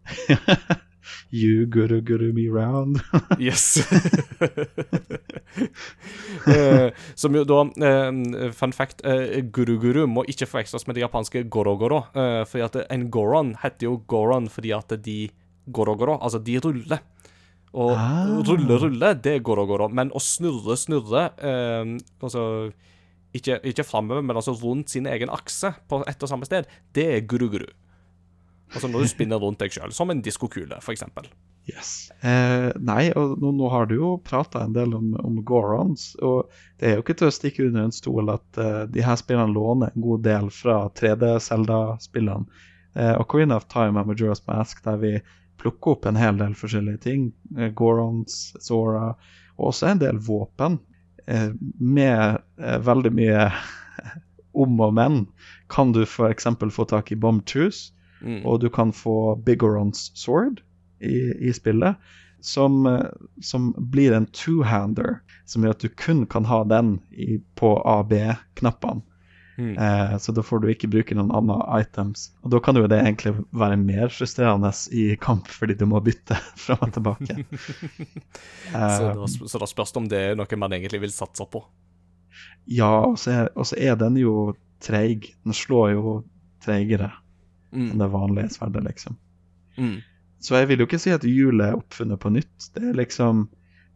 You 1.31 1.65
guru 1.67 2.01
guru 2.01 2.31
me 2.33 2.47
round. 2.49 3.01
Yes. 3.39 3.77
Eh, 6.47 6.91
som 7.17 7.33
jo 7.35 7.41
da 7.47 7.57
eh, 7.83 8.51
Fun 8.55 8.71
fact, 8.75 9.01
eh, 9.07 9.41
guru-guru 9.51 10.05
må 10.07 10.23
ikke 10.29 10.47
forveksles 10.47 10.85
med 10.87 10.95
det 10.97 11.03
japanske 11.03 11.41
goro-goro. 11.51 12.03
Eh, 12.15 12.43
fordi 12.47 12.63
at 12.65 12.77
en 12.93 13.07
goron 13.11 13.53
heter 13.63 13.87
jo 13.89 13.97
goron 14.07 14.47
fordi 14.51 14.71
at 14.75 14.93
de 15.03 15.17
goro-goro, 15.73 16.17
altså 16.21 16.39
de 16.43 16.59
ruller. 16.63 17.01
Og 17.73 17.91
Ah. 17.97 18.29
rulle, 18.47 18.77
rulle, 18.79 19.13
det 19.21 19.33
er 19.35 19.39
goro-goro. 19.43 19.89
Men 19.89 20.11
å 20.15 20.21
snurre, 20.23 20.77
snurre 20.79 21.25
eh, 21.37 21.97
Altså 22.23 22.71
ikke, 23.35 23.59
ikke 23.69 23.83
framover, 23.85 24.21
men 24.23 24.35
altså 24.39 24.55
rundt 24.61 24.89
sin 24.89 25.05
egen 25.05 25.29
akse 25.29 25.73
på 25.89 25.99
ett 26.07 26.23
og 26.23 26.29
samme 26.31 26.45
sted, 26.47 26.65
det 26.95 27.05
er 27.17 27.25
guru-guru. 27.27 27.67
Altså 28.73 28.89
når 28.91 29.05
du 29.05 29.11
spinner 29.11 29.39
rundt 29.41 29.61
deg 29.63 29.71
sjøl, 29.71 29.93
som 29.95 30.11
en 30.11 30.23
diskokule, 30.23 30.79
eksempel. 30.91 31.29
Yes. 31.67 32.09
Eh, 32.23 32.69
nei, 32.79 33.09
og 33.19 33.37
nå, 33.41 33.51
nå 33.55 33.69
har 33.71 33.89
du 33.89 33.97
jo 33.97 34.11
prata 34.23 34.61
en 34.63 34.75
del 34.75 34.93
om, 34.95 35.13
om 35.19 35.41
Gorons, 35.47 36.13
og 36.23 36.51
det 36.79 36.89
er 36.89 36.95
jo 36.95 37.03
ikke 37.03 37.17
til 37.19 37.29
å 37.29 37.35
stikke 37.35 37.65
under 37.67 37.87
en 37.87 37.95
stol 37.95 38.31
at 38.31 38.59
uh, 38.59 38.85
de 38.87 39.03
her 39.03 39.19
spillene 39.19 39.51
låner 39.55 39.91
en 39.91 40.05
god 40.05 40.23
del 40.27 40.51
fra 40.55 40.77
3D-Selda-spillene. 40.99 42.47
Eh, 42.97 43.13
Ocarina 43.19 43.59
of 43.59 43.67
Time 43.67 43.99
og 44.01 44.07
Majora's 44.09 44.41
Mask, 44.47 44.79
der 44.83 44.97
vi 44.97 45.11
plukker 45.61 45.95
opp 45.95 46.05
en 46.05 46.17
hel 46.17 46.39
del 46.39 46.55
forskjellige 46.57 47.03
ting. 47.03 47.27
Eh, 47.57 47.69
Gorons, 47.77 48.55
Zora, 48.63 49.11
og 49.57 49.71
også 49.71 49.91
en 49.91 50.01
del 50.01 50.21
våpen. 50.23 50.79
Eh, 51.27 51.51
med 51.79 52.39
eh, 52.61 52.79
veldig 52.87 53.11
mye 53.13 53.49
om 54.63 54.81
og 54.81 54.95
men 54.97 55.25
kan 55.69 55.91
du 55.93 56.03
f.eks. 56.05 56.47
få 56.73 56.87
tak 56.89 57.11
i 57.11 57.19
Bomb 57.19 57.45
Choose. 57.49 57.93
Mm. 58.21 58.45
Og 58.45 58.61
du 58.63 58.69
kan 58.73 58.93
få 58.95 59.35
Bigorons 59.45 60.11
sword 60.17 60.61
i, 60.99 61.17
i 61.49 61.53
spillet, 61.53 61.95
som, 62.41 62.85
eh, 62.85 63.05
som 63.41 63.73
blir 63.77 64.13
en 64.13 64.27
two-hander, 64.33 65.19
som 65.45 65.63
gjør 65.65 65.75
at 65.77 65.85
du 65.85 65.89
kun 65.89 66.25
kan 66.29 66.47
ha 66.49 66.63
den 66.67 66.97
i, 67.11 67.37
på 67.55 67.75
A-B-knappene. 67.85 69.03
Mm. 69.57 69.77
Eh, 69.77 70.17
så 70.21 70.31
da 70.37 70.43
får 70.45 70.59
du 70.61 70.67
ikke 70.69 70.89
bruke 70.93 71.15
noen 71.17 71.31
andre 71.33 71.57
items. 71.81 72.27
Og 72.45 72.51
da 72.53 72.59
kan 72.61 72.77
jo 72.77 72.85
det 72.89 72.99
egentlig 73.01 73.33
være 73.57 73.79
mer 73.81 74.11
frustrerende 74.13 74.69
i 74.93 75.07
kamp, 75.21 75.49
fordi 75.49 75.73
du 75.79 75.87
må 75.89 76.01
bytte 76.05 76.37
fram 76.65 76.83
og 76.85 76.93
tilbake. 76.93 77.39
Så, 78.67 79.07
Eh, 79.07 79.13
da, 79.15 79.27
så 79.27 79.59
da 79.61 79.67
spørs 79.69 79.93
det 79.93 79.99
om 80.01 80.07
det 80.11 80.19
er 80.19 80.37
noe 80.37 80.57
man 80.59 80.73
egentlig 80.75 80.99
vil 81.05 81.13
satse 81.15 81.45
på. 81.49 81.61
ja, 82.67 82.89
og 83.07 83.15
så 83.17 83.31
er, 83.31 83.49
er 83.79 83.95
den 83.95 84.17
jo 84.19 84.53
treig. 84.83 85.31
Den 85.45 85.55
slår 85.55 85.93
jo 85.95 86.17
treigere 86.63 87.09
enn 87.77 87.91
Mm. 87.93 87.97
det 88.01 88.07
vanlige 88.13 88.49
sverdet, 88.57 88.83
liksom. 88.83 89.17
Mm. 89.77 89.97
Så 90.41 90.55
jeg 90.59 90.67
vil 90.67 90.79
jo 90.79 90.85
ikke 90.87 90.99
si 90.99 91.11
at 91.11 91.23
hjulet 91.25 91.67
er 91.71 91.77
oppfunnet 91.77 92.19
på 92.19 92.29
nytt. 92.33 92.71
Det 92.75 92.83
er 92.83 92.93
liksom 92.97 93.47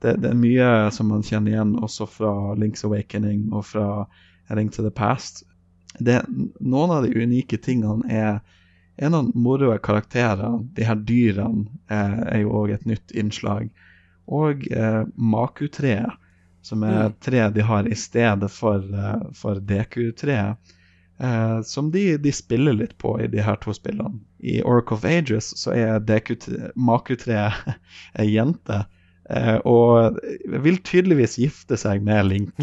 det, 0.01 0.15
det 0.21 0.31
er 0.31 0.37
mye 0.37 0.69
som 0.91 1.07
man 1.09 1.21
kjenner 1.21 1.51
igjen 1.51 1.75
også 1.77 2.07
fra 2.09 2.31
Link's 2.57 2.83
Awakening 2.85 3.51
og 3.53 3.65
fra 3.65 4.07
A 4.49 4.55
Link 4.57 4.73
to 4.73 4.81
the 4.83 4.89
Past. 4.91 5.43
Det, 5.99 6.21
noen 6.59 6.89
av 6.95 7.03
de 7.05 7.13
unike 7.21 7.57
tingene 7.61 8.07
er 8.09 8.39
en 8.97 9.13
av 9.13 9.29
moroe 9.35 9.77
karakterer. 9.77 10.59
De 10.73 10.83
her 10.85 10.95
dyrene 10.95 11.67
eh, 11.89 12.19
er 12.35 12.41
jo 12.41 12.49
òg 12.63 12.73
et 12.73 12.85
nytt 12.89 13.11
innslag. 13.17 13.69
Og 14.27 14.65
eh, 14.71 15.03
Maku-treet, 15.17 16.17
som 16.61 16.83
er 16.83 17.09
Mm. 17.09 17.13
tre 17.19 17.49
de 17.49 17.61
har 17.61 17.87
i 17.87 17.95
stedet 17.95 18.49
for, 18.51 18.77
eh, 18.81 19.21
for 19.33 19.55
DQ-treet. 19.59 20.57
Eh, 21.21 21.61
som 21.61 21.91
de, 21.93 22.17
de 22.17 22.31
spiller 22.33 22.73
litt 22.73 22.97
på 22.97 23.13
i 23.21 23.27
de 23.29 23.43
her 23.45 23.59
to 23.61 23.73
spillene. 23.77 24.19
I 24.41 24.61
Oracle 24.65 24.97
of 24.97 25.05
Ages 25.05 25.51
så 25.59 25.75
er 25.77 26.01
DQ3 26.01 26.71
Maku-treet 26.75 27.53
ei 28.21 28.31
jente. 28.31 28.79
eh, 29.29 29.59
og 29.69 30.17
vil 30.65 30.79
tydeligvis 30.81 31.37
gifte 31.37 31.77
seg 31.77 32.01
med 32.03 32.25
Link. 32.31 32.49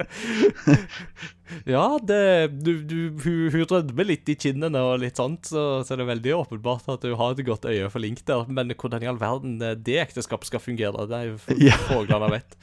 Ja, 1.66 1.98
det, 2.06 2.52
du, 2.62 2.70
du, 2.86 2.96
hun, 3.24 3.50
hun 3.52 3.64
rødmer 3.72 4.06
litt 4.06 4.28
i 4.30 4.36
kinnene 4.38 4.80
og 4.86 5.00
litt 5.02 5.18
sånt, 5.18 5.48
så, 5.50 5.82
så 5.86 5.96
det 5.98 6.04
er 6.04 6.12
veldig 6.12 6.34
åpenbart 6.38 6.86
at 6.94 7.06
hun 7.08 7.18
har 7.18 7.34
et 7.34 7.42
godt 7.46 7.66
øye 7.66 7.90
for 7.90 8.02
Link 8.02 8.22
der. 8.28 8.46
Men 8.48 8.70
hvordan 8.70 9.02
i 9.02 9.10
all 9.10 9.18
verden 9.20 9.58
det 9.58 9.98
ekteskapet 10.04 10.50
skal 10.50 10.62
fungere, 10.62 11.08
det 11.10 11.18
er 11.18 11.32
jo 11.32 11.74
fuglene 11.88 12.30
vet. 12.36 12.54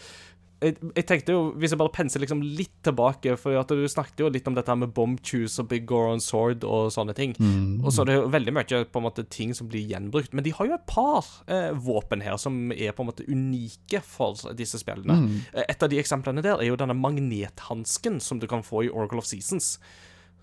Jeg, 0.57 0.73
jeg 0.97 1.05
tenkte 1.05 1.35
jo, 1.35 1.41
Hvis 1.59 1.73
jeg 1.73 1.77
bare 1.77 1.93
penser 1.93 2.21
liksom 2.23 2.39
litt 2.41 2.73
tilbake 2.85 3.35
For 3.37 3.59
at 3.59 3.69
du 3.69 3.83
snakket 3.91 4.23
jo 4.23 4.29
litt 4.33 4.47
om 4.49 4.55
dette 4.57 4.71
her 4.71 4.79
med 4.79 4.93
Bomb 4.95 5.19
Choose 5.21 5.61
og 5.61 5.69
Big 5.69 5.85
Goron 5.89 6.21
Sword 6.23 6.65
og 6.65 6.89
sånne 6.95 7.13
ting. 7.17 7.35
Og 7.83 7.93
så 7.93 8.03
er 8.03 8.09
det 8.09 8.17
jo 8.17 8.25
veldig 8.33 8.53
mye 8.57 8.81
på 8.89 9.01
en 9.01 9.05
måte 9.05 9.25
ting 9.33 9.53
som 9.57 9.69
blir 9.69 9.85
gjenbrukt. 9.85 10.33
Men 10.33 10.45
de 10.45 10.53
har 10.57 10.69
jo 10.69 10.77
et 10.77 10.87
par 10.89 11.27
eh, 11.51 11.69
våpen 11.73 12.23
her 12.25 12.39
som 12.41 12.71
er 12.73 12.95
på 12.95 13.05
en 13.05 13.11
måte 13.11 13.27
unike 13.29 14.01
for 14.05 14.39
disse 14.57 14.81
spillene. 14.81 15.19
Mm. 15.23 15.39
Et 15.67 15.83
av 15.83 15.91
de 15.91 16.01
eksemplene 16.01 16.43
der 16.45 16.57
er 16.57 16.71
jo 16.71 16.79
denne 16.79 16.97
magnethansken 16.97 18.21
som 18.23 18.41
du 18.41 18.47
kan 18.49 18.65
få 18.65 18.87
i 18.87 18.91
Oracle 18.91 19.21
of 19.21 19.29
Seasons. 19.29 19.75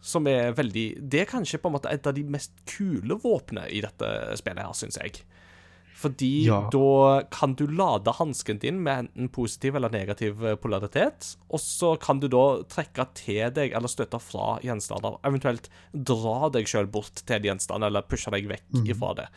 Som 0.05 0.29
er 0.29 0.53
veldig 0.55 0.87
Det 1.01 1.25
er 1.25 1.31
kanskje 1.31 1.59
på 1.59 1.71
en 1.71 1.79
måte 1.79 1.93
et 1.93 2.07
av 2.07 2.15
de 2.15 2.27
mest 2.29 2.53
kule 2.69 3.19
våpnene 3.23 3.67
i 3.73 3.81
dette 3.85 4.11
spillet 4.39 4.63
her, 4.63 4.77
syns 4.77 5.01
jeg. 5.01 5.25
Fordi 5.95 6.47
Ja. 6.49 6.69
da 6.75 7.23
kan 7.31 7.55
du 7.55 7.67
lade 7.71 8.11
hansken 8.19 8.59
din 8.59 8.83
med 8.83 9.05
enten 9.07 9.29
positiv 9.31 9.77
eller 9.77 9.89
negativ 9.95 10.45
eh, 10.45 10.57
polaritet, 10.57 11.37
og 11.49 11.61
så 11.63 11.95
kan 12.01 12.19
du 12.21 12.27
da 12.29 12.63
trekke 12.67 13.07
til 13.15 13.51
deg 13.55 13.73
eller 13.73 13.89
støtte 13.89 14.19
fra 14.21 14.59
gjenstander, 14.61 15.21
eventuelt 15.25 15.69
dra 15.95 16.49
deg 16.51 16.67
sjøl 16.67 16.91
bort 16.91 17.23
til 17.25 17.37
en 17.37 17.43
gjenstand, 17.51 17.85
eller 17.87 18.03
pushe 18.03 18.31
deg 18.35 18.49
vekk 18.51 18.89
ifra 18.91 19.15
det. 19.15 19.29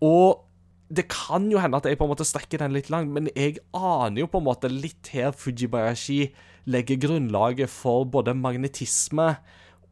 Og 0.00 0.46
det 0.90 1.04
kan 1.12 1.50
jo 1.52 1.58
hende 1.62 1.76
at 1.76 1.84
jeg 1.86 1.98
på 2.00 2.04
en 2.08 2.10
måte 2.16 2.24
strekker 2.26 2.58
den 2.64 2.72
litt 2.72 2.88
langt, 2.90 3.12
men 3.14 3.28
jeg 3.36 3.58
aner 3.76 4.24
jo 4.24 4.26
på 4.26 4.40
en 4.40 4.48
måte 4.48 4.70
litt 4.72 5.12
her 5.12 5.30
Fujibayashi 5.36 6.32
legger 6.66 6.96
grunnlaget 6.98 7.68
for 7.70 8.04
både 8.04 8.34
magnetisme 8.34 9.36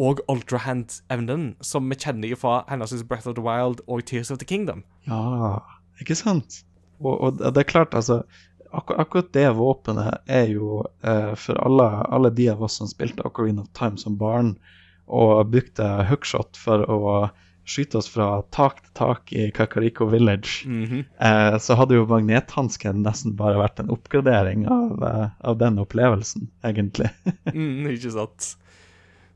og 0.01 0.21
ultrahand-evnen, 0.31 1.57
som 1.61 1.89
vi 1.91 1.97
kjenner 1.97 2.35
fra 2.39 2.65
henholdsvis 2.69 3.07
Breath 3.09 3.29
of 3.29 3.35
the 3.35 3.43
Wild 3.43 3.81
og 3.87 4.05
Tears 4.07 4.31
of 4.31 4.39
the 4.39 4.47
Kingdom. 4.47 4.85
Ja, 5.07 5.61
ikke 6.03 6.17
sant? 6.19 6.63
Og, 6.99 7.15
og 7.15 7.41
det 7.43 7.63
er 7.63 7.69
klart, 7.69 7.95
altså 7.95 8.23
akkur 8.75 8.99
Akkurat 9.01 9.33
det 9.33 9.49
våpenet 9.57 10.29
er 10.29 10.51
jo 10.53 10.83
eh, 11.03 11.35
for 11.41 11.57
alle, 11.65 11.87
alle 12.13 12.31
de 12.31 12.51
av 12.53 12.63
oss 12.63 12.77
som 12.81 12.91
spilte 12.91 13.25
Ocarina 13.25 13.63
of 13.65 13.71
Time 13.73 13.97
som 13.97 14.19
barn, 14.21 14.57
og 15.09 15.49
brukte 15.49 15.87
hookshot 16.11 16.59
for 16.61 16.85
å 16.85 17.01
skyte 17.69 17.99
oss 18.01 18.09
fra 18.09 18.43
tak 18.53 18.81
til 18.83 18.93
tak 18.97 19.33
i 19.33 19.49
Kakariko 19.55 20.09
Village, 20.09 20.65
eh, 21.21 21.57
så 21.61 21.77
hadde 21.81 21.97
jo 21.97 22.07
magnethansken 22.09 23.03
nesten 23.05 23.37
bare 23.37 23.61
vært 23.61 23.81
en 23.81 23.93
oppgradering 23.93 24.67
av, 24.69 25.03
eh, 25.05 25.27
av 25.41 25.59
den 25.61 25.81
opplevelsen, 25.85 26.49
egentlig. 26.65 27.11
Mm, 27.55 27.89
ikke 27.95 28.13
sant. 28.13 28.55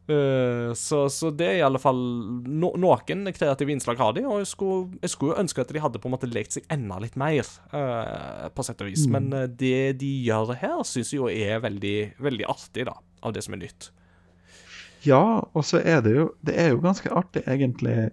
Eh, 0.09 0.75
så, 0.75 1.11
så 1.11 1.31
det 1.31 1.47
er 1.47 1.57
i 1.61 1.63
alle 1.63 1.79
fall 1.79 1.99
no, 2.43 2.73
Noen 2.81 3.29
kreative 3.37 3.71
innslag 3.71 4.01
har 4.03 4.17
de, 4.17 4.25
og 4.27 4.41
jeg 4.43 4.51
skulle, 4.51 4.99
jeg 4.99 5.13
skulle 5.15 5.39
ønske 5.39 5.63
at 5.63 5.71
de 5.71 5.83
hadde 5.83 6.01
på 6.03 6.11
en 6.11 6.17
måte 6.17 6.31
lekt 6.31 6.57
seg 6.57 6.67
enda 6.75 6.99
litt 7.03 7.15
mer, 7.21 7.47
uh, 7.71 8.49
på 8.51 8.67
sett 8.67 8.83
og 8.83 8.91
vis. 8.91 9.07
Men 9.11 9.31
eh, 9.37 9.47
det 9.47 10.01
de 10.03 10.11
gjør 10.27 10.57
her, 10.59 10.83
syns 10.89 11.13
jeg 11.15 11.23
jo 11.23 11.31
er 11.31 11.63
veldig, 11.63 11.97
veldig 12.23 12.49
artig, 12.51 12.89
da, 12.91 12.97
av 13.23 13.37
det 13.37 13.47
som 13.47 13.55
er 13.55 13.63
nytt. 13.63 13.93
Ja, 15.07 15.23
og 15.43 15.65
så 15.67 15.81
er 15.83 16.03
det 16.05 16.13
jo 16.15 16.29
Det 16.47 16.55
er 16.59 16.75
jo 16.75 16.83
ganske 16.83 17.11
artig, 17.11 17.43
egentlig. 17.51 18.13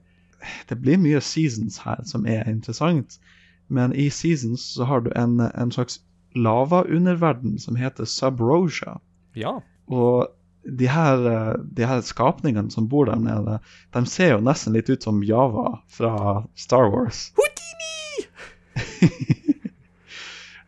Det 0.70 0.78
blir 0.82 1.02
mye 1.02 1.20
seasons 1.22 1.82
her 1.84 2.02
som 2.10 2.26
er 2.30 2.48
interessant, 2.50 3.20
men 3.68 3.94
i 3.94 4.10
seasons 4.14 4.64
så 4.78 4.86
har 4.90 5.04
du 5.06 5.12
en, 5.18 5.40
en 5.42 5.74
slags 5.74 6.00
lavaunderverden 6.38 7.58
som 7.62 7.78
heter 7.78 8.06
Subrosia. 8.06 8.98
Ja. 9.38 9.60
Og 9.90 10.30
de 10.64 10.88
her, 10.88 11.26
eh, 11.32 11.54
de 11.62 11.88
her 11.88 12.02
skapningene 12.06 12.72
som 12.72 12.88
bor 12.90 13.06
der 13.10 13.20
nede, 13.22 13.60
de 13.96 14.06
ser 14.10 14.36
jo 14.36 14.44
nesten 14.44 14.76
litt 14.76 14.90
ut 14.90 15.04
som 15.04 15.24
Java 15.24 15.80
fra 15.88 16.44
Star 16.56 16.92
Wars. 16.94 17.30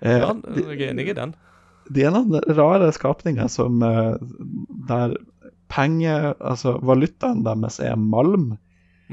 Eh, 0.01 0.17
ja 0.17 0.31
jeg 0.33 0.79
er 0.81 0.87
enig 0.89 1.03
i 1.11 1.13
den. 1.13 1.35
de 1.93 2.01
er 2.01 2.09
noen 2.09 2.39
rare 2.57 2.87
skapninger 2.89 3.45
som 3.53 3.83
eh, 3.85 4.15
Der 4.89 5.11
penge, 5.69 6.15
altså 6.41 6.73
valutaen 6.81 7.43
deres 7.45 7.77
er 7.79 7.93
malm. 8.01 8.55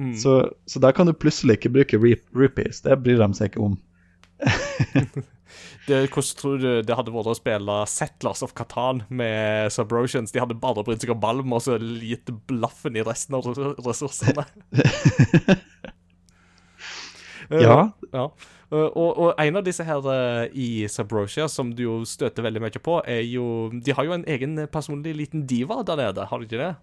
Mm. 0.00 0.14
Så, 0.16 0.38
så 0.64 0.80
der 0.80 0.96
kan 0.96 1.06
du 1.06 1.12
plutselig 1.12 1.58
ikke 1.58 1.74
bruke 1.76 2.00
rupees. 2.32 2.80
Det 2.80 2.96
bryr 3.04 3.20
de 3.20 3.28
seg 3.36 3.52
ikke 3.52 3.66
om. 3.66 3.76
Det, 5.87 6.02
hvordan 6.12 6.37
tror 6.40 6.58
du 6.61 6.68
det 6.84 6.96
hadde 6.98 7.14
vært 7.14 7.30
å 7.32 7.37
spille 7.38 7.78
Settlers 7.90 8.42
of 8.46 8.54
Catan 8.58 9.02
med 9.08 9.73
Subrosions? 9.75 10.35
De 10.35 10.42
hadde 10.42 10.58
bare 10.60 10.85
brydd 10.87 11.02
seg 11.04 11.14
om 11.14 11.23
balm 11.23 11.54
og 11.56 11.64
så 11.64 11.79
gitt 11.79 12.31
blaffen 12.50 12.98
i 12.98 13.04
resten 13.06 13.38
av 13.38 13.48
ressursene. 13.87 14.44
ja. 17.48 17.60
Ja, 17.64 17.81
ja. 18.12 18.29
Uh, 18.68 18.85
Og, 18.92 19.16
og 19.16 19.38
en 19.40 19.56
av 19.56 19.64
disse 19.64 19.85
her 19.88 20.04
uh, 20.04 20.44
i 20.52 20.85
Subrosia 20.92 21.46
som 21.48 21.70
du 21.73 21.87
jo 21.87 21.94
støter 22.04 22.44
veldig 22.44 22.60
mye 22.66 22.83
på, 22.85 22.98
er 23.08 23.23
jo 23.25 23.70
De 23.73 23.94
har 23.96 24.04
jo 24.04 24.12
en 24.18 24.27
egen 24.29 24.58
personlig 24.68 25.14
liten 25.16 25.46
diva 25.48 25.81
der 25.88 25.96
nede, 26.02 26.27
har 26.29 26.38
de 26.42 26.48
ikke 26.48 26.60
det? 26.60 26.75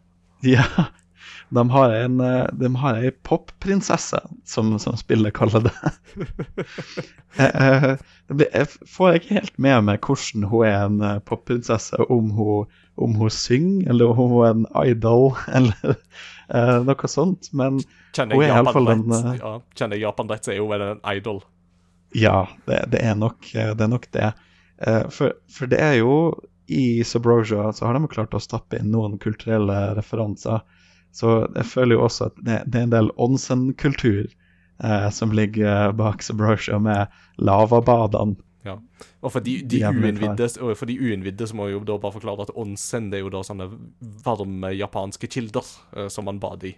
ja. 0.56 0.66
De 1.56 1.66
har 1.74 1.96
en, 1.96 2.20
eh, 2.22 2.46
de 2.54 2.72
har 2.82 3.02
ei 3.02 3.12
popprinsesse, 3.28 4.22
som, 4.46 4.72
som 4.82 4.98
spillet 5.00 5.36
kaller 5.38 5.68
det. 5.68 5.76
jeg, 7.38 7.52
eh, 7.66 7.90
blir, 8.32 8.50
jeg 8.52 8.72
får 8.96 9.20
ikke 9.20 9.40
helt 9.40 9.60
med 9.68 9.86
meg 9.90 10.08
hvordan 10.08 10.48
hun 10.52 10.66
er 10.70 10.80
en 10.80 11.04
eh, 11.04 11.20
popprinsesse, 11.28 12.08
om 12.10 12.32
hun, 12.38 12.72
om 12.96 13.20
hun 13.20 13.34
synger, 13.34 13.92
eller 13.94 14.16
om 14.16 14.34
hun 14.38 14.48
er 14.48 14.56
en 14.56 14.66
idol, 14.86 15.30
eller 15.60 16.00
uh, 16.54 16.82
noe 16.86 17.12
sånt. 17.12 17.52
Men 17.54 17.84
Kjenner 18.16 18.38
Hun 18.38 18.46
er 18.46 18.54
iallfall 18.54 18.88
i 18.88 18.94
alle 18.94 19.04
fall 19.04 19.20
en, 19.20 19.34
eh, 19.34 19.40
ja, 19.42 19.54
kjenner 19.76 20.00
jeg 20.00 20.06
Japan 20.06 20.32
rett, 20.32 20.48
så 20.48 20.54
er 20.54 20.62
hun 20.62 20.72
vel 20.72 20.84
en 20.86 21.06
idol. 21.12 21.42
Ja, 22.16 22.38
det, 22.70 22.82
det, 22.94 23.02
er, 23.04 23.16
nok, 23.20 23.50
eh, 23.52 23.72
det 23.76 23.86
er 23.86 23.92
nok 23.92 24.06
det. 24.16 24.30
Eh, 24.80 25.02
For, 25.12 25.36
for 25.52 25.72
det 25.72 25.82
er 25.84 25.98
jo 26.00 26.16
I 26.72 27.04
Subrosia 27.06 27.68
så 27.76 27.90
har 27.90 27.98
de 27.98 28.12
klart 28.12 28.34
å 28.34 28.42
stappe 28.42 28.80
inn 28.80 28.94
noen 28.94 29.20
kulturelle 29.22 29.96
referanser. 29.98 30.64
Så 31.16 31.36
jeg 31.56 31.68
føler 31.72 31.96
jo 31.96 32.08
også 32.10 32.30
at 32.30 32.42
det, 32.44 32.58
det 32.68 32.82
er 32.82 32.90
en 32.90 32.96
del 32.96 33.12
onsen-kultur 33.22 34.26
eh, 34.84 35.08
som 35.16 35.32
ligger 35.32 35.94
bak 35.96 36.24
Subrosia, 36.26 36.80
med 36.80 37.14
lavabadene. 37.40 38.36
Ja. 38.66 38.80
Og 39.22 39.30
for 39.32 39.46
de, 39.46 39.60
de, 39.70 39.84
uinnvidde, 39.86 40.48
for 40.58 40.90
de 40.90 40.96
uinnvidde 40.98 41.48
så 41.48 41.56
må 41.56 41.70
jeg 41.70 41.78
jo 41.78 41.84
da 41.86 42.00
bare 42.02 42.16
forklare 42.16 42.48
at 42.48 42.54
onsen 42.58 43.12
det 43.12 43.20
er 43.20 43.28
jo 43.28 43.34
da 43.36 43.44
sånne 43.46 43.68
varme 44.26 44.72
japanske 44.74 45.30
kilder 45.30 45.68
eh, 45.96 46.10
som 46.12 46.26
man 46.28 46.42
bader 46.42 46.72
i. 46.72 46.76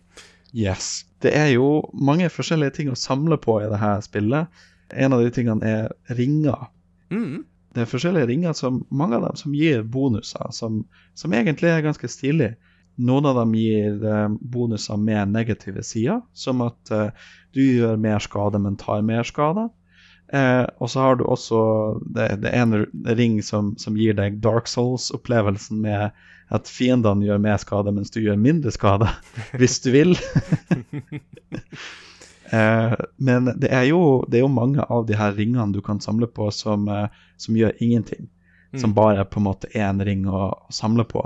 Yes. 0.56 1.06
Det 1.24 1.32
er 1.36 1.54
jo 1.56 1.88
mange 1.94 2.30
forskjellige 2.32 2.78
ting 2.78 2.92
å 2.92 3.00
samle 3.00 3.40
på 3.42 3.60
i 3.64 3.70
dette 3.72 3.94
spillet. 4.06 4.52
En 4.94 5.16
av 5.16 5.24
de 5.24 5.32
tingene 5.34 5.68
er 5.68 6.16
ringer. 6.20 6.70
Mm. 7.12 7.48
Det 7.76 7.84
er 7.84 7.90
forskjellige 7.90 8.30
ringer, 8.30 8.56
som, 8.58 8.84
mange 8.90 9.18
av 9.18 9.28
dem 9.28 9.40
som 9.40 9.56
gir 9.56 9.84
bonuser, 9.84 10.52
som, 10.56 10.84
som 11.20 11.34
egentlig 11.36 11.72
er 11.72 11.84
ganske 11.86 12.10
stilig. 12.12 12.54
Noen 12.98 13.28
av 13.30 13.38
dem 13.38 13.54
gir 13.58 14.02
eh, 14.02 14.30
bonuser 14.41 14.98
med 14.98 15.34
negative 15.34 15.84
sider, 15.86 16.22
som 16.34 16.64
at 16.66 16.93
eh, 16.93 17.28
du 17.54 17.62
gjør 17.62 18.00
mer 18.02 18.24
skade, 18.24 18.62
men 18.62 18.80
tar 18.80 19.06
mer 19.06 19.28
skade. 19.28 19.68
Eh, 20.34 20.66
og 20.82 20.89
så 20.91 21.04
har 21.06 21.20
du 21.20 21.24
også 21.24 21.60
det, 22.04 22.28
det 22.43 22.52
en 22.58 22.82
ring 23.06 23.38
som, 23.45 23.76
som 23.80 23.95
gir 23.95 24.18
deg 24.18 24.41
Dark 24.43 24.68
Souls-opplevelsen 24.68 25.80
med 25.86 26.10
at 26.52 26.72
fiendene 26.72 27.28
gjør 27.28 27.39
mer 27.43 27.62
skade, 27.62 27.93
mens 27.95 28.12
du 28.12 28.20
gjør 28.24 28.39
mindre 28.39 28.74
skade, 28.76 29.10
hvis 29.60 29.80
du 29.86 29.93
vil. 29.95 30.18
Eh, 32.48 32.93
men 33.20 33.50
det 33.60 33.68
er, 33.76 33.82
jo, 33.89 34.24
det 34.32 34.38
er 34.39 34.45
jo 34.45 34.54
mange 34.56 34.80
av 34.80 35.02
de 35.04 35.18
her 35.20 35.34
ringene 35.36 35.74
du 35.76 35.82
kan 35.84 35.98
samle 36.00 36.30
på 36.32 36.45
som, 36.56 36.86
eh, 36.88 37.10
som 37.36 37.58
gjør 37.60 37.74
ingenting. 37.84 38.30
Som 38.80 38.93
bare 38.95 39.26
på 39.28 39.41
en 39.41 39.48
måte 39.50 39.68
er 39.74 39.89
en 39.89 40.00
ring 40.00 40.24
å, 40.32 40.45
å 40.56 40.72
samle 40.72 41.04
på. 41.04 41.26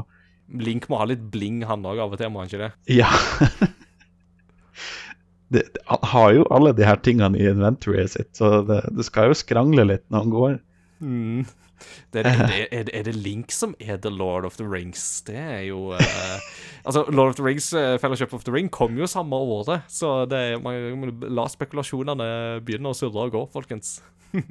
Link 0.59 0.89
må 0.91 0.99
ha 1.01 1.07
litt 1.09 1.23
bling, 1.33 1.61
han 1.67 1.85
òg, 1.87 2.01
av 2.01 2.15
og 2.15 2.19
til, 2.19 2.31
må 2.33 2.43
han 2.43 2.51
ikke 2.51 2.65
det? 2.65 2.71
Ja. 2.91 3.09
det, 5.55 5.63
han 5.87 6.05
har 6.13 6.35
jo 6.35 6.45
alle 6.51 6.75
de 6.77 6.85
her 6.87 6.99
tingene 7.05 7.39
i 7.39 7.47
inventoryet 7.51 8.15
sitt, 8.17 8.31
så 8.37 8.61
det, 8.67 8.83
det 8.97 9.07
skal 9.07 9.31
jo 9.31 9.39
skrangle 9.39 9.87
litt 9.87 10.05
når 10.09 10.25
han 10.25 10.35
går. 10.35 10.61
Mm. 11.01 11.49
Det 12.13 12.21
er, 12.21 12.27
det, 12.37 12.57
er, 12.69 12.83
det, 12.85 12.93
er 12.93 13.05
det 13.07 13.15
Link 13.17 13.53
som 13.55 13.71
er 13.81 13.97
The 13.97 14.11
Lord 14.13 14.45
of 14.45 14.57
the 14.59 14.67
Rings? 14.69 15.23
Det 15.25 15.33
er 15.35 15.63
jo 15.65 15.95
uh, 15.95 16.43
Altså, 16.85 17.05
Lord 17.09 17.33
of 17.33 17.39
the 17.39 17.45
Rings, 17.45 17.71
eh, 17.73 17.97
Fellowship 17.99 18.33
of 18.33 18.43
the 18.43 18.53
Ring, 18.53 18.69
kom 18.69 18.97
jo 18.97 19.07
samme 19.09 19.35
året, 19.35 19.81
så 19.89 20.25
det 20.29 20.37
er, 20.37 20.61
man 20.61 21.09
la 21.33 21.47
spekulasjonene 21.49 22.27
begynne 22.65 22.91
å 22.91 22.97
surre 22.97 23.25
og 23.27 23.33
gå, 23.37 23.45
folkens. 23.53 23.99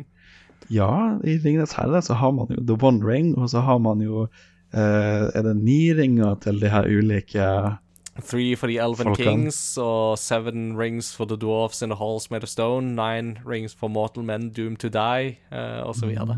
Ja, 0.70 1.18
i 1.26 1.38
Ringenes 1.42 1.72
herre 1.74 1.98
så 2.05 2.14
har 2.20 2.30
man 2.36 2.51
jo 2.53 2.61
The 2.62 2.76
One 2.86 3.03
Ring, 3.03 3.32
og 3.34 3.48
så 3.51 3.62
har 3.66 3.80
man 3.82 4.03
jo 4.05 4.28
Er 4.73 5.43
det 5.43 5.57
ni 5.57 5.93
ringer 5.95 6.35
til 6.45 6.61
de 6.61 6.68
her 6.71 6.87
ulike 6.87 7.77
Three 8.21 8.55
for 8.57 8.66
the 8.66 8.77
Elven 8.79 9.07
Folkene. 9.14 9.25
Kings, 9.25 9.79
og 9.81 10.18
seven 10.18 10.77
rings 10.77 11.16
for 11.16 11.25
the 11.25 11.37
dwarfs 11.41 11.81
in 11.83 11.89
the 11.89 11.97
halls 11.97 12.31
made 12.31 12.43
of 12.45 12.49
stone, 12.51 12.95
nine 12.95 13.39
rings 13.47 13.73
for 13.75 13.89
mortal 13.89 14.23
men 14.23 14.51
doomed 14.51 14.77
to 14.83 14.89
die, 14.89 15.39
uh, 15.53 15.89
osv. 15.89 16.01
så 16.01 16.07
videre. 16.07 16.37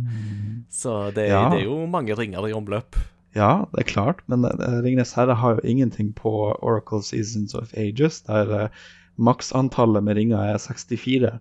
Så 0.70 1.10
det, 1.16 1.26
Ja. 1.28 1.48
det 1.50 1.60
er 1.60 1.64
jo 1.64 1.86
mange 1.86 2.14
ringer 2.14 2.46
i 2.46 2.52
omløp. 2.52 2.96
Ja, 3.34 3.64
det 3.72 3.80
er 3.80 3.88
klart, 3.88 4.20
men 4.28 4.44
eh, 4.44 4.78
Ringenes 4.84 5.12
herre 5.16 5.34
har 5.34 5.54
jo 5.56 5.60
ingenting 5.64 6.14
på 6.14 6.30
Oracle 6.62 7.02
Seasons 7.02 7.54
of 7.54 7.72
Ages, 7.74 8.20
der 8.28 8.64
uh, 8.64 8.68
maksantallet 9.16 10.04
med 10.04 10.16
ringer 10.16 10.38
er 10.38 10.58
64. 10.58 11.32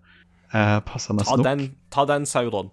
Uh, 0.54 0.80
passende 0.88 1.24
Ta 1.24 1.36
nok. 1.36 1.46
den, 1.46 1.76
ta 1.92 2.06
den 2.06 2.26
Sauron. 2.26 2.72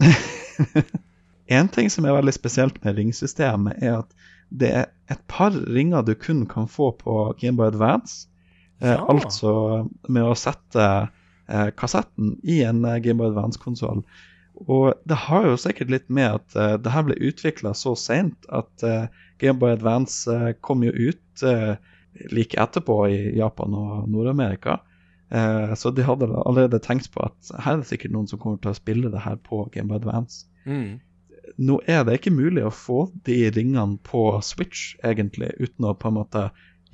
En 1.50 1.68
ting 1.68 1.90
som 1.90 2.06
er 2.06 2.14
veldig 2.14 2.34
spesielt 2.36 2.76
med 2.84 2.98
ringsystemet, 3.00 3.80
er 3.82 4.00
at 4.04 4.12
det 4.50 4.70
er 4.74 4.86
et 5.10 5.22
par 5.30 5.54
ringer 5.54 6.02
du 6.06 6.14
kun 6.18 6.44
kan 6.50 6.68
få 6.70 6.92
på 6.98 7.14
Gameboy 7.40 7.70
Advance. 7.72 8.28
Eh, 8.80 8.94
Ja. 8.94 9.04
Altså 9.10 9.52
med 10.08 10.24
å 10.24 10.34
sette 10.38 10.84
eh, 11.48 11.70
kassetten 11.76 12.36
i 12.46 12.60
en 12.66 12.84
eh, 12.84 12.98
Gameboy 13.02 13.30
Advance-konsoll. 13.32 14.04
Og 14.68 14.92
det 15.08 15.16
har 15.26 15.46
jo 15.48 15.56
sikkert 15.56 15.90
litt 15.90 16.08
med 16.12 16.34
at 16.38 16.56
eh, 16.56 16.76
det 16.82 16.92
her 16.94 17.06
ble 17.08 17.16
utvikla 17.30 17.74
så 17.74 17.94
seint 17.96 18.46
at 18.52 18.82
eh, 18.86 19.06
Gameboy 19.42 19.72
Advance 19.74 20.30
eh, 20.30 20.52
kom 20.60 20.82
jo 20.86 20.92
ut 20.92 21.42
eh, 21.46 21.74
like 22.34 22.58
etterpå 22.60 22.96
i 23.08 23.20
Japan 23.38 23.74
og 23.74 24.08
Nord-Amerika. 24.10 24.80
Eh, 25.30 25.74
så 25.78 25.90
de 25.94 26.02
hadde 26.06 26.26
allerede 26.46 26.80
tenkt 26.82 27.10
på 27.14 27.22
at 27.26 27.52
her 27.62 27.76
er 27.78 27.82
det 27.84 27.90
sikkert 27.92 28.12
noen 28.16 28.26
som 28.30 28.38
kommer 28.42 28.58
til 28.62 28.72
å 28.74 28.78
spille 28.78 29.10
det 29.12 29.22
her 29.26 29.38
på 29.46 29.66
Gameboy 29.74 29.98
Advance 30.02 30.46
Mm. 30.68 30.98
Nå 31.58 31.80
er 31.90 32.04
det 32.06 32.18
ikke 32.18 32.34
mulig 32.34 32.64
å 32.66 32.74
få 32.74 33.04
de 33.26 33.38
ringene 33.54 33.98
på 34.06 34.24
Switch, 34.44 34.94
egentlig, 35.04 35.52
uten 35.60 35.88
å 35.88 35.96
på 35.96 36.10
en 36.10 36.18
måte 36.20 36.44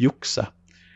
jukse. 0.01 0.47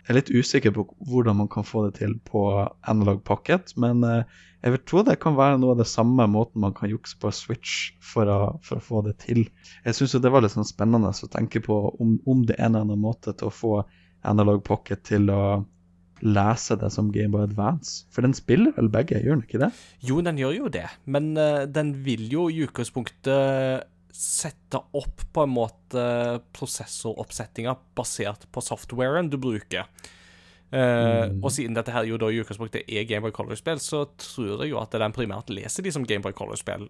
Jeg 0.01 0.15
er 0.15 0.17
litt 0.17 0.31
usikker 0.33 0.73
på 0.75 0.87
hvordan 1.07 1.37
man 1.43 1.49
kan 1.53 1.67
få 1.67 1.85
det 1.87 2.01
til 2.01 2.17
på 2.27 2.45
Analog 2.89 3.21
Pocket, 3.27 3.75
men 3.79 4.03
eh, 4.07 4.39
jeg 4.65 4.75
vil 4.75 4.83
tro 4.89 5.03
det 5.07 5.19
kan 5.23 5.37
være 5.39 5.61
noe 5.61 5.75
av 5.75 5.83
det 5.83 5.89
samme 5.89 6.27
måten 6.29 6.65
man 6.65 6.75
kan 6.77 6.91
jukse 6.91 7.19
på 7.21 7.31
Switch 7.33 7.93
for 8.05 8.29
å, 8.29 8.39
for 8.67 8.81
å 8.81 8.85
få 8.85 9.03
det 9.07 9.19
til. 9.23 9.45
Jeg 9.85 9.97
syns 9.97 10.17
det 10.19 10.33
var 10.33 10.45
litt 10.45 10.57
sånn 10.57 10.69
spennende 10.69 11.13
å 11.13 11.33
tenke 11.33 11.63
på 11.65 11.77
om, 12.03 12.17
om 12.27 12.43
det 12.49 12.59
er 12.59 12.67
en 12.67 12.75
eller 12.75 12.89
annen 12.89 13.05
måte 13.05 13.37
til 13.37 13.49
å 13.49 13.55
få 13.55 13.75
Analog 14.27 14.65
Pocket 14.67 15.05
til 15.09 15.31
å 15.33 15.43
lese 16.23 16.77
det 16.81 16.91
som 16.95 17.11
Gameboy 17.14 17.45
Advance. 17.47 18.05
For 18.14 18.27
den 18.27 18.35
spiller 18.37 18.75
vel 18.77 18.91
begge, 18.93 19.21
gjør 19.23 19.39
den 19.39 19.47
ikke 19.47 19.62
det? 19.62 19.71
Jo, 20.07 20.21
den 20.25 20.39
gjør 20.41 20.57
jo 20.57 20.71
det, 20.73 20.87
men 21.07 21.33
uh, 21.39 21.64
den 21.71 21.95
vil 22.07 22.27
jo 22.33 22.49
i 22.51 22.62
utgangspunktet 22.66 23.89
sette 24.21 24.81
opp 24.99 25.23
på 25.33 25.45
en 25.47 25.53
måte 25.55 26.03
prosessoroppsettinga 26.57 27.77
basert 27.97 28.49
på 28.53 28.62
softwaren 28.64 29.31
du 29.33 29.39
bruker. 29.41 29.87
Eh, 30.71 31.31
Og 31.43 31.51
siden 31.51 31.75
dette 31.75 31.91
her 31.95 32.07
jo 32.07 32.18
da 32.21 32.29
i 32.31 32.39
utgangspunktet 32.43 32.87
er 32.87 33.07
Gameboy 33.09 33.33
Color-spill, 33.35 33.81
så 33.83 34.05
tror 34.21 34.62
jeg 34.62 34.71
jo 34.71 34.79
at 34.83 34.93
den 34.95 35.14
primært 35.16 35.51
leser 35.51 35.83
de 35.83 35.93
som 35.95 36.05
Gameboy 36.07 36.35
Color-spill, 36.37 36.87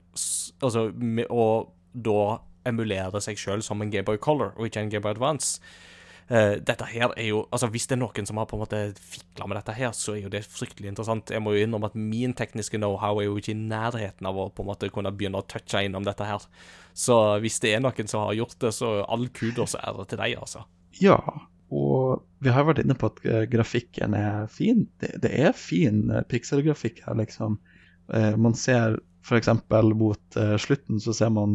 altså, 0.61 0.89
og 1.31 1.71
da 1.95 2.25
emulerer 2.69 3.23
seg 3.25 3.41
sjøl 3.41 3.63
som 3.65 3.81
en 3.81 3.93
Gameboy 3.93 4.19
Color 4.21 4.53
og 4.59 4.69
ikke 4.69 4.85
en 4.85 4.93
Gameboy 4.93 5.15
Advance. 5.15 5.63
Eh, 6.31 6.61
dette 6.63 6.87
her 6.87 7.11
er 7.19 7.27
jo 7.27 7.41
Altså 7.51 7.67
Hvis 7.73 7.89
det 7.91 7.97
er 7.97 8.03
noen 8.05 8.29
som 8.29 8.39
har 8.39 8.47
på 8.47 8.55
en 8.55 8.63
måte 8.63 8.81
fikla 8.95 9.49
med 9.51 9.59
dette 9.59 9.75
her, 9.75 9.91
så 9.97 10.15
er 10.15 10.25
jo 10.25 10.33
det 10.33 10.45
fryktelig 10.47 10.93
interessant. 10.93 11.33
Jeg 11.35 11.43
må 11.43 11.57
jo 11.57 11.65
innrømme 11.65 11.91
at 11.91 11.99
min 11.99 12.35
tekniske 12.39 12.79
know-how 12.79 13.19
er 13.19 13.27
jo 13.27 13.39
ikke 13.41 13.55
i 13.55 13.59
nærheten 13.59 14.29
av 14.31 14.39
å 14.39 14.49
på 14.55 14.63
en 14.63 14.71
måte 14.71 14.93
kunne 14.95 15.11
begynne 15.15 15.43
å 15.43 15.47
touche 15.51 15.83
innom 15.87 16.07
dette 16.07 16.27
her. 16.27 16.47
Så 16.95 17.17
hvis 17.43 17.59
det 17.65 17.75
er 17.75 17.83
noen 17.83 18.11
som 18.11 18.29
har 18.29 18.39
gjort 18.39 18.59
det, 18.63 18.73
så 18.77 19.01
all 19.03 19.27
kudos 19.35 19.75
og 19.75 19.83
ære 19.83 20.07
til 20.11 20.23
deg, 20.23 20.39
altså. 20.39 20.65
Ja, 21.01 21.19
og 21.71 22.23
vi 22.43 22.55
har 22.55 22.67
vært 22.69 22.83
inne 22.85 22.99
på 22.99 23.11
at 23.11 23.23
eh, 23.27 23.45
grafikken 23.51 24.15
er 24.19 24.47
fin. 24.53 24.87
Det, 25.03 25.17
det 25.25 25.35
er 25.35 25.55
fin 25.57 26.11
eh, 26.11 26.27
pikselgrafikk 26.31 27.05
her, 27.09 27.19
liksom. 27.25 27.59
Man 28.11 28.57
ser 28.59 28.97
f.eks. 29.23 29.47
mot 29.95 30.37
slutten 30.59 30.99
så 30.99 31.13
ser 31.15 31.29
man 31.31 31.53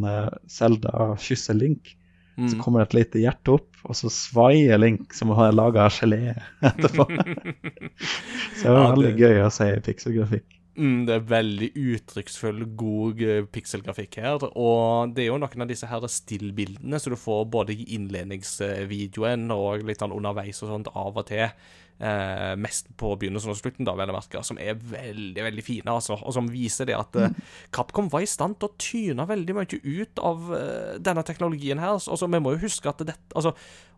Selda 0.47 1.09
kysse 1.20 1.51
Link. 1.51 1.89
Så 2.36 2.57
kommer 2.59 2.81
det 2.83 2.88
et 2.89 2.97
lite 2.99 3.21
hjerte 3.23 3.53
opp, 3.55 3.69
og 3.88 3.95
så 3.95 4.09
svaier 4.11 4.77
Link 4.81 5.13
som 5.15 5.29
har 5.38 5.53
laga 5.55 5.86
gelé 5.93 6.33
etterpå. 6.67 7.05
så 8.59 8.65
det 8.65 8.73
var 8.75 8.81
Ja, 8.83 8.91
veldig 8.91 9.13
det- 9.15 9.21
gøy 9.23 9.41
å 9.45 9.51
se 9.55 9.69
pikselgrafikk. 9.86 10.51
Mm, 10.75 11.05
det 11.07 11.13
er 11.15 11.21
veldig 11.29 11.69
uttrykksfull, 11.79 12.57
god 12.75 13.21
eh, 13.23 13.45
pikselgrafikk 13.47 14.17
her. 14.19 14.43
Og 14.59 15.13
det 15.15 15.23
er 15.23 15.29
jo 15.29 15.38
noen 15.39 15.63
av 15.63 15.69
disse 15.69 15.88
her 15.88 16.03
stillbildene 16.11 16.99
som 16.99 17.13
du 17.15 17.19
får 17.21 17.45
både 17.53 17.71
i 17.77 17.86
innledningsvideoen 17.95 19.47
og 19.55 19.86
litt 19.88 20.03
sånn 20.03 20.11
underveis 20.15 20.59
og 20.65 20.73
sånt 20.73 20.91
av 20.91 21.15
og 21.15 21.27
til. 21.29 21.47
Eh, 21.95 22.53
mest 22.59 22.89
på 22.99 23.13
begynnelsen 23.15 23.53
og 23.53 23.55
slutten, 23.55 23.85
da, 23.87 23.93
vel 23.95 24.11
å 24.11 24.17
merke, 24.17 24.41
som 24.43 24.57
er 24.59 24.75
veldig 24.75 25.45
veldig 25.45 25.63
fine. 25.63 25.93
altså, 25.93 26.17
Og 26.19 26.33
som 26.35 26.49
viser 26.51 26.89
det 26.89 26.97
at 26.97 27.15
eh, 27.15 27.37
Capcom 27.75 28.09
var 28.11 28.25
i 28.25 28.27
stand 28.27 28.57
til 28.59 28.67
å 28.67 28.75
tyne 28.75 29.27
veldig 29.29 29.55
mye 29.55 29.79
ut 29.79 30.19
av 30.19 30.49
eh, 30.57 30.97
denne 30.99 31.23
teknologien 31.23 31.79
her. 31.79 31.95
Altså, 31.95 32.27
Vi 32.27 32.41
må 32.43 32.57
jo 32.57 32.65
huske 32.65 32.91
at 32.91 32.99
dette, 32.99 33.31
altså, 33.31 33.55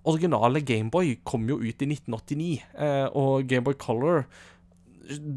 originale 0.07 0.61
Gameboy 0.61 1.17
kom 1.25 1.49
jo 1.49 1.57
ut 1.57 1.81
i 1.81 1.89
1989, 1.89 2.51
eh, 2.77 3.07
og 3.17 3.49
Gameboy 3.49 3.79
Color 3.81 4.27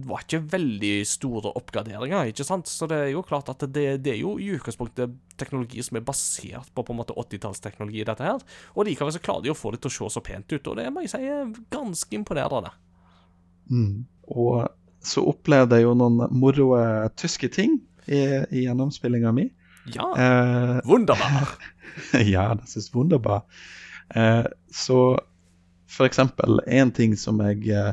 var 0.09 0.25
ikke 0.25 0.43
veldig 0.53 0.95
store 1.09 1.53
oppgraderinger, 1.59 2.31
ikke 2.31 2.47
sant? 2.47 2.69
Så 2.71 2.89
det 2.91 2.99
er 2.99 3.13
jo 3.13 3.25
klart 3.27 3.51
at 3.53 3.63
det, 3.73 3.87
det 4.05 4.15
er 4.15 4.21
jo 4.21 4.35
i 4.41 4.51
utgangspunktet 4.57 5.15
teknologi 5.41 5.83
som 5.87 5.99
er 5.99 6.05
basert 6.07 6.73
på 6.75 6.85
på 6.85 6.95
en 6.95 7.01
måte 7.01 7.17
80-tallsteknologi, 7.19 8.03
dette 8.09 8.27
her. 8.27 8.43
Og 8.75 8.89
likevel 8.89 9.15
så 9.15 9.23
klarer 9.23 9.47
de 9.47 9.55
å 9.55 9.59
få 9.59 9.75
det 9.75 9.83
til 9.85 9.93
å 9.93 9.97
se 9.97 10.11
så 10.17 10.25
pent 10.25 10.53
ut, 10.53 10.73
og 10.73 10.81
det 10.81 10.89
må 10.93 11.05
jeg 11.05 11.15
si 11.15 11.23
er 11.23 11.55
ganske 11.73 12.19
imponerende. 12.19 12.75
Mm. 13.71 14.05
Og 14.35 14.67
så 15.07 15.25
opplevde 15.25 15.79
jeg 15.79 15.87
jo 15.87 15.97
noen 15.97 16.27
moro 16.37 16.73
tyske 17.19 17.49
ting 17.55 17.79
i, 18.07 18.21
i 18.51 18.67
gjennomspillinga 18.67 19.33
mi. 19.37 19.49
Ja, 19.95 20.11
Eh, 20.19 20.81
wunderbar. 20.85 21.49
ja, 22.35 22.55
det 22.55 22.69
synes 22.69 22.95
wunderbar. 22.95 23.43
Eh, 24.15 24.45
så 24.71 25.01
for 25.91 26.07
eksempel, 26.07 26.61
en 26.67 26.93
ting 26.93 27.17
som 27.17 27.41
jeg, 27.43 27.69
eh, 27.69 27.93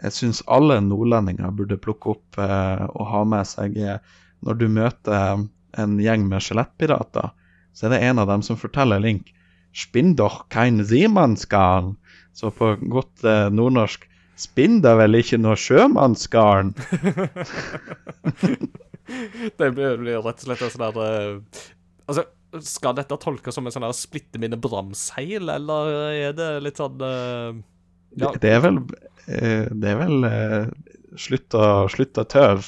jeg 0.00 0.16
syns 0.16 0.42
alle 0.48 0.78
nordlendinger 0.84 1.52
burde 1.56 1.78
plukke 1.80 2.14
opp 2.14 2.40
eh, 2.40 2.84
og 2.90 3.08
ha 3.10 3.24
med 3.28 3.48
seg, 3.48 3.76
er 3.76 4.00
når 4.46 4.60
du 4.60 4.66
møter 4.72 5.44
en 5.78 5.98
gjeng 6.00 6.24
med 6.28 6.42
skjelettpirater, 6.44 7.30
så 7.76 7.86
er 7.86 7.94
det 7.94 8.02
en 8.08 8.22
av 8.22 8.30
dem 8.30 8.42
som 8.44 8.58
forteller 8.60 9.02
Link 9.02 9.30
Spinn 9.76 10.16
doch 10.18 10.48
kein 10.50 10.82
seemannsgarn. 10.82 11.92
Så 12.34 12.50
på 12.54 12.72
godt 12.90 13.22
eh, 13.26 13.50
nordnorsk 13.54 14.08
Spinn 14.40 14.80
da 14.80 14.94
vel 14.96 15.18
ikke 15.18 15.38
noe 15.40 15.58
sjømannsgarn? 15.58 16.72
Det 19.58 19.68
blir, 19.74 19.98
rett 19.98 20.26
og 20.38 20.44
slett 20.44 20.60
en 20.62 20.70
sånn 20.70 20.84
herre 20.86 21.06
eh, 21.18 21.64
Altså, 22.10 22.22
skal 22.66 22.94
dette 22.98 23.18
tolkes 23.22 23.54
som 23.54 23.66
en 23.66 23.74
sånn 23.74 23.86
splitte 23.94 24.40
mine 24.42 24.58
bramseil, 24.58 25.50
eller 25.50 25.90
er 26.10 26.32
det 26.34 26.48
litt 26.64 26.80
sånn 26.80 27.02
eh, 27.06 27.60
Ja. 28.18 28.32
Det, 28.40 28.50
er 28.50 28.64
vel, 28.64 28.80
eh, 29.28 29.68
det 29.70 29.92
er 29.92 30.00
vel 30.00 30.26
eh, 30.26 30.64
slutt, 31.20 31.54
å, 31.54 31.86
slutt 31.92 32.18
å 32.18 32.24
tøv, 32.26 32.66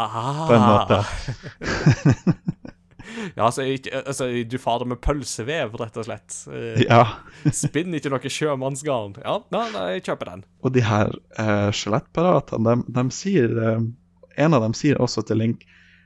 ah, 0.00 0.46
på 0.48 0.56
en 0.56 0.64
måte. 0.64 1.02
ja, 3.36 3.46
altså, 3.48 3.64
altså, 4.04 4.28
du 4.48 4.56
fader 4.60 4.88
med 4.88 5.00
pølsevev, 5.04 5.74
rett 5.80 5.98
og 6.00 6.06
slett. 6.08 6.36
Eh, 6.52 6.82
Ja. 6.86 7.02
Spinn 7.54 7.94
ikke 7.96 8.12
noe 8.12 8.32
sjømannsgarn. 8.32 9.18
Ja, 9.24 9.38
nei, 9.54 9.64
nei, 9.74 9.86
jeg 9.96 10.06
kjøper 10.10 10.32
den. 10.32 10.44
Og 10.64 10.74
de 10.74 10.84
her 10.86 11.12
uh, 11.38 11.68
skjelettpiratene, 11.74 12.78
de, 12.78 12.94
de 12.98 13.06
sier 13.14 13.58
eh, 13.64 13.88
En 14.38 14.54
av 14.54 14.62
dem 14.62 14.74
sier 14.76 15.00
også 15.02 15.24
til 15.26 15.40
Link 15.42 15.64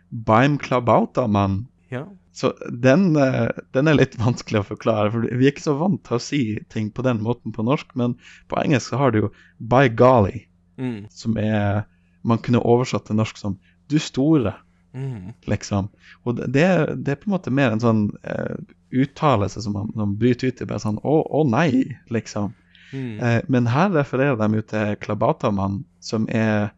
Beim 0.09 0.55
klabauta, 0.61 1.27
mann. 1.29 1.67
Ja. 1.93 2.07
Så 2.33 2.53
den, 2.73 3.11
eh, 3.17 3.51
den 3.77 3.89
er 3.89 3.95
litt 3.99 4.15
vanskelig 4.27 4.63
å 4.63 4.69
forklare, 4.73 5.11
for 5.13 5.27
vi 5.29 5.47
er 5.47 5.53
ikke 5.53 5.67
så 5.67 5.75
vant 5.79 6.01
til 6.09 6.17
å 6.17 6.23
si 6.23 6.43
ting 6.73 6.91
på 6.91 7.05
den 7.05 7.21
måten 7.25 7.53
på 7.53 7.65
norsk, 7.67 7.91
men 8.01 8.15
på 8.49 8.57
engelsk 8.63 8.95
har 8.97 9.13
du 9.13 9.19
jo 9.27 9.33
by 9.59 9.89
golly, 9.89 10.47
Mm. 10.81 11.07
som 11.13 11.37
er 11.37 11.85
Man 12.25 12.39
kunne 12.39 12.61
oversatt 12.65 13.05
til 13.07 13.17
norsk 13.19 13.37
som 13.37 13.59
du 13.91 13.99
store, 13.99 14.55
Mm. 14.95 15.33
liksom. 15.49 15.89
Og 16.25 16.37
det, 16.37 16.53
det 16.53 17.09
er- 17.09 17.17
på 17.17 17.27
en 17.27 17.33
måte 17.35 17.51
mer 17.51 17.73
en 17.73 17.81
sånn 17.81 18.03
uh, 18.25 18.57
uttalelse 18.93 19.61
som 19.63 19.73
man, 19.73 19.91
man 19.95 20.17
bryter 20.17 20.49
ut 20.49 20.61
i, 20.63 20.65
bare 20.65 20.79
sånn 20.81 20.99
å, 21.03 21.15
å 21.33 21.43
nei, 21.49 21.97
liksom. 22.11 22.53
Mm. 22.93 23.19
Uh, 23.21 23.41
men 23.49 23.67
her 23.67 23.91
refererer 23.91 24.37
de 24.39 24.55
jo 24.61 24.63
til 24.63 24.97
Klabatamann, 25.03 25.85
som 26.01 26.27
er 26.31 26.71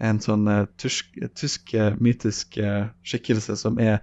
en 0.00 0.18
sånn 0.20 0.48
uh, 0.48 0.66
tysk, 0.78 1.12
tysk 1.34 1.74
mytisk 2.00 2.56
skikkelse 3.04 3.56
som 3.56 3.78
er 3.78 4.00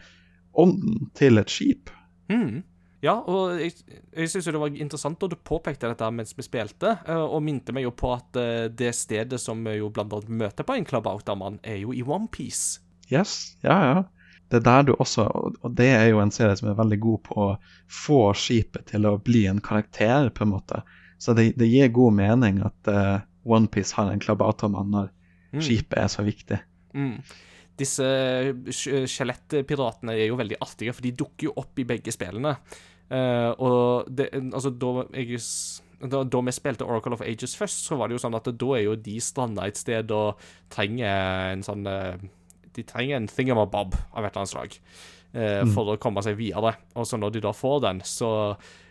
ånden 0.54 1.10
til 1.18 1.38
et 1.42 1.50
skip. 1.52 1.90
Mm. 2.32 2.64
Ja, 3.04 3.18
og 3.20 3.60
jeg, 3.60 3.74
jeg 4.16 4.30
syns 4.32 4.46
det 4.48 4.60
var 4.62 4.72
interessant 4.80 5.20
da 5.20 5.28
du 5.28 5.36
påpekte 5.36 5.90
dette 5.92 6.08
mens 6.16 6.32
vi 6.38 6.46
spilte, 6.46 6.94
eh, 7.04 7.20
og 7.20 7.44
minte 7.44 7.76
meg 7.76 7.84
jo 7.84 7.92
på 8.00 8.14
at 8.16 8.40
eh, 8.40 8.70
det 8.72 8.94
stedet 8.96 9.42
som 9.44 9.60
vi 9.66 9.76
jo 9.82 9.90
blant 9.92 10.14
annet 10.16 10.32
møter 10.32 10.64
på 10.64 10.78
en 10.78 10.88
Klabautermann, 10.88 11.60
er 11.64 11.82
jo 11.82 11.92
i 11.92 12.04
OnePiece. 12.04 12.80
Yes, 13.12 13.58
ja, 13.66 13.76
ja. 13.90 14.04
Det 14.48 14.62
er 14.62 14.66
der 14.68 14.86
du 14.88 14.94
også, 14.94 15.26
og 15.34 15.76
det 15.76 15.90
er 15.92 16.08
jo 16.12 16.22
en 16.22 16.32
serie 16.32 16.56
som 16.56 16.70
er 16.70 16.78
veldig 16.78 17.00
god 17.04 17.22
på 17.26 17.38
å 17.42 17.50
få 17.92 18.20
skipet 18.38 18.86
til 18.92 19.08
å 19.10 19.18
bli 19.18 19.48
en 19.50 19.60
karakter, 19.64 20.30
på 20.30 20.46
en 20.46 20.54
måte. 20.54 20.84
Så 21.18 21.34
det, 21.36 21.56
det 21.58 21.68
gir 21.72 21.90
god 21.96 22.14
mening 22.14 22.60
at 22.64 22.92
uh, 22.92 23.24
OnePiece 23.44 23.98
har 23.98 24.12
en 24.12 24.22
Klabatamann 24.22 24.92
når 24.94 25.12
Mm. 25.54 25.62
skipet 25.62 26.00
er 26.02 26.08
så 26.10 26.24
viktig. 26.26 26.58
Mm. 26.98 27.20
Disse 27.80 28.06
skjelettpiratene 28.70 30.14
er 30.14 30.28
jo 30.28 30.38
veldig 30.38 30.60
artige, 30.62 30.94
for 30.94 31.06
de 31.06 31.16
dukker 31.18 31.50
jo 31.50 31.56
opp 31.58 31.80
i 31.82 31.88
begge 31.90 32.14
spillene. 32.14 32.58
Uh, 33.14 33.52
og 33.62 34.12
det, 34.14 34.30
altså, 34.34 34.72
da, 34.80 35.08
jeg, 35.14 35.42
da, 36.10 36.24
da 36.28 36.42
vi 36.44 36.54
spilte 36.56 36.86
Oracle 36.88 37.16
of 37.18 37.24
Ages 37.26 37.56
først, 37.60 37.86
så 37.88 37.98
var 38.00 38.10
det 38.10 38.18
jo 38.18 38.24
sånn 38.24 38.38
at 38.38 38.48
da 38.50 38.70
er 38.78 38.86
jo 38.86 38.96
de 39.00 39.18
stranda 39.24 39.68
et 39.70 39.80
sted 39.80 40.12
og 40.16 40.42
trenger 40.74 41.54
en 41.54 41.64
sånn 41.66 41.88
eh, 41.88 42.24
De 42.74 42.84
trenger 42.88 43.20
en 43.20 43.30
thingamabob 43.30 43.96
av 43.96 44.26
et 44.26 44.32
eller 44.32 44.42
annet 44.42 44.52
slag 44.52 44.78
eh, 45.38 45.62
for 45.76 45.94
å 45.94 46.00
komme 46.02 46.24
seg 46.26 46.40
videre. 46.40 46.76
Og 46.98 47.08
så 47.08 47.20
når 47.22 47.36
de 47.36 47.44
da 47.46 47.54
får 47.56 47.84
den, 47.86 48.04
så 48.08 48.32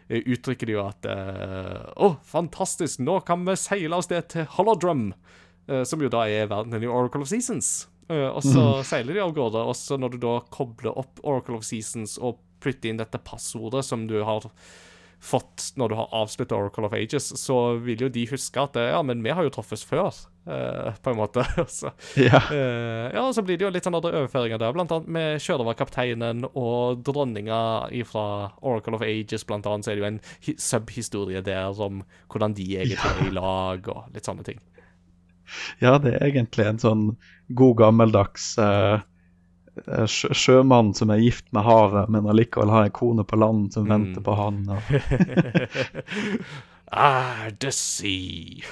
eh, 0.09 0.23
uttrykker 0.23 0.71
de 0.71 0.77
jo 0.77 0.85
at 0.87 1.09
eh, 1.11 1.79
Å, 2.07 2.15
fantastisk, 2.25 3.03
nå 3.05 3.21
kan 3.29 3.45
vi 3.49 3.59
seile 3.61 3.99
av 3.99 4.07
sted 4.07 4.31
til 4.33 4.49
Holodrum, 4.57 5.11
eh, 5.69 5.83
som 5.89 6.03
jo 6.03 6.13
da 6.13 6.25
er 6.31 6.51
verdenen 6.53 6.87
i 6.87 6.91
Oracle 6.91 7.27
of 7.27 7.33
Seasons. 7.33 7.75
Eh, 8.11 8.29
og 8.29 8.43
så 8.43 8.83
seiler 8.87 9.15
de 9.15 9.21
av 9.25 9.35
gårde, 9.37 9.63
og 9.69 9.77
så 9.79 9.99
når 10.01 10.17
du 10.17 10.23
da 10.27 10.39
kobler 10.51 10.97
opp 10.99 11.21
Oracle 11.23 11.59
of 11.61 11.65
Seasons 11.69 12.19
og 12.19 12.41
putter 12.63 12.91
inn 12.93 12.99
dette 13.01 13.19
passordet 13.23 13.85
som 13.85 14.07
du 14.11 14.21
har 14.23 14.47
fått 15.23 15.69
når 15.79 15.89
du 15.89 15.95
har 15.95 16.09
avsluttet 16.19 16.51
Oracle 16.57 16.89
of 16.89 16.95
Ages, 16.99 17.29
så 17.39 17.77
vil 17.79 18.01
jo 18.03 18.09
de 18.11 18.25
huske 18.27 18.59
at 18.59 18.75
eh, 18.77 18.89
ja, 18.91 19.03
men 19.07 19.23
vi 19.23 19.31
har 19.31 19.47
jo 19.47 19.53
truffes 19.55 19.85
før, 19.87 20.09
eh, 20.51 20.89
på 20.99 21.13
en 21.13 21.21
måte. 21.21 21.45
så, 21.71 21.93
Ja. 22.19 22.41
eh, 22.51 23.07
ja, 23.15 23.23
og 23.23 23.31
så 23.37 23.45
blir 23.47 23.55
det 23.61 23.69
jo 23.69 23.71
litt 23.71 23.87
sånn 23.87 23.95
andre 23.95 24.17
overføringer 24.19 24.59
der, 24.59 24.75
blant 24.75 24.91
annet 24.91 25.07
med 25.15 25.39
sjørøverkapteinen 25.45 26.43
og 26.59 27.05
dronninga 27.07 27.61
fra 28.11 28.25
Oracle 28.67 28.99
of 28.99 29.07
Ages, 29.07 29.47
blant 29.47 29.67
annet, 29.71 29.87
så 29.87 29.93
er 29.95 30.01
det 30.01 30.03
jo 30.03 30.11
en 30.11 30.21
subhistorie 30.59 31.43
der 31.47 31.71
om 31.87 32.03
hvordan 32.33 32.59
de 32.59 32.67
egentlig 32.81 32.99
er 32.99 33.27
i 33.29 33.35
lag, 33.39 33.87
og 33.95 34.11
litt 34.19 34.27
sånne 34.27 34.43
ting. 34.51 34.59
Ja, 35.83 35.99
det 35.99 36.15
er 36.17 36.29
egentlig 36.31 36.67
en 36.69 36.83
sånn 36.83 37.07
god 37.59 37.77
gammeldags 37.83 38.53
eh, 38.63 39.01
eh, 39.87 40.07
sjø 40.09 40.33
sjømann 40.35 40.93
som 40.97 41.13
er 41.13 41.23
gift 41.23 41.49
med 41.53 41.67
havet, 41.67 42.09
men 42.13 42.29
allikevel 42.31 42.73
har 42.73 42.89
en 42.89 42.95
kone 42.97 43.25
på 43.29 43.39
land 43.41 43.73
som 43.75 43.89
venter 43.91 44.25
på 44.25 44.37
han. 44.39 44.63
Og, 44.73 44.83
ah, 46.93 47.51
the 47.61 47.73
sea. 47.73 48.63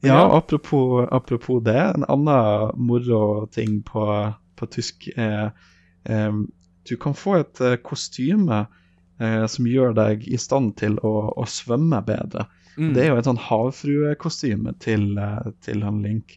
ja, 0.00 0.18
Ja. 0.18 0.36
apropos, 0.36 1.08
apropos 1.10 1.60
det, 1.64 1.78
en 1.80 2.04
annen 2.04 2.70
moro 2.74 3.46
ting 3.46 3.82
på, 3.82 4.04
på 4.56 4.66
tysk 4.66 5.08
er 5.16 5.52
eh, 6.04 6.32
Du 6.88 6.96
kan 6.96 7.14
få 7.14 7.36
et 7.38 7.60
eh, 7.62 7.76
kostyme 7.78 8.64
eh, 9.22 9.46
som 9.46 9.66
gjør 9.70 9.94
deg 9.94 10.24
i 10.26 10.38
stand 10.38 10.74
til 10.80 10.98
å, 11.06 11.30
å 11.38 11.46
svømme 11.46 12.00
bedre. 12.02 12.48
Mm. 12.76 12.92
Det 12.94 13.02
er 13.02 13.10
jo 13.12 13.18
et 13.20 13.28
sånn 13.28 13.40
havfruekostyme 13.40 14.74
til, 14.82 15.12
eh, 15.20 15.50
til 15.64 15.84
han 15.86 16.00
Link. 16.04 16.36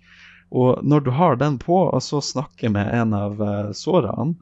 Og 0.55 0.83
når 0.83 1.05
du 1.05 1.11
har 1.11 1.39
den 1.39 1.57
på, 1.59 1.77
og 1.89 2.03
så 2.03 2.21
snakker 2.23 2.71
med 2.71 2.91
en 2.93 3.15
av 3.17 3.41
uh, 3.41 3.71
sårene, 3.75 4.35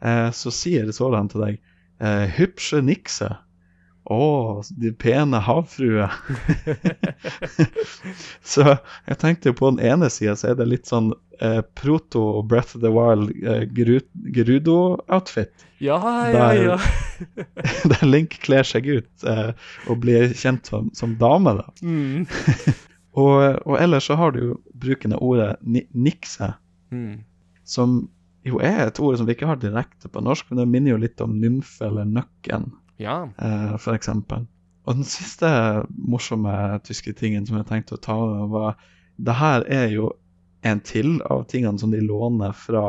eh, 0.00 0.30
så 0.32 0.52
sier 0.54 0.88
sårene 0.94 1.28
til 1.32 1.44
deg 1.44 1.58
eh, 2.00 2.24
'Hypsje 2.36 2.80
nikse'. 2.84 3.34
Å, 4.08 4.62
de 4.80 4.88
pene 4.96 5.36
havfruer. 5.44 6.08
så 8.42 8.64
jeg 9.08 9.18
tenkte 9.20 9.50
jo 9.50 9.56
på 9.58 9.70
den 9.74 9.82
ene 9.84 10.08
sida 10.12 10.32
så 10.38 10.52
er 10.52 10.58
det 10.58 10.66
litt 10.70 10.88
sånn 10.88 11.10
eh, 11.44 11.60
proto 11.76 12.42
Breath 12.48 12.76
of 12.78 12.82
the 12.84 12.92
Wild 12.94 13.32
eh, 13.44 13.64
gru, 13.68 13.98
Gerudo-outfit. 14.34 15.52
Ja, 15.84 15.98
ja, 16.28 16.32
Der- 16.32 16.62
ja. 16.64 16.78
der 17.92 18.06
Link 18.08 18.38
kler 18.44 18.64
seg 18.66 18.88
ut 18.88 19.24
eh, 19.28 19.50
og 19.90 20.00
blir 20.04 20.32
kjent 20.38 20.70
som, 20.72 20.88
som 20.96 21.16
dame. 21.20 21.58
da. 21.60 21.66
Mm. 21.82 22.24
Og, 23.18 23.34
og 23.66 23.74
ellers 23.82 24.06
så 24.08 24.16
har 24.20 24.32
du 24.36 24.40
jo 24.44 24.56
bruken 24.78 25.16
av 25.16 25.24
ordet 25.26 25.54
ni 25.62 25.84
nikse, 25.92 26.54
Mm. 26.88 27.18
som 27.68 27.98
jo 28.48 28.62
er 28.64 28.86
et 28.86 28.96
ord 29.04 29.18
som 29.20 29.26
vi 29.28 29.34
ikke 29.34 29.44
har 29.50 29.58
direkte 29.60 30.08
på 30.08 30.22
norsk, 30.24 30.46
men 30.48 30.62
det 30.62 30.64
minner 30.72 30.94
jo 30.94 31.00
litt 31.02 31.20
om 31.20 31.34
nymfe 31.36 31.84
eller 31.84 32.06
nøkken, 32.08 32.70
Ja. 32.98 33.28
eh, 33.38 33.74
eksempel. 33.94 34.46
Og 34.88 34.96
den 34.96 35.04
siste 35.04 35.48
morsomme 35.92 36.80
tyske 36.84 37.12
tingen 37.12 37.46
som 37.46 37.58
jeg 37.58 37.68
tenkte 37.68 37.98
å 37.98 38.02
ta 38.02 38.16
var 38.48 38.78
det 39.18 39.34
her 39.36 39.64
er 39.68 39.88
jo 39.92 40.12
en 40.66 40.80
til 40.80 41.18
av 41.28 41.44
tingene 41.50 41.78
som 41.78 41.90
de 41.92 42.00
låner 42.02 42.54
fra 42.56 42.84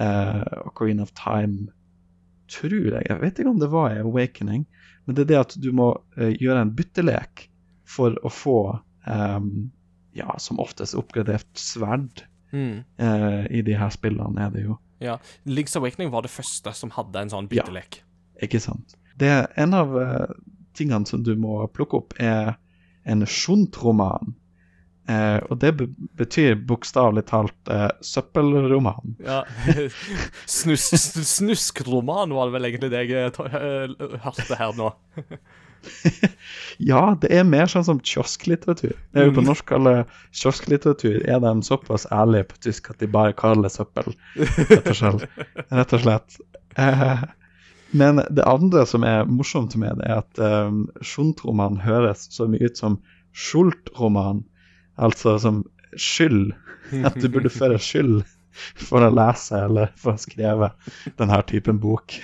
eh, 0.00 0.42
Ocarina 0.66 1.04
of 1.04 1.12
Time, 1.18 1.68
tror 2.50 2.92
jeg. 2.96 3.06
Jeg 3.08 3.20
vet 3.20 3.38
ikke 3.38 3.52
om 3.52 3.60
det 3.60 3.70
var 3.72 3.92
i 3.94 4.00
Awakening, 4.02 4.64
men 5.04 5.18
det 5.18 5.26
er 5.26 5.30
det 5.32 5.40
at 5.42 5.56
du 5.62 5.70
må 5.76 5.92
eh, 6.16 6.32
gjøre 6.40 6.64
en 6.64 6.74
byttelek 6.78 7.48
for 7.86 8.16
å 8.26 8.32
få 8.32 8.58
eh, 9.06 9.40
ja, 10.18 10.34
som 10.42 10.62
oftest 10.62 10.96
oppgradert 10.98 11.50
sverd. 11.60 12.24
Mm. 12.54 12.84
Eh, 13.02 13.40
I 13.58 13.62
de 13.66 13.74
her 13.78 13.90
spillene 13.94 14.46
er 14.46 14.54
det 14.54 14.66
jo. 14.66 14.78
ja. 15.02 15.18
Link's 15.44 15.76
Awakening 15.78 16.10
var 16.14 16.24
det 16.26 16.32
første 16.32 16.72
som 16.74 16.94
hadde 16.94 17.26
en 17.26 17.32
sånn 17.34 17.50
byttelek. 17.50 18.00
Ja, 18.00 18.46
Ikke 18.46 18.62
sant? 18.62 18.96
Det 19.16 19.32
er 19.32 19.46
En 19.56 19.74
av 19.76 19.94
eh, 20.00 20.34
tingene 20.76 21.08
som 21.08 21.22
du 21.24 21.34
må 21.40 21.62
plukke 21.72 22.02
opp, 22.02 22.16
er 22.20 22.56
en 23.06 23.24
sjontroman. 23.26 24.34
Eh, 25.06 25.38
og 25.46 25.60
det 25.62 25.70
be 25.78 25.86
betyr 26.18 26.56
bokstavelig 26.66 27.26
talt 27.28 27.70
eh, 27.70 27.88
søppelroman. 28.02 29.14
Ja. 29.22 29.44
Snus, 30.56 30.88
snuskroman 31.36 32.34
var 32.34 32.48
det 32.48 32.56
vel 32.56 32.68
egentlig 32.70 32.90
det 32.90 33.04
jeg 33.06 33.30
eh, 33.30 33.94
hørte 34.24 34.58
her 34.58 34.74
nå. 34.78 34.90
Ja, 36.82 37.14
det 37.22 37.28
er 37.30 37.44
mer 37.46 37.68
sånn 37.70 37.84
som 37.86 38.00
kiosklitteratur. 38.02 38.96
Det 39.14 39.20
er 39.20 39.28
jo 39.28 39.36
på 39.36 39.44
norsk 39.46 39.68
kaller 39.68 40.00
kiosklitteratur 40.34 41.20
er 41.22 41.38
de 41.44 41.52
såpass 41.62 42.08
ærlige 42.10 42.48
på 42.50 42.58
tysk 42.66 42.90
at 42.90 42.98
de 43.04 43.06
bare 43.12 43.36
kaller 43.38 43.68
det 43.68 43.70
søppel, 43.76 44.16
rett 44.34 44.90
og 44.90 44.98
slett. 44.98 45.44
Rett 45.70 45.94
og 45.94 46.02
slett. 46.02 46.40
Eh, 46.82 47.22
men 47.96 48.20
det 48.30 48.44
andre 48.46 48.84
som 48.88 49.04
er 49.06 49.26
morsomt 49.28 49.76
med 49.80 50.00
det, 50.00 50.08
er 50.08 50.22
at 50.22 50.40
um, 50.68 50.84
Schundroman 51.04 51.80
høres 51.82 52.26
så 52.34 52.48
mye 52.50 52.68
ut 52.68 52.78
som 52.78 53.00
Schult-roman, 53.36 54.44
altså 54.96 55.36
som 55.42 55.64
skyld. 55.96 56.54
At 57.06 57.16
du 57.18 57.26
burde 57.32 57.50
føre 57.50 57.80
skyld 57.82 58.20
for 58.78 59.04
å 59.04 59.10
lese 59.12 59.58
eller 59.66 59.90
for 59.98 60.14
å 60.14 60.20
skrive 60.20 60.70
denne 61.18 61.40
typen 61.48 61.80
bok. 61.82 62.14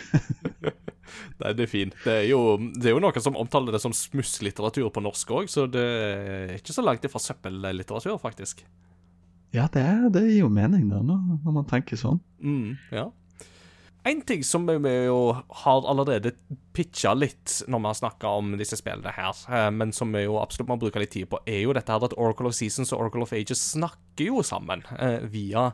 Nei, 1.42 1.50
det 1.58 1.66
er 1.66 1.70
fint. 1.70 1.96
Det 2.04 2.14
er, 2.14 2.28
jo, 2.30 2.56
det 2.78 2.88
er 2.88 2.94
jo 2.94 3.02
noen 3.02 3.24
som 3.24 3.36
omtaler 3.40 3.74
det 3.74 3.82
som 3.82 3.94
smusslitteratur 3.96 4.88
på 4.94 5.02
norsk 5.04 5.34
òg, 5.34 5.50
så 5.50 5.66
det 5.70 5.82
er 5.82 6.54
ikke 6.56 6.76
så 6.76 6.84
langt 6.86 7.04
ifra 7.04 7.20
søppellitteratur, 7.20 8.16
faktisk. 8.22 8.62
Ja, 9.52 9.66
det, 9.72 9.84
det 10.14 10.22
gir 10.30 10.46
jo 10.46 10.52
mening, 10.52 10.86
da, 10.88 11.02
når 11.04 11.58
man 11.58 11.66
tenker 11.68 11.98
sånn. 12.00 12.22
Mm, 12.40 12.78
ja. 12.94 13.10
En 14.08 14.22
ting 14.26 14.40
som 14.42 14.64
vi 14.66 14.92
jo 15.06 15.18
har 15.62 15.84
allerede 15.86 16.32
pitcha 16.74 17.12
litt 17.14 17.60
når 17.70 17.82
vi 17.82 17.90
har 17.90 17.98
snakka 18.00 18.32
om 18.40 18.56
disse 18.58 18.78
spillene 18.80 19.12
her, 19.14 19.36
eh, 19.52 19.68
men 19.70 19.92
som 19.94 20.10
vi 20.14 20.24
jo 20.24 20.40
absolutt 20.42 20.72
må 20.72 20.78
bruke 20.82 21.02
litt 21.02 21.14
tid 21.14 21.28
på, 21.30 21.38
er 21.46 21.62
jo 21.62 21.76
dette 21.76 21.92
her 21.92 22.08
at 22.08 22.16
Oracle 22.18 22.50
of 22.50 22.56
Seasons 22.58 22.90
og 22.90 23.04
Oracle 23.04 23.26
of 23.28 23.36
Ages 23.36 23.62
snakker 23.76 24.32
jo 24.32 24.42
sammen 24.46 24.82
eh, 24.98 25.22
via 25.30 25.70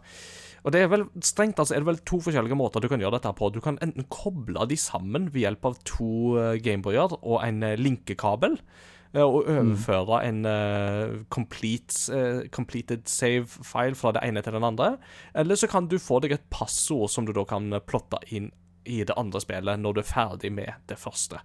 og 0.66 0.74
det 0.74 0.82
er 0.82 0.90
vel 0.92 1.06
strengt 1.24 1.60
altså 1.60 1.76
er 1.76 1.82
det 1.82 1.88
vel 1.88 2.00
to 2.08 2.18
forskjellige 2.22 2.58
måter 2.58 2.82
du 2.82 2.88
kan 2.90 3.00
gjøre 3.00 3.18
dette 3.18 3.32
på. 3.38 3.50
Du 3.54 3.60
kan 3.64 3.78
enten 3.84 4.04
koble 4.12 4.66
de 4.68 4.76
sammen 4.80 5.30
ved 5.32 5.46
hjelp 5.46 5.68
av 5.70 5.78
to 5.88 6.10
uh, 6.36 6.58
Gameboyer 6.60 7.14
og 7.20 7.38
en 7.44 7.62
eh, 7.64 7.78
linkekabel. 7.78 8.58
Eh, 9.14 9.24
og 9.24 9.48
overføre 9.48 10.20
en 10.28 10.44
eh, 10.48 11.18
complete, 11.34 11.96
eh, 12.14 12.46
completed 12.54 13.08
save-file 13.10 13.98
fra 13.98 14.14
det 14.16 14.24
ene 14.26 14.42
til 14.44 14.56
den 14.56 14.66
andre. 14.68 14.96
Eller 15.34 15.58
så 15.58 15.70
kan 15.70 15.88
du 15.88 15.98
få 16.02 16.20
deg 16.24 16.36
et 16.36 16.48
passord 16.50 17.10
som 17.12 17.28
du 17.28 17.34
da 17.36 17.44
kan 17.48 17.70
plotte 17.86 18.20
inn 18.28 18.50
i 18.88 19.02
det 19.04 19.16
andre 19.20 19.40
spillet 19.42 19.80
når 19.82 19.94
du 19.94 20.00
er 20.00 20.08
ferdig 20.08 20.52
med 20.54 20.88
det 20.88 20.96
første. 20.96 21.42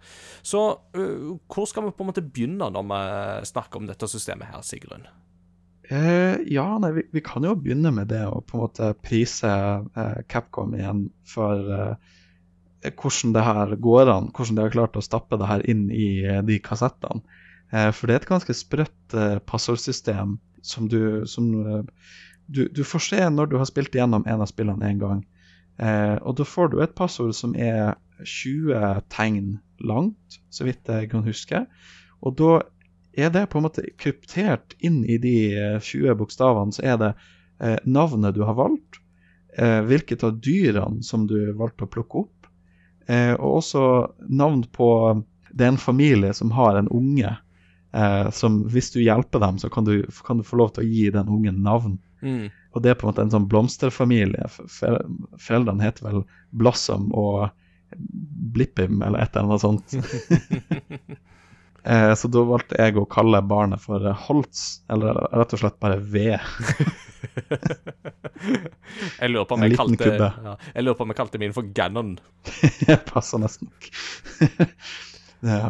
Så 0.47 0.61
uh, 0.95 1.33
hvor 1.51 1.67
skal 1.67 1.83
vi 1.83 1.91
på 1.91 2.05
en 2.05 2.07
måte 2.13 2.23
begynne 2.23 2.69
når 2.71 2.85
vi 2.87 3.01
snakker 3.51 3.81
om 3.81 3.89
dette 3.89 4.07
systemet 4.07 4.53
her, 4.53 4.63
Sigrun? 4.63 5.03
Eh, 5.89 6.35
ja, 6.47 6.65
nei, 6.79 6.91
vi, 6.95 7.03
vi 7.11 7.21
kan 7.21 7.43
jo 7.43 7.57
begynne 7.59 7.91
med 7.91 8.07
det 8.13 8.21
å 8.23 8.39
på 8.47 8.55
en 8.55 8.63
måte 8.63 8.91
prise 9.03 9.49
eh, 9.51 10.19
Capcom 10.31 10.71
igjen 10.77 11.09
for 11.27 11.73
eh, 11.75 12.13
hvordan 12.87 13.33
det 13.35 13.43
her 13.43 13.73
går 13.83 14.11
an, 14.11 14.29
hvordan 14.31 14.57
de 14.57 14.63
har 14.63 14.75
klart 14.75 14.99
å 14.99 15.03
stappe 15.03 15.39
det 15.39 15.49
her 15.49 15.65
inn 15.69 15.89
i 15.91 16.23
de 16.47 16.59
kassettene. 16.63 17.23
Eh, 17.73 17.89
for 17.91 18.07
det 18.07 18.15
er 18.15 18.21
et 18.21 18.29
ganske 18.29 18.55
sprøtt 18.55 19.15
eh, 19.17 19.39
passordsystem 19.49 20.37
som 20.63 20.87
du 20.89 21.25
som 21.29 21.49
eh, 21.61 22.09
du, 22.45 22.67
du 22.69 22.83
får 22.85 23.05
se 23.07 23.21
når 23.31 23.49
du 23.49 23.57
har 23.57 23.69
spilt 23.69 23.95
gjennom 23.95 24.25
en 24.27 24.43
av 24.43 24.49
spillene 24.51 24.89
en 24.89 24.99
gang. 24.99 25.21
Og 26.27 26.35
da 26.37 26.45
får 26.45 26.67
du 26.69 26.81
et 26.83 26.91
passord 26.93 27.31
som 27.33 27.55
er 27.57 27.95
20 28.19 28.99
tegn 29.09 29.55
langt, 29.81 30.35
så 30.53 30.67
vidt 30.67 30.91
jeg 30.91 31.07
kan 31.09 31.23
huske. 31.25 31.63
Og 32.21 32.35
da 32.37 32.59
er 33.15 33.31
det 33.33 33.47
på 33.49 33.57
en 33.57 33.65
måte 33.65 33.85
kryptert 33.97 34.75
inn 34.83 34.99
i 35.07 35.15
de 35.23 35.37
eh, 35.55 35.79
20 35.79 36.19
bokstavene, 36.19 36.75
så 36.75 36.83
er 36.83 36.99
det 37.01 37.13
navnet 37.87 38.35
du 38.35 38.41
har 38.43 38.57
valgt, 38.59 38.99
hvilket 39.55 40.25
av 40.27 40.35
dyrene 40.43 41.05
som 41.05 41.23
du 41.29 41.53
valgte 41.55 41.85
å 41.85 41.91
plukke 41.93 42.23
opp, 42.25 42.47
og 43.37 43.49
også 43.61 43.83
navn 44.27 44.65
på 44.73 44.89
Det 45.53 45.63
er 45.63 45.71
en 45.71 45.79
familie 45.79 46.33
som 46.33 46.51
har 46.57 46.75
en 46.75 46.89
unge, 46.91 47.29
eh, 47.93 48.29
som 48.35 48.61
hvis 48.73 48.91
du 48.93 49.01
hjelper 49.01 49.39
dem, 49.43 49.59
så 49.61 49.69
kan 49.69 49.85
du, 49.87 50.03
kan 50.25 50.39
du 50.41 50.47
få 50.47 50.59
lov 50.61 50.73
til 50.75 50.83
å 50.85 50.89
gi 50.89 51.09
den 51.13 51.31
ungen 51.31 51.61
navn. 51.65 51.97
Mm. 52.23 52.47
Og 52.73 52.81
det 52.81 52.93
er 52.93 52.97
på 52.97 53.05
en 53.05 53.13
måte 53.13 53.25
en 53.25 53.33
sånn 53.33 53.49
blomsterfamilie. 53.51 54.47
Foreldrene 55.37 55.85
heter 55.85 56.07
vel 56.07 56.23
Blossom 56.49 57.11
og 57.13 57.51
Blippim 57.93 59.03
eller 59.05 59.21
et 59.21 59.35
eller 59.35 59.53
annet 59.53 59.61
sånt. 59.61 59.93
eh, 61.83 62.13
så 62.17 62.31
da 62.33 62.45
valgte 62.49 62.79
jeg 62.81 62.97
å 62.97 63.05
kalle 63.09 63.43
barnet 63.45 63.83
for 63.83 64.07
Holtz, 64.25 64.81
eller 64.93 65.19
rett 65.29 65.53
og 65.53 65.61
slett 65.61 65.79
bare 65.83 66.01
V. 66.01 66.33
Jeg 68.43 69.31
lurer 69.31 69.45
på 69.47 69.55
om 69.55 69.63
jeg 69.63 69.77
kalte, 69.77 70.07
ja, 70.11 70.53
jeg 70.73 70.83
lurer 70.83 70.97
på 70.99 71.05
om 71.05 71.11
jeg 71.13 71.17
kalte 71.17 71.39
min 71.39 71.53
for 71.55 71.69
Gannon. 71.75 72.17
Passer 73.13 73.39
nesten 73.39 73.69
nok. 73.69 73.87
ja. 75.47 75.69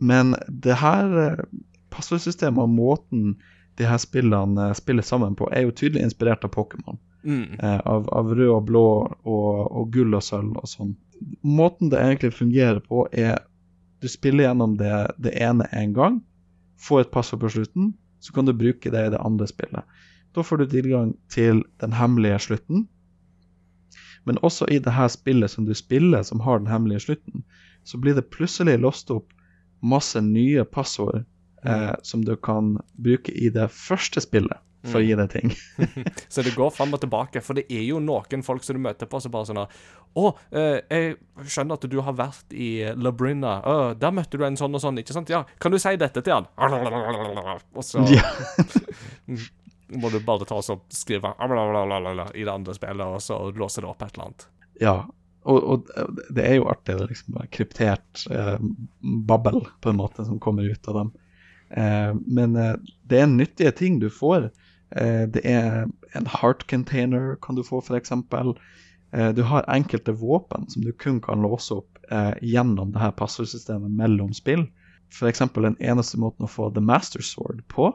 Men 0.00 0.34
det 0.48 0.78
her 0.80 1.16
eh, 1.24 1.44
passordsystemet 1.92 2.62
og 2.62 2.72
måten 2.72 3.34
de 3.78 3.88
her 3.88 4.00
spillene 4.00 4.70
eh, 4.70 4.76
spiller 4.78 5.04
sammen 5.06 5.36
på, 5.36 5.48
er 5.52 5.66
jo 5.66 5.76
tydelig 5.76 6.06
inspirert 6.08 6.44
av 6.46 6.54
Pokémon. 6.56 6.98
Mm. 7.20 7.60
eh, 7.60 7.80
av, 7.84 8.08
av 8.16 8.30
rød 8.32 8.48
og 8.48 8.62
blå 8.64 8.86
og, 9.28 9.56
og 9.76 9.90
gull 9.92 10.16
og 10.16 10.24
sølv 10.24 10.56
og 10.56 10.68
sånn. 10.68 10.94
Måten 11.44 11.90
det 11.92 12.00
egentlig 12.00 12.32
fungerer 12.32 12.80
på, 12.80 13.04
er 13.12 13.42
du 14.00 14.08
spiller 14.08 14.46
gjennom 14.46 14.78
det, 14.80 14.94
det 15.20 15.34
ene 15.36 15.66
en 15.76 15.92
gang, 15.96 16.20
får 16.80 17.04
et 17.04 17.10
passord 17.12 17.42
på 17.42 17.50
slutten, 17.52 17.90
så 18.24 18.32
kan 18.32 18.48
du 18.48 18.54
bruke 18.56 18.92
det 18.92 19.02
i 19.04 19.12
det 19.12 19.20
andre 19.20 19.48
spillet. 19.48 20.00
Da 20.32 20.44
får 20.46 20.62
du 20.62 20.70
tilgang 20.72 21.12
til 21.32 21.60
den 21.82 21.92
hemmelige 21.98 22.38
slutten. 22.46 22.86
Men 24.24 24.40
også 24.44 24.68
i 24.72 24.78
det 24.80 24.94
her 24.96 25.08
spillet 25.12 25.52
som 25.52 25.66
du 25.68 25.74
spiller, 25.76 26.24
som 26.24 26.40
har 26.44 26.60
den 26.60 26.72
hemmelige 26.72 27.04
slutten, 27.04 27.44
så 27.84 28.00
blir 28.00 28.16
det 28.16 28.30
plutselig 28.32 28.78
låst 28.80 29.12
opp 29.12 29.28
masse 29.80 30.20
nye 30.24 30.64
passord 30.68 31.22
eh, 31.64 31.94
som 32.02 32.24
du 32.24 32.34
kan 32.36 32.76
bruke 32.96 33.32
i 33.32 33.50
det 33.52 33.68
første 33.74 34.22
spillet 34.24 34.60
for 34.88 35.00
å 35.00 35.04
gi 35.04 35.12
deg 35.12 35.28
ting. 35.28 35.50
Så 36.32 36.40
det 36.44 36.54
går 36.56 36.70
fram 36.72 36.94
og 36.96 37.02
tilbake, 37.02 37.42
for 37.44 37.58
det 37.58 37.66
er 37.68 37.82
jo 37.84 37.98
noen 38.00 38.44
folk 38.44 38.64
som 38.64 38.78
du 38.78 38.82
møter 38.86 39.10
på 39.10 39.20
som 39.20 39.32
bare 39.34 39.48
sånn 39.50 39.60
Å, 39.60 40.30
eh, 40.56 40.78
jeg 40.88 41.18
skjønner 41.52 41.76
at 41.76 41.84
du 41.92 41.98
har 42.02 42.16
vært 42.16 42.54
i 42.56 42.70
Labrinna. 42.96 43.58
Å, 43.60 43.74
der 44.00 44.14
møtte 44.16 44.40
du 44.40 44.46
en 44.46 44.56
sånn 44.58 44.74
og 44.74 44.82
sånn, 44.82 44.98
ikke 45.02 45.16
sant? 45.16 45.30
Ja, 45.32 45.44
kan 45.60 45.74
du 45.74 45.78
si 45.78 45.92
dette 46.00 46.24
til 46.24 46.32
han? 46.38 46.48
Og 47.76 47.84
så 47.86 48.06
Ja. 48.08 48.24
må 49.90 50.10
du 50.10 50.20
bare 50.22 50.46
ta 50.46 50.54
og 50.60 50.84
skrive 50.94 51.32
i 51.34 52.44
det 52.46 52.52
andre 52.52 52.74
spillet, 52.76 53.06
og 53.06 53.22
så 53.22 53.38
låse 53.50 53.82
det 53.82 53.88
opp 53.90 54.04
et 54.06 54.14
eller 54.14 54.28
annet. 54.28 54.44
Ja, 54.80 54.94
og, 55.48 55.58
og 55.64 56.20
det 56.34 56.44
er 56.44 56.58
jo 56.58 56.68
artig. 56.68 56.96
Det 56.96 57.06
er 57.06 57.12
liksom 57.12 57.38
kryptert 57.54 58.24
eh, 58.30 58.56
babbel 59.28 59.62
på 59.80 59.92
en 59.92 60.00
måte 60.00 60.24
som 60.26 60.40
kommer 60.42 60.68
ut 60.68 60.90
av 60.90 60.98
dem. 61.00 61.12
Eh, 61.70 62.10
men 62.26 62.56
eh, 62.56 62.74
det 63.08 63.22
er 63.22 63.30
nyttige 63.30 63.72
ting 63.76 64.00
du 64.02 64.10
får. 64.12 64.50
Eh, 64.90 65.24
det 65.32 65.44
er 65.48 65.86
en 66.18 66.28
heart 66.28 66.66
container 66.70 67.36
kan 67.42 67.56
du 67.56 67.64
få, 67.64 67.80
f.eks. 67.80 68.12
Eh, 69.12 69.30
du 69.34 69.42
har 69.42 69.68
enkelte 69.68 70.12
våpen 70.12 70.68
som 70.70 70.84
du 70.84 70.92
kun 70.92 71.20
kan 71.24 71.42
låse 71.42 71.80
opp 71.80 71.98
eh, 72.10 72.34
gjennom 72.42 72.92
det 72.92 73.02
her 73.02 73.16
passordsystemet 73.16 73.90
mellom 73.96 74.34
spill. 74.36 74.66
F.eks. 75.10 75.42
den 75.56 75.78
eneste 75.80 76.20
måten 76.22 76.46
å 76.46 76.50
få 76.50 76.70
The 76.74 76.82
Master 76.84 77.22
Sword 77.24 77.64
på, 77.72 77.90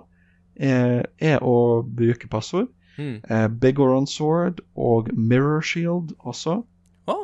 eh, 0.59 1.03
er 1.03 1.43
å 1.43 1.83
bruke 1.85 2.27
passord. 2.31 2.71
Mm. 2.97 3.21
Eh, 3.29 3.47
Bigoron 3.47 4.07
Sword 4.07 4.61
og 4.75 5.11
Mirror 5.13 5.61
Shield 5.61 6.15
også. 6.19 6.63
Å, 7.11 7.19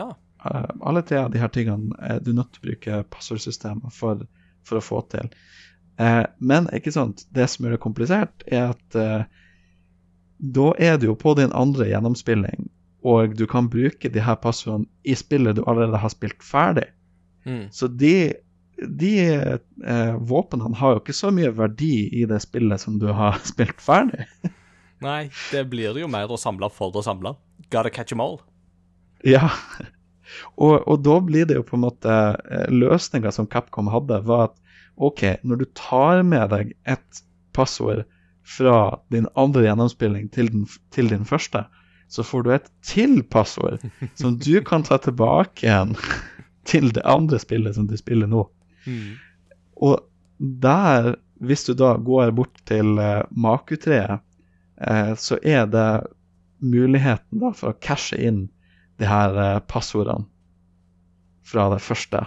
ja. 0.00 0.10
Uh, 0.44 0.68
alle 0.84 1.02
tre 1.06 1.22
av 1.22 1.30
de 1.32 1.40
her 1.40 1.52
tingene 1.52 1.96
er 2.04 2.20
du 2.20 2.34
nødt 2.36 2.52
til 2.54 2.62
å 2.62 2.66
bruke 2.68 3.02
passordsystemet 3.14 3.94
for, 3.96 4.26
for 4.66 4.80
å 4.80 4.84
få 4.84 5.00
til. 5.14 5.30
Uh, 6.00 6.24
men 6.38 6.68
ikke 6.74 6.92
sant, 6.94 7.24
det 7.34 7.48
som 7.50 7.64
gjør 7.64 7.76
det 7.76 7.84
komplisert, 7.84 8.44
er 8.50 8.74
at 8.74 8.98
uh, 8.98 9.24
da 10.38 10.72
er 10.78 10.98
du 10.98 11.08
jo 11.08 11.16
på 11.18 11.34
din 11.38 11.52
andre 11.56 11.88
gjennomspilling, 11.88 12.68
og 13.04 13.36
du 13.38 13.46
kan 13.46 13.68
bruke 13.70 14.08
de 14.10 14.22
her 14.24 14.36
passordene 14.40 14.88
i 15.04 15.16
spillet 15.16 15.56
du 15.56 15.64
allerede 15.66 16.00
har 16.00 16.12
spilt 16.12 16.42
ferdig. 16.44 16.86
Mm. 17.44 17.68
Så 17.72 17.88
de, 17.88 18.32
de 18.80 19.12
eh, 19.28 20.14
våpnene 20.16 20.76
har 20.80 20.94
jo 20.94 21.02
ikke 21.02 21.16
så 21.16 21.30
mye 21.34 21.52
verdi 21.52 22.08
i 22.16 22.24
det 22.28 22.40
spillet 22.42 22.80
som 22.80 22.96
du 23.00 23.10
har 23.12 23.36
spilt 23.52 23.80
ferdig. 23.84 24.24
Nei, 25.04 25.28
det 25.52 25.66
blir 25.68 26.00
jo 26.00 26.08
mer 26.08 26.32
å 26.32 26.40
samle 26.40 26.70
for 26.72 26.96
å 26.96 27.04
samle. 27.04 27.36
Gotta 27.68 27.92
catch 27.92 28.14
them 28.14 28.24
all. 28.24 28.40
Ja. 29.24 29.48
Og, 30.54 30.82
og 30.88 31.00
da 31.06 31.18
blir 31.24 31.46
det 31.48 31.58
jo 31.58 31.64
på 31.66 31.78
en 31.78 31.84
måte 31.86 32.14
eh, 32.50 32.66
Løsninga 32.72 33.32
som 33.34 33.48
Capcom 33.50 33.88
hadde, 33.92 34.20
var 34.26 34.50
at 34.50 34.58
OK, 34.94 35.24
når 35.42 35.62
du 35.62 35.64
tar 35.78 36.22
med 36.26 36.50
deg 36.52 36.74
et 36.86 37.22
passord 37.56 38.04
fra 38.44 39.00
din 39.14 39.26
andre 39.40 39.64
gjennomspilling 39.64 40.28
til, 40.34 40.50
den, 40.52 40.66
til 40.94 41.08
din 41.10 41.24
første, 41.26 41.64
så 42.12 42.22
får 42.26 42.44
du 42.44 42.50
et 42.54 42.66
til 42.84 43.22
passord 43.26 43.82
som 44.20 44.36
du 44.38 44.58
kan 44.66 44.84
ta 44.86 45.00
tilbake 45.02 45.64
igjen 45.66 45.96
til 46.70 46.92
det 46.94 47.02
andre 47.08 47.40
spillet 47.42 47.78
som 47.78 47.88
du 47.90 47.96
spiller 47.98 48.30
nå. 48.30 48.44
Mm. 48.86 49.16
Og 49.82 50.04
der 50.38 51.14
hvis 51.44 51.64
du 51.66 51.74
da 51.74 51.94
går 51.96 52.32
bort 52.36 52.60
til 52.68 52.98
uh, 52.98 53.24
Maku-treet, 53.30 54.22
eh, 54.80 55.12
så 55.18 55.38
er 55.42 55.66
det 55.70 55.88
muligheten 56.64 57.42
da 57.42 57.50
for 57.56 57.72
å 57.72 57.80
cashe 57.82 58.18
inn 58.20 58.46
de 59.00 59.08
her 59.08 59.36
eh, 59.40 59.60
passordene 59.70 60.26
fra 61.44 61.68
det 61.74 61.82
første 61.84 62.24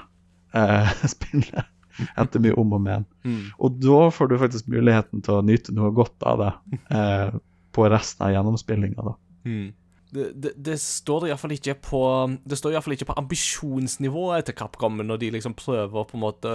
eh, 0.55 0.93
spillet. 1.15 1.73
Etter 2.13 2.41
mye 2.43 2.53
om 2.61 2.75
og 2.77 2.81
men. 2.85 3.05
Mm. 3.25 3.53
Og 3.57 3.79
da 3.81 4.01
får 4.13 4.29
du 4.29 4.37
faktisk 4.37 4.67
muligheten 4.69 5.23
til 5.25 5.39
å 5.39 5.45
nyte 5.45 5.73
noe 5.73 5.89
godt 5.97 6.25
av 6.29 6.43
det 6.43 6.51
eh, 6.93 7.37
på 7.73 7.87
resten 7.89 8.27
av 8.27 8.35
gjennomspillinga. 8.35 9.15
Mm. 9.47 9.71
Det, 10.13 10.27
det, 10.39 10.53
det 10.63 10.77
står 10.79 11.27
iallfall 11.27 11.51
ikke 11.57 11.73
på 11.83 11.99
Det 12.47 12.55
står 12.55 12.71
i 12.71 12.75
hvert 12.77 12.85
fall 12.85 12.95
ikke 12.95 13.09
på 13.09 13.17
ambisjonsnivået 13.19 14.47
til 14.47 14.55
Capcom 14.55 15.01
når 15.03 15.19
de 15.19 15.31
liksom 15.35 15.57
prøver 15.59 16.07
på 16.07 16.15
en 16.15 16.23
måte 16.23 16.53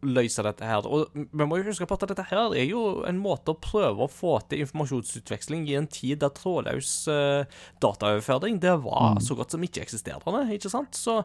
løse 0.00 0.42
dette 0.44 0.64
her. 0.64 0.86
Og 0.88 1.12
vi 1.12 1.46
må 1.46 1.58
jo 1.60 1.66
huske 1.68 1.86
på 1.88 1.96
at 1.96 2.06
dette 2.08 2.24
her 2.30 2.54
er 2.56 2.66
jo 2.68 3.02
en 3.08 3.20
måte 3.20 3.52
å 3.52 3.60
prøve 3.60 4.04
å 4.04 4.10
få 4.10 4.38
til 4.48 4.64
informasjonsutveksling 4.64 5.66
i 5.68 5.76
en 5.80 5.88
tid 5.92 6.22
der 6.22 6.32
trådløs 6.36 6.92
eh, 7.12 7.58
dataoverføring 7.84 8.60
det 8.62 8.78
var 8.84 9.20
så 9.24 9.36
godt 9.38 9.56
som 9.56 9.64
ikke 9.66 9.84
eksisterende, 9.84 10.46
ikke 10.56 10.72
sant? 10.72 10.96
Så 10.96 11.20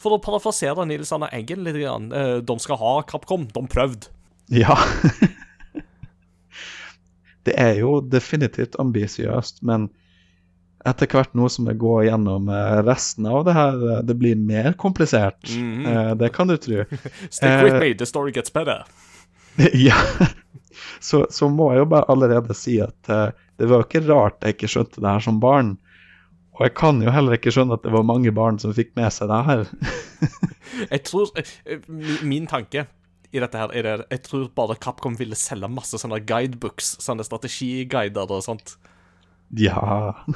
for 0.00 0.16
å 0.16 0.20
parafrasere 0.22 0.86
Nils 0.88 1.12
Arne 1.12 1.28
Eggen 1.36 1.64
litt, 1.66 1.78
grann, 1.82 2.08
eh, 2.12 2.38
de 2.40 2.58
skal 2.62 2.80
ha 2.80 2.94
Capcom, 3.08 3.48
de 3.52 3.66
prøvd. 3.72 4.08
Ja. 4.54 4.78
det 7.46 7.56
er 7.60 7.76
jo 7.82 7.98
definitivt 8.00 8.78
ambisiøst, 8.80 9.60
men 9.66 9.90
etter 10.84 11.08
hvert 11.10 11.32
nå 11.34 11.48
som 11.50 11.66
jeg 11.70 11.78
går 11.80 12.04
gjennom 12.08 12.48
eh, 12.52 12.80
resten 12.86 13.26
av 13.30 13.44
det 13.46 13.54
her, 13.56 13.78
eh, 13.92 14.02
det 14.06 14.16
blir 14.20 14.36
mer 14.38 14.72
komplisert. 14.78 15.40
Mhm. 15.50 15.86
Eh, 15.86 16.12
Det 16.20 16.32
kan 16.34 16.50
du 16.50 16.56
tro. 16.56 16.84
Stick 17.30 17.62
with 17.64 17.80
me, 17.80 17.94
the 17.94 18.06
story 18.06 18.32
gets 18.32 18.52
better. 18.52 18.84
ja. 19.72 19.96
Så, 21.00 21.26
så 21.30 21.48
må 21.48 21.70
jeg 21.72 21.84
jo 21.84 21.90
bare 21.94 22.08
allerede 22.12 22.54
si 22.54 22.76
at 22.84 22.96
det 23.56 23.68
var 23.70 23.80
jo 23.80 23.86
ikke 23.86 24.04
rart 24.10 24.44
jeg 24.44 24.56
ikke 24.56 24.68
skjønte 24.68 25.00
det 25.00 25.08
her 25.08 25.24
som 25.24 25.38
barn. 25.40 25.76
Og 26.56 26.64
jeg 26.66 26.74
kan 26.76 27.00
jo 27.04 27.12
heller 27.12 27.36
ikke 27.36 27.52
skjønne 27.52 27.76
at 27.76 27.84
det 27.84 27.92
var 27.92 28.04
mange 28.08 28.32
barn 28.36 28.58
som 28.60 28.72
fikk 28.76 28.94
med 28.96 29.12
seg 29.12 29.28
det 29.32 29.40
her. 29.48 29.64
Jeg 30.92 31.02
tror 31.08 31.30
min, 31.88 32.16
min 32.26 32.46
tanke 32.50 32.86
i 33.32 33.40
dette 33.40 33.60
her 33.60 33.72
er 33.76 33.86
det 33.86 34.06
Jeg 34.10 34.22
tror 34.26 34.48
bare 34.56 34.76
Capcom 34.82 35.14
ville 35.18 35.36
selge 35.38 35.68
masse 35.72 35.96
sånne 36.00 36.18
guidebooks, 36.26 36.94
sånne 37.04 37.24
strategiguider 37.24 38.32
og 38.32 38.42
sånt. 38.44 38.76
Ja 39.54 40.14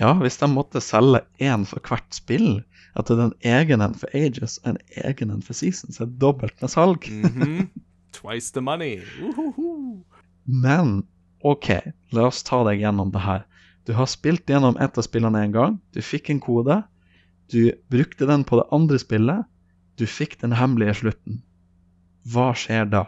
Ja, 0.00 0.12
hvis 0.18 0.38
de 0.40 0.48
måtte 0.50 0.80
selge 0.82 1.20
én 1.38 1.64
for 1.68 1.84
hvert 1.86 2.16
spill, 2.16 2.62
at 2.98 3.08
det 3.08 3.18
er 3.18 3.28
en 3.28 3.34
egen 3.46 3.84
en 3.84 3.94
for 3.94 4.10
Ages 4.16 4.56
og 4.62 4.72
en 4.72 4.78
egen 5.04 5.30
en 5.30 5.44
for 5.44 5.54
Seasons, 5.54 6.00
er 6.00 6.10
dobbelt 6.20 6.56
med 6.60 6.72
salg. 6.72 7.06
Mhm. 7.06 7.68
Twice 8.16 8.52
the 8.52 8.60
money. 8.60 9.00
Uhuhu. 9.22 10.02
Men 10.44 11.04
OK, 11.40 11.68
la 12.12 12.26
oss 12.28 12.42
ta 12.44 12.60
deg 12.66 12.82
gjennom 12.82 13.12
det 13.14 13.22
her. 13.24 13.46
Du 13.88 13.94
har 13.96 14.10
spilt 14.10 14.50
gjennom 14.50 14.76
ett 14.80 14.98
av 14.98 15.06
spillene 15.06 15.46
én 15.46 15.54
gang. 15.54 15.78
Du 15.94 16.02
fikk 16.04 16.28
en 16.30 16.42
kode. 16.42 16.82
Du 17.50 17.72
brukte 17.90 18.28
den 18.28 18.44
på 18.44 18.60
det 18.60 18.68
andre 18.74 18.98
spillet. 19.00 19.46
Du 19.98 20.04
fikk 20.06 20.38
den 20.42 20.52
hemmelige 20.56 20.98
slutten. 21.00 21.40
Hva 22.28 22.52
skjer 22.58 22.90
da? 22.90 23.06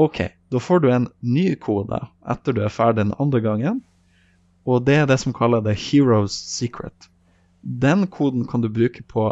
OK, 0.00 0.22
da 0.50 0.60
får 0.60 0.80
du 0.80 0.90
en 0.90 1.08
ny 1.20 1.54
kode 1.62 2.00
etter 2.28 2.56
du 2.56 2.62
er 2.64 2.72
ferdig 2.74 3.04
den 3.04 3.14
andre 3.22 3.40
gangen. 3.44 3.80
Og 4.66 4.84
det 4.86 4.96
er 5.00 5.06
det 5.08 5.20
som 5.22 5.34
kalles 5.34 5.64
the 5.64 5.74
hero's 5.78 6.34
secret. 6.34 7.08
Den 7.62 8.06
koden 8.06 8.46
kan 8.48 8.60
du 8.60 8.68
bruke 8.68 9.02
på 9.02 9.30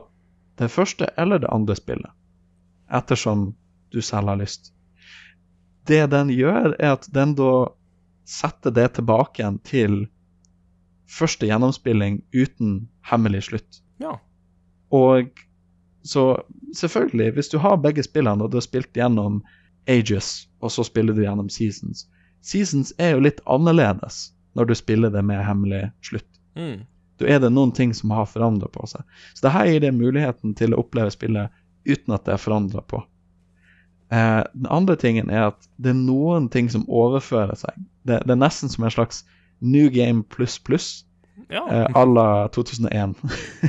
det 0.58 0.70
første 0.70 1.08
eller 1.16 1.42
det 1.42 1.50
andre 1.52 1.76
spillet, 1.76 2.10
ettersom 2.90 3.52
du 3.92 4.00
selv 4.02 4.28
har 4.28 4.40
lyst. 4.40 4.72
Det 5.86 6.06
den 6.12 6.30
gjør, 6.30 6.74
er 6.78 6.96
at 6.98 7.08
den 7.14 7.34
da 7.38 7.68
setter 8.28 8.74
det 8.74 8.90
tilbake 8.98 9.40
igjen 9.40 9.58
til 9.64 9.98
første 11.08 11.48
gjennomspilling 11.48 12.20
uten 12.34 12.88
hemmelig 13.08 13.46
slutt. 13.48 13.80
Ja. 14.02 14.18
Og 14.92 15.30
så 16.04 16.42
selvfølgelig, 16.76 17.32
hvis 17.34 17.48
du 17.48 17.58
har 17.58 17.80
begge 17.80 18.04
spillene 18.04 18.44
og 18.44 18.52
du 18.52 18.58
har 18.60 18.66
spilt 18.66 18.92
gjennom 18.96 19.40
Ages, 19.88 20.47
og 20.60 20.72
så 20.74 20.84
spiller 20.86 21.14
du 21.14 21.22
gjennom 21.22 21.50
Seasons 21.52 22.06
Seasons 22.40 22.92
er 22.98 23.16
jo 23.16 23.24
litt 23.24 23.40
annerledes 23.50 24.28
når 24.58 24.70
du 24.70 24.74
spiller 24.78 25.10
det 25.10 25.22
med 25.26 25.42
hemmelig 25.44 25.88
slutt. 26.06 26.28
Mm. 26.58 26.86
Da 27.18 27.26
er 27.26 27.40
det 27.42 27.50
noen 27.52 27.72
ting 27.74 27.92
som 27.94 28.12
har 28.14 28.28
forandra 28.30 28.70
på 28.72 28.86
seg. 28.90 29.02
Så 29.34 29.46
det 29.46 29.54
her 29.54 29.70
gir 29.70 29.82
deg 29.82 29.96
muligheten 29.98 30.54
til 30.58 30.74
å 30.74 30.82
oppleve 30.82 31.12
spillet 31.14 31.54
uten 31.88 32.14
at 32.14 32.26
det 32.26 32.36
er 32.36 32.42
forandra 32.42 32.82
på. 32.86 33.02
Eh, 34.14 34.42
den 34.54 34.68
andre 34.72 34.96
tingen 34.96 35.30
er 35.30 35.50
at 35.50 35.68
det 35.76 35.92
er 35.92 35.98
noen 35.98 36.48
ting 36.52 36.70
som 36.72 36.86
overfører 36.88 37.58
seg. 37.58 37.82
Det, 38.08 38.22
det 38.24 38.34
er 38.34 38.40
nesten 38.40 38.72
som 38.72 38.86
en 38.86 38.94
slags 38.94 39.24
new 39.58 39.90
game 39.92 40.22
pluss 40.30 40.56
pluss 40.62 40.88
ja. 41.50 41.64
eh, 41.66 41.86
à 41.94 42.04
la 42.06 42.48
2001. 42.54 43.16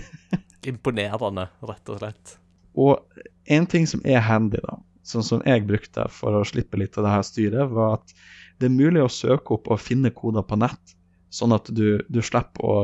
Imponerende, 0.69 1.49
rett 1.65 1.91
og 1.91 2.01
slett. 2.01 2.37
Og 2.77 3.01
en 3.49 3.65
ting 3.67 3.87
som 3.89 4.01
er 4.05 4.21
handy, 4.23 4.61
da, 4.63 4.77
sånn 5.09 5.25
som 5.25 5.43
jeg 5.45 5.65
brukte 5.67 6.05
for 6.13 6.37
å 6.37 6.45
slippe 6.47 6.79
litt 6.79 6.97
av 6.99 7.07
det 7.07 7.13
her 7.15 7.25
styret, 7.25 7.71
var 7.73 7.99
at 7.99 8.13
det 8.59 8.69
er 8.69 8.75
mulig 8.75 9.03
å 9.03 9.11
søke 9.11 9.55
opp 9.55 9.69
og 9.71 9.81
finne 9.81 10.11
koder 10.15 10.45
på 10.45 10.59
nett, 10.59 10.95
sånn 11.33 11.55
at 11.55 11.69
du, 11.73 12.01
du 12.09 12.21
slipper 12.25 12.65
å 12.65 12.75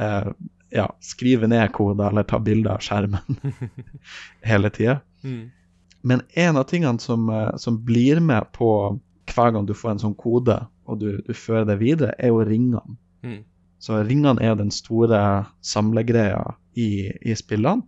eh, 0.00 0.30
ja, 0.74 0.86
skrive 1.04 1.50
ned 1.50 1.72
koder 1.76 2.10
eller 2.10 2.26
ta 2.28 2.40
bilder 2.42 2.78
av 2.78 2.84
skjermen 2.84 3.40
hele 4.50 4.70
tida. 4.74 5.00
Mm. 5.22 5.50
Men 6.06 6.24
en 6.40 6.56
av 6.56 6.66
tingene 6.70 7.02
som, 7.02 7.28
eh, 7.28 7.54
som 7.60 7.78
blir 7.84 8.22
med 8.24 8.48
på 8.56 8.72
hver 9.30 9.54
gang 9.54 9.66
du 9.68 9.74
får 9.76 9.94
en 9.94 10.04
sånn 10.06 10.18
kode, 10.18 10.56
og 10.90 10.98
du, 11.02 11.20
du 11.26 11.34
fører 11.36 11.68
det 11.68 11.78
videre, 11.82 12.16
er 12.18 12.32
jo 12.32 12.42
ringene. 12.46 12.96
Mm. 13.22 13.42
Så 13.80 14.00
ringene 14.04 14.42
er 14.44 14.56
den 14.58 14.72
store 14.74 15.20
samlegreia 15.64 16.42
i, 16.76 17.10
i 17.22 17.36
spillene. 17.38 17.86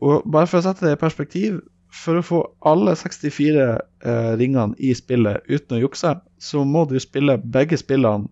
Og 0.00 0.24
bare 0.30 0.48
for 0.48 0.60
å 0.60 0.64
sette 0.64 0.86
det 0.86 0.94
i 0.96 1.00
perspektiv, 1.00 1.58
for 1.90 2.20
å 2.20 2.24
få 2.24 2.40
alle 2.70 2.94
64 2.96 3.64
eh, 4.04 4.32
ringene 4.40 4.76
i 4.78 4.92
spillet 4.96 5.46
uten 5.50 5.78
å 5.78 5.80
jukse, 5.82 6.14
så 6.38 6.64
må 6.64 6.84
du 6.90 6.96
spille 7.02 7.38
begge 7.38 7.78
spillene 7.80 8.30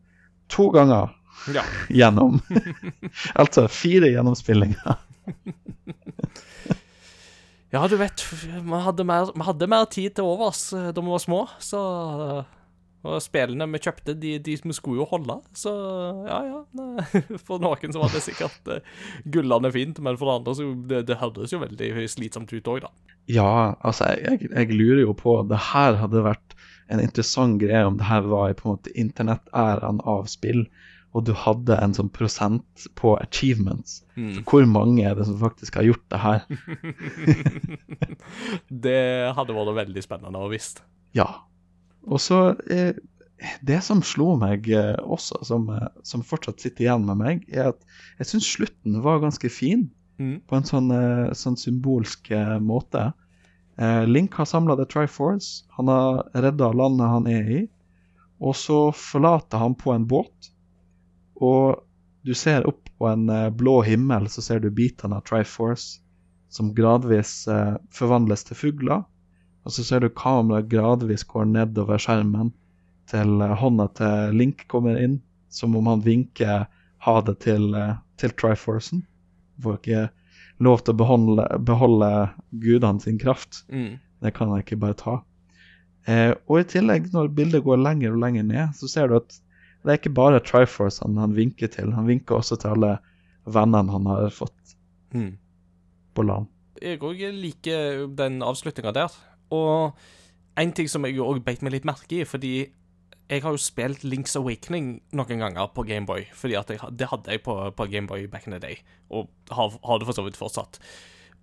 to 0.53 0.71
ganger 0.75 1.15
Ja. 1.55 1.63
gjennom. 2.01 2.41
altså 3.41 3.69
fire 3.71 4.11
gjennomspillinger. 4.11 4.97
ja, 7.71 7.83
du 7.89 7.97
vet, 8.01 8.25
vi 8.33 8.83
hadde, 8.85 9.05
mer, 9.07 9.33
vi 9.35 9.47
hadde 9.47 9.71
mer 9.71 9.85
tid 9.93 10.17
til 10.17 10.29
overs 10.29 10.69
eh, 10.73 10.91
da 10.95 11.05
vi 11.05 11.15
var 11.15 11.23
små, 11.23 11.43
så 11.63 11.83
eh, 12.29 12.41
Og 13.07 13.21
spillene 13.23 13.69
vi 13.71 13.81
kjøpte, 13.85 14.17
de, 14.19 14.33
de 14.43 14.57
vi 14.59 14.75
skulle 14.75 14.99
jo 14.99 15.07
holde, 15.07 15.37
så 15.57 15.73
ja, 16.27 16.39
ja. 16.49 16.63
For 17.47 17.63
noen 17.63 17.95
så 17.95 18.03
var 18.03 18.11
det 18.15 18.25
sikkert 18.25 18.73
uh, 18.73 18.81
gullende 19.31 19.71
fint, 19.75 20.01
men 20.03 20.19
for 20.19 20.35
andre 20.35 20.57
så 20.59 20.73
det, 20.91 21.05
det 21.11 21.21
hørtes 21.21 21.55
jo 21.55 21.63
veldig 21.63 21.93
slitsomt 22.11 22.53
ut 22.57 22.73
òg, 22.75 22.89
da. 22.89 23.15
Ja, 23.31 23.77
altså, 23.85 24.11
jeg, 24.19 24.49
jeg 24.49 24.73
lurer 24.73 25.03
jo 25.03 25.13
på 25.13 25.35
Det 25.51 25.59
her 25.71 25.99
hadde 26.01 26.25
vært 26.25 26.57
en 26.89 27.03
interessant 27.05 27.61
greie 27.61 27.85
om 27.85 27.99
det 28.01 28.09
her 28.09 28.25
var 28.27 28.51
i 28.51 28.57
på 28.57 28.67
en 28.67 28.79
måte 28.79 28.95
internettæraen 28.99 30.01
av 30.09 30.27
spill, 30.33 30.65
og 31.17 31.25
du 31.29 31.33
hadde 31.37 31.77
en 31.81 31.95
sånn 31.97 32.11
prosent 32.13 32.87
på 32.99 33.15
achievements. 33.21 34.03
Mm. 34.17 34.43
Hvor 34.49 34.67
mange 34.69 35.05
er 35.09 35.17
det 35.19 35.27
som 35.29 35.39
faktisk 35.41 35.79
har 35.81 35.89
gjort 35.89 36.07
det 36.13 36.21
her? 36.23 36.41
Det 38.87 39.01
hadde 39.37 39.57
vært 39.57 39.79
veldig 39.83 40.03
spennende 40.05 40.41
å 40.41 40.51
visst. 40.53 40.83
Ja. 41.17 41.29
Og 42.07 42.21
så 42.23 42.41
eh, 42.71 42.97
Det 43.67 43.79
som 43.85 44.03
slo 44.03 44.33
meg 44.39 44.69
eh, 44.75 44.97
også, 45.03 45.43
som, 45.47 45.69
eh, 45.71 45.89
som 46.07 46.25
fortsatt 46.27 46.63
sitter 46.63 46.87
igjen 46.87 47.07
med 47.07 47.21
meg, 47.21 47.47
er 47.49 47.73
at 47.73 47.85
jeg 48.19 48.33
syns 48.33 48.51
slutten 48.57 48.99
var 49.05 49.23
ganske 49.23 49.51
fin. 49.53 49.89
Mm. 50.19 50.41
På 50.51 50.59
en 50.59 50.67
sånn, 50.67 50.91
sånn 51.39 51.55
symbolsk 51.55 52.33
måte. 52.59 53.13
Eh, 53.79 54.03
Link 54.11 54.35
har 54.35 54.49
samla 54.51 54.75
The 54.75 54.89
Triforce. 54.91 55.69
Han 55.77 55.87
har 55.93 56.25
redda 56.35 56.73
landet 56.75 57.13
han 57.13 57.29
er 57.31 57.53
i. 57.61 57.61
Og 58.43 58.57
så 58.59 58.81
forlater 58.95 59.63
han 59.63 59.77
på 59.79 59.95
en 59.95 60.09
båt. 60.11 60.51
Og 61.39 61.79
du 62.27 62.35
ser 62.35 62.67
opp 62.67 62.91
på 62.99 63.07
en 63.07 63.31
blå 63.55 63.77
himmel, 63.87 64.27
så 64.27 64.43
ser 64.43 64.59
du 64.65 64.73
bitene 64.75 65.21
av 65.21 65.27
Triforce 65.31 66.01
som 66.51 66.73
gradvis 66.75 67.45
forvandles 67.95 68.43
til 68.49 68.59
fugler. 68.59 69.07
Og 69.69 69.75
så 69.77 69.85
ser 69.85 70.01
du 70.01 70.09
kameraet 70.09 70.71
gradvis 70.73 71.27
går 71.29 71.45
nedover 71.51 72.01
skjermen 72.01 72.55
til 73.13 73.43
eh, 73.45 73.57
hånda 73.61 73.89
til 73.99 74.37
Link 74.37 74.65
kommer 74.73 74.97
inn, 74.97 75.19
som 75.53 75.77
om 75.77 75.91
han 75.93 76.05
vinker 76.05 76.65
ha 77.05 77.17
det 77.27 77.39
til, 77.45 77.69
eh, 77.77 77.99
til 78.21 78.33
Triforcen. 78.41 79.05
Får 79.63 79.79
ikke 79.81 80.05
lov 80.65 80.83
til 80.83 80.95
å 80.95 80.99
beholde, 81.03 81.47
beholde 81.69 82.11
gudene 82.65 83.05
sin 83.05 83.21
kraft. 83.21 83.63
Mm. 83.69 83.99
Det 84.25 84.33
kan 84.35 84.51
han 84.51 84.65
ikke 84.65 84.81
bare 84.81 84.97
ta. 84.99 85.19
Eh, 86.09 86.33
og 86.49 86.63
i 86.63 86.69
tillegg, 86.73 87.13
når 87.13 87.29
bildet 87.37 87.67
går 87.67 87.85
lenger 87.85 88.17
og 88.17 88.23
lenger 88.25 88.49
ned, 88.49 88.75
så 88.79 88.89
ser 88.91 89.13
du 89.13 89.19
at 89.21 89.37
det 89.85 89.93
er 89.93 90.01
ikke 90.01 90.17
bare 90.17 90.41
Triforce 90.43 91.05
han, 91.05 91.21
han 91.21 91.37
vinker 91.37 91.71
til. 91.71 91.93
Han 91.95 92.09
vinker 92.09 92.41
også 92.41 92.59
til 92.59 92.75
alle 92.75 92.97
vennene 93.49 93.93
han 93.93 94.09
har 94.11 94.33
fått 94.35 94.55
Mm. 95.09 95.39
på 96.13 96.23
land. 96.27 96.49
Jeg 96.83 96.99
òg 97.01 97.23
liker 97.33 98.07
den 98.15 98.43
avslutninga 98.45 98.93
der. 98.93 99.15
Og 99.55 99.99
en 100.59 100.75
ting 100.75 100.91
som 100.91 101.07
jeg 101.07 101.21
òg 101.23 101.43
beit 101.47 101.63
meg 101.63 101.77
litt 101.77 101.89
merke 101.89 102.21
i, 102.21 102.27
fordi 102.29 102.55
jeg 103.29 103.45
har 103.45 103.53
jo 103.53 103.61
spilt 103.61 104.05
Links 104.09 104.37
Awakening 104.41 104.99
noen 105.17 105.43
ganger 105.45 105.69
på 105.77 105.85
Gameboy, 105.89 106.25
fordi 106.35 106.57
jeg, 106.57 106.81
det 106.97 107.11
hadde 107.11 107.35
jeg 107.35 107.45
på, 107.45 107.55
på 107.77 107.87
Gameboy 107.93 108.27
back 108.33 108.49
in 108.49 108.57
the 108.57 108.61
day, 108.63 108.81
og 109.13 109.29
har, 109.53 109.75
har 109.85 110.01
det 110.01 110.09
for 110.09 110.17
så 110.17 110.25
vidt 110.25 110.41
fortsatt. 110.41 110.81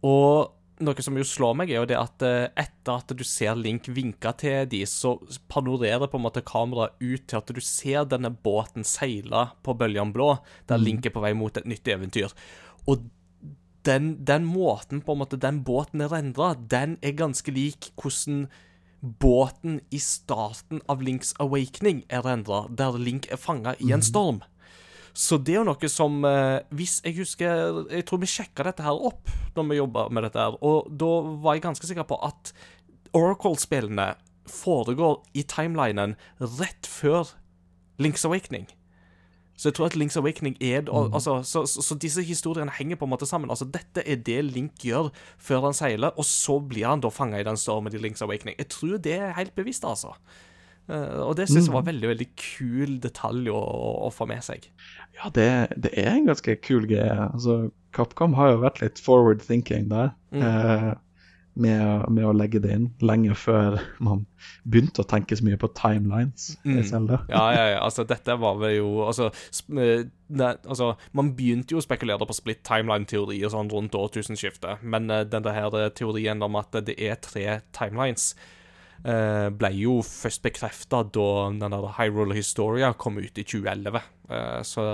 Og 0.05 0.55
noe 0.83 1.03
som 1.05 1.15
jo 1.15 1.23
slår 1.27 1.53
meg, 1.61 1.71
er 1.71 1.83
jo 1.83 1.89
det 1.89 1.97
at 1.99 2.23
eh, 2.25 2.47
etter 2.65 2.97
at 2.97 3.13
du 3.15 3.23
ser 3.27 3.55
Link 3.59 3.87
vinke 3.95 4.33
til 4.41 4.65
de, 4.71 4.81
så 4.89 5.13
panorerer 5.51 6.09
på 6.11 6.19
en 6.19 6.25
måte 6.25 6.43
kameraet 6.45 6.97
ut 6.99 7.27
til 7.29 7.39
at 7.39 7.53
du 7.53 7.61
ser 7.63 8.09
denne 8.09 8.33
båten 8.33 8.83
seile 8.87 9.49
på 9.63 9.77
bølgen 9.77 10.11
blå, 10.15 10.33
der 10.67 10.81
Link 10.81 11.05
er 11.05 11.15
på 11.15 11.23
vei 11.23 11.35
mot 11.37 11.55
et 11.55 11.69
nytt 11.69 11.87
eventyr. 11.95 12.33
Og 12.89 13.07
den, 13.85 14.15
den 14.25 14.45
måten 14.49 15.01
på 15.05 15.13
en 15.13 15.21
måte 15.21 15.39
den 15.41 15.63
båten 15.65 16.01
er 16.01 16.11
rendra, 16.13 16.53
den 16.55 16.97
er 17.05 17.17
ganske 17.17 17.53
lik 17.53 17.91
hvordan 18.01 18.47
båten 19.05 19.79
i 19.93 19.99
starten 20.01 20.81
av 20.89 21.03
Links 21.05 21.35
Awakening 21.39 22.03
er 22.09 22.25
rendra, 22.25 22.65
der 22.69 22.97
Link 22.97 23.29
er 23.31 23.37
fanga 23.41 23.75
i 23.79 23.91
en 23.93 24.03
storm. 24.05 24.41
Så 25.15 25.37
det 25.37 25.53
er 25.53 25.61
jo 25.61 25.69
noe 25.69 25.87
som 25.87 26.25
eh, 26.27 26.65
Hvis 26.75 26.97
jeg 27.05 27.15
husker 27.21 27.85
Jeg 27.87 28.03
tror 28.03 28.19
vi 28.19 28.27
sjekka 28.27 28.65
dette 28.67 28.83
her 28.83 28.97
opp 28.99 29.29
når 29.55 29.69
vi 29.69 29.77
jobba 29.77 30.01
med 30.11 30.25
dette, 30.27 30.43
her, 30.43 30.57
og 30.59 30.89
da 30.91 31.11
var 31.39 31.55
jeg 31.55 31.63
ganske 31.63 31.87
sikker 31.87 32.03
på 32.09 32.17
at 32.27 32.51
Oracle-spillene 33.15 34.09
foregår 34.51 35.21
i 35.31 35.45
timelinen 35.47 36.17
rett 36.41 36.89
før 36.89 37.31
Links 38.03 38.25
Awakening. 38.27 38.67
Så 39.55 39.69
jeg 39.69 39.77
tror 39.77 39.87
at 39.87 39.95
Links 39.95 40.17
Awakening 40.19 40.57
er 40.59 40.83
altså, 40.91 41.37
så, 41.47 41.63
så, 41.69 41.81
så 41.81 41.95
disse 41.99 42.23
historiene 42.27 42.73
henger 42.75 42.99
på 42.99 43.07
en 43.07 43.13
måte 43.13 43.27
sammen. 43.29 43.49
Altså, 43.49 43.67
Dette 43.71 44.03
er 44.03 44.19
det 44.19 44.41
Link 44.49 44.83
gjør 44.83 45.13
før 45.39 45.69
han 45.69 45.77
seiler, 45.77 46.11
og 46.19 46.27
så 46.27 46.59
blir 46.59 46.89
han 46.89 47.03
da 47.03 47.11
fanga 47.13 47.39
i 47.39 47.47
den 47.47 47.59
stormen 47.59 47.95
i 47.95 48.01
Links 48.03 48.23
Awakening. 48.25 48.57
Jeg 48.59 48.69
tror 48.75 48.99
det 48.99 49.15
er 49.15 49.37
helt 49.39 49.55
bevisst, 49.55 49.87
altså. 49.87 50.11
Uh, 50.85 51.23
og 51.25 51.31
det 51.39 51.47
syns 51.49 51.65
jeg 51.65 51.73
var 51.73 51.87
veldig 51.87 52.11
veldig 52.11 52.27
kul 52.37 52.99
detalj 53.01 53.47
å, 53.49 53.61
å 54.05 54.11
få 54.13 54.27
med 54.29 54.43
seg. 54.45 54.67
Ja, 55.17 55.31
det, 55.33 55.47
det 55.81 55.95
er 55.97 56.11
en 56.11 56.27
ganske 56.29 56.57
kul 56.61 56.85
greie. 56.91 57.15
Altså, 57.31 57.71
Capcom 57.95 58.35
har 58.37 58.51
jo 58.51 58.61
vært 58.61 58.83
litt 58.83 59.01
forward 59.01 59.41
thinking 59.41 59.87
der. 59.89 60.11
Eh, 60.35 60.91
med, 61.55 62.09
med 62.11 62.27
å 62.27 62.33
legge 62.35 62.59
det 62.63 62.73
inn 62.75 62.87
lenge 63.05 63.35
før 63.39 63.77
man 64.03 64.25
begynte 64.63 65.03
å 65.03 65.07
tenke 65.07 65.37
så 65.37 65.45
mye 65.47 65.59
på 65.59 65.69
timelines 65.77 66.51
i 66.67 66.81
Zelda. 66.83 67.21
Ja, 67.31 67.45
ja, 67.55 67.65
ja, 67.75 67.79
altså 67.85 68.05
dette 68.07 68.35
var 68.41 68.59
vel 68.61 68.77
jo 68.77 68.89
Altså, 69.05 69.29
eh, 69.79 70.05
ne, 70.27 70.49
altså 70.65 70.93
man 71.15 71.31
begynte 71.37 71.75
jo 71.75 71.81
å 71.81 71.85
spekulere 71.85 72.27
på 72.27 72.35
split 72.35 72.63
timeline-teori 72.67 73.39
og 73.45 73.53
sånn 73.53 73.71
rundt 73.71 73.95
årtusenskiftet, 73.97 74.83
men 74.83 75.07
uh, 75.11 75.23
denne 75.27 75.53
her 75.55 75.75
teorien 75.95 76.43
om 76.43 76.59
at 76.59 76.75
det 76.87 76.97
er 76.99 77.19
tre 77.23 77.59
timelines 77.75 78.33
eh, 79.03 79.47
ble 79.53 79.71
jo 79.77 79.99
først 80.05 80.43
bekrefta 80.45 81.01
da 81.03 81.29
den 81.51 81.75
Hyrule 81.97 82.37
Historia 82.37 82.93
kom 82.97 83.17
ut 83.19 83.37
i 83.37 83.43
2011. 83.43 84.01
Eh, 84.29 84.61
så 84.65 84.85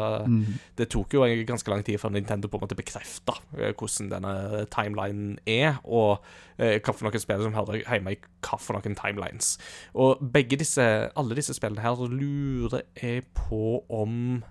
det 0.78 0.90
tok 0.92 1.16
jo 1.16 1.26
ganske 1.48 1.72
lang 1.72 1.84
tid 1.88 2.00
før 2.02 2.14
Nintendo 2.16 2.50
på 2.52 2.60
en 2.60 2.66
måte 2.66 2.78
bekrefta 2.80 3.38
hvordan 3.52 4.10
denne 4.12 4.66
timelinen 4.74 5.36
er, 5.46 5.80
og 5.84 6.24
eh, 6.58 6.80
hva 6.80 6.96
for 6.96 7.08
noen 7.08 7.24
spill 7.24 7.46
som 7.46 7.56
hører 7.56 7.84
hjemme 7.84 8.16
i 8.16 8.22
hva 8.42 8.60
for 8.60 8.78
noen 8.78 8.98
timelines. 8.98 9.56
Og 9.94 10.24
begge 10.34 10.60
disse, 10.62 10.88
alle 11.16 11.38
disse 11.38 11.56
spillene 11.58 11.84
her 11.84 12.02
lurer 12.12 12.84
jeg 12.98 13.28
på 13.38 13.84
om 13.90 14.42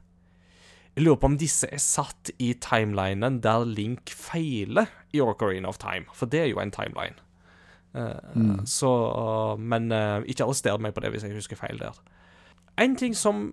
jeg 0.96 1.06
lurer 1.06 1.20
på 1.22 1.28
om 1.30 1.36
disse 1.38 1.68
er 1.70 1.78
satt 1.80 2.32
i 2.42 2.50
timelinen 2.58 3.38
der 3.44 3.62
Link 3.64 4.10
feiler 4.10 4.90
i 5.14 5.20
Ocarina 5.22 5.70
of 5.70 5.78
Time, 5.78 6.10
for 6.12 6.26
det 6.26 6.40
er 6.42 6.48
jo 6.50 6.58
en 6.60 6.72
timeline. 6.74 7.14
Eh, 7.94 8.64
Så 8.64 9.56
Men 9.58 9.92
eh, 9.92 10.22
ikke 10.26 10.44
arrester 10.44 10.78
meg 10.78 10.94
på 10.94 11.00
det 11.00 11.10
hvis 11.10 11.24
jeg 11.26 11.34
husker 11.34 11.56
feil 11.56 11.78
der. 11.78 11.96
En 12.78 12.96
ting 12.96 13.16
som 13.16 13.52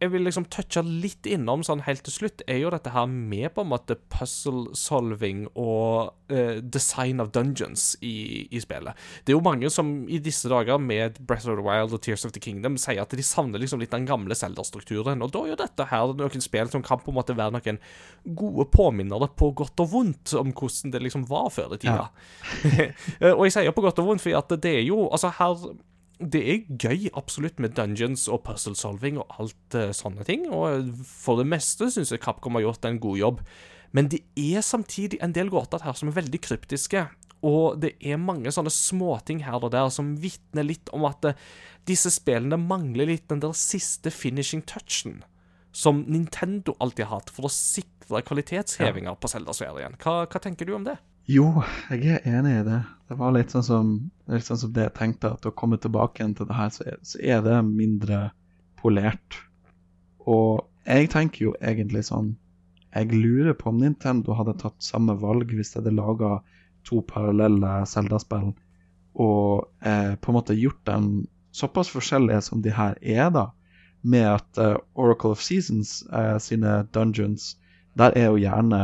jeg 0.00 0.12
vil 0.12 0.26
liksom 0.26 0.44
touche 0.52 0.82
litt 0.84 1.24
innom 1.28 1.62
sånn 1.64 1.80
helt 1.86 2.02
til 2.04 2.12
slutt, 2.12 2.42
er 2.50 2.58
jo 2.60 2.70
dette 2.72 2.92
her 2.92 3.06
med 3.08 3.48
på 3.54 3.64
en 3.64 3.70
måte 3.70 3.96
puzzle 4.12 4.74
solving 4.76 5.46
og 5.54 6.12
eh, 6.32 6.58
design 6.60 7.22
of 7.22 7.30
dungeons 7.32 7.94
i, 8.04 8.44
i 8.52 8.60
spillet. 8.60 8.98
Det 9.24 9.32
er 9.32 9.38
jo 9.38 9.46
mange 9.46 9.70
som 9.72 9.94
i 10.12 10.20
disse 10.22 10.50
dager 10.52 10.76
med 10.82 11.16
Breath 11.24 11.48
of 11.48 11.56
the 11.56 11.64
Wild 11.64 11.96
og 11.96 12.04
Tears 12.04 12.26
of 12.28 12.34
the 12.36 12.42
Kingdom 12.44 12.76
sier 12.80 13.00
at 13.06 13.16
de 13.16 13.24
savner 13.24 13.62
liksom 13.62 13.80
litt 13.80 13.94
den 13.94 14.08
gamle 14.08 14.36
Zelda-strukturen, 14.36 15.24
og 15.24 15.32
da 15.32 15.44
er 15.46 15.54
jo 15.54 15.58
dette 15.64 15.88
her 15.88 16.14
noen 16.20 16.44
spill 16.44 16.72
som 16.72 16.84
kan 16.84 17.00
på 17.00 17.14
en 17.14 17.18
måte 17.22 17.38
være 17.38 17.56
noen 17.56 17.80
gode 18.36 18.68
påminnere 18.76 19.30
på 19.32 19.52
godt 19.56 19.80
og 19.86 19.92
vondt 19.94 20.36
om 20.36 20.52
hvordan 20.52 20.92
det 20.92 21.04
liksom 21.06 21.24
var 21.30 21.48
før 21.56 21.78
i 21.78 21.80
tida. 21.86 22.08
Ja. 22.12 23.32
og 23.36 23.46
jeg 23.46 23.56
sier 23.56 23.76
på 23.76 23.88
godt 23.88 24.04
og 24.04 24.12
vondt, 24.12 24.26
fordi 24.26 24.36
at 24.36 24.58
det 24.60 24.78
er 24.82 24.84
jo 24.86 25.04
Altså, 25.06 25.30
her 25.38 25.54
det 26.18 26.40
er 26.42 26.64
gøy 26.80 27.10
absolutt 27.18 27.60
med 27.60 27.74
dungeons 27.76 28.26
og 28.32 28.42
puzzle 28.46 28.76
solving 28.78 29.18
og 29.20 29.36
alt 29.40 29.76
uh, 29.76 29.92
sånne 29.96 30.24
ting, 30.28 30.46
og 30.48 30.92
for 31.04 31.40
det 31.40 31.48
meste 31.50 31.90
syns 31.92 32.12
jeg 32.14 32.22
Capcom 32.24 32.56
har 32.56 32.64
gjort 32.64 32.88
en 32.88 33.00
god 33.02 33.20
jobb. 33.20 33.42
Men 33.96 34.10
det 34.12 34.22
er 34.40 34.64
samtidig 34.64 35.20
en 35.24 35.34
del 35.36 35.52
gåter 35.52 35.84
her 35.84 35.96
som 35.96 36.10
er 36.10 36.18
veldig 36.18 36.40
kryptiske, 36.44 37.06
og 37.46 37.78
det 37.82 37.92
er 38.00 38.18
mange 38.20 38.50
sånne 38.52 38.72
småting 38.72 39.44
her 39.44 39.60
og 39.60 39.70
der 39.74 39.90
som 39.92 40.14
vitner 40.20 40.66
litt 40.66 40.90
om 40.96 41.04
at 41.08 41.30
uh, 41.30 41.46
disse 41.86 42.10
spillene 42.14 42.58
mangler 42.58 43.12
litt 43.12 43.28
den 43.30 43.44
der 43.44 43.54
siste 43.56 44.10
finishing 44.10 44.64
touchen 44.66 45.20
som 45.76 46.00
Nintendo 46.08 46.72
alltid 46.80 47.04
har 47.04 47.18
hatt 47.20 47.30
for 47.36 47.46
å 47.46 47.52
sikre 47.52 48.22
kvalitetshevinger 48.24 49.18
på 49.20 49.28
Zelda-serien. 49.28 49.98
Hva, 50.00 50.22
hva 50.24 50.40
tenker 50.40 50.64
du 50.64 50.72
om 50.72 50.86
det? 50.86 50.96
Jo, 51.26 51.46
jeg 51.90 52.20
er 52.20 52.26
enig 52.38 52.52
i 52.60 52.64
det. 52.66 52.80
Det 53.10 53.16
var 53.18 53.32
litt 53.34 53.50
sånn 53.50 53.64
som, 53.66 53.88
litt 54.30 54.46
sånn 54.46 54.60
som 54.60 54.72
det 54.74 54.84
jeg 54.84 54.94
tenkte, 54.94 55.32
at 55.34 55.46
å 55.48 55.54
komme 55.58 55.78
tilbake 55.82 56.20
igjen 56.20 56.36
til 56.38 56.46
det 56.46 56.54
her, 56.54 56.68
så 56.70 56.84
er, 56.86 57.00
så 57.02 57.18
er 57.18 57.40
det 57.42 57.56
mindre 57.66 58.20
polert. 58.78 59.40
Og 60.22 60.62
jeg 60.86 61.10
tenker 61.10 61.48
jo 61.48 61.54
egentlig 61.60 62.04
sånn 62.06 62.36
Jeg 62.94 63.10
lurer 63.12 63.52
på 63.58 63.68
om 63.68 63.80
Nintendo 63.82 64.32
hadde 64.38 64.54
tatt 64.56 64.78
samme 64.80 65.12
valg 65.20 65.50
hvis 65.52 65.74
de 65.74 65.80
hadde 65.80 65.92
laga 65.98 66.30
to 66.86 67.02
parallelle 67.04 67.72
Zelda-spill, 67.90 68.54
og 69.18 69.66
eh, 69.82 70.14
på 70.14 70.30
en 70.30 70.36
måte 70.38 70.56
gjort 70.56 70.80
dem 70.86 71.26
såpass 71.52 71.90
forskjellige 71.92 72.40
som 72.46 72.62
de 72.62 72.72
her 72.72 72.96
er, 73.02 73.28
da, 73.34 73.50
med 74.00 74.30
at 74.30 74.62
eh, 74.62 74.78
Oracle 74.94 75.34
of 75.34 75.42
Seasons 75.42 75.98
eh, 76.08 76.38
sine 76.40 76.86
dungeons, 76.94 77.56
der 77.98 78.16
er 78.16 78.30
jo 78.30 78.40
gjerne 78.40 78.80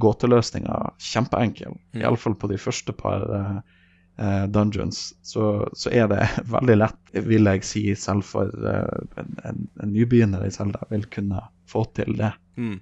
gåteløsninga 0.00 0.78
kjempeenkel. 0.98 1.76
Mm. 1.92 2.02
Iallfall 2.02 2.34
på 2.38 2.50
de 2.50 2.58
første 2.60 2.94
par 2.96 3.24
eh, 3.32 4.44
dungeons. 4.52 5.14
Så, 5.22 5.68
så 5.72 5.90
er 5.90 6.08
det 6.12 6.28
veldig 6.54 6.78
lett, 6.78 7.00
vil 7.28 7.50
jeg 7.50 7.64
si, 7.66 7.84
selv 7.98 8.26
for 8.28 8.52
uh, 8.64 9.20
en, 9.20 9.36
en, 9.44 9.62
en 9.82 9.92
nybegynner 9.92 10.46
i 10.46 10.52
Zelda, 10.54 10.84
vil 10.90 11.06
kunne 11.12 11.42
få 11.68 11.84
til 11.96 12.16
det. 12.20 12.32
Mm. 12.56 12.78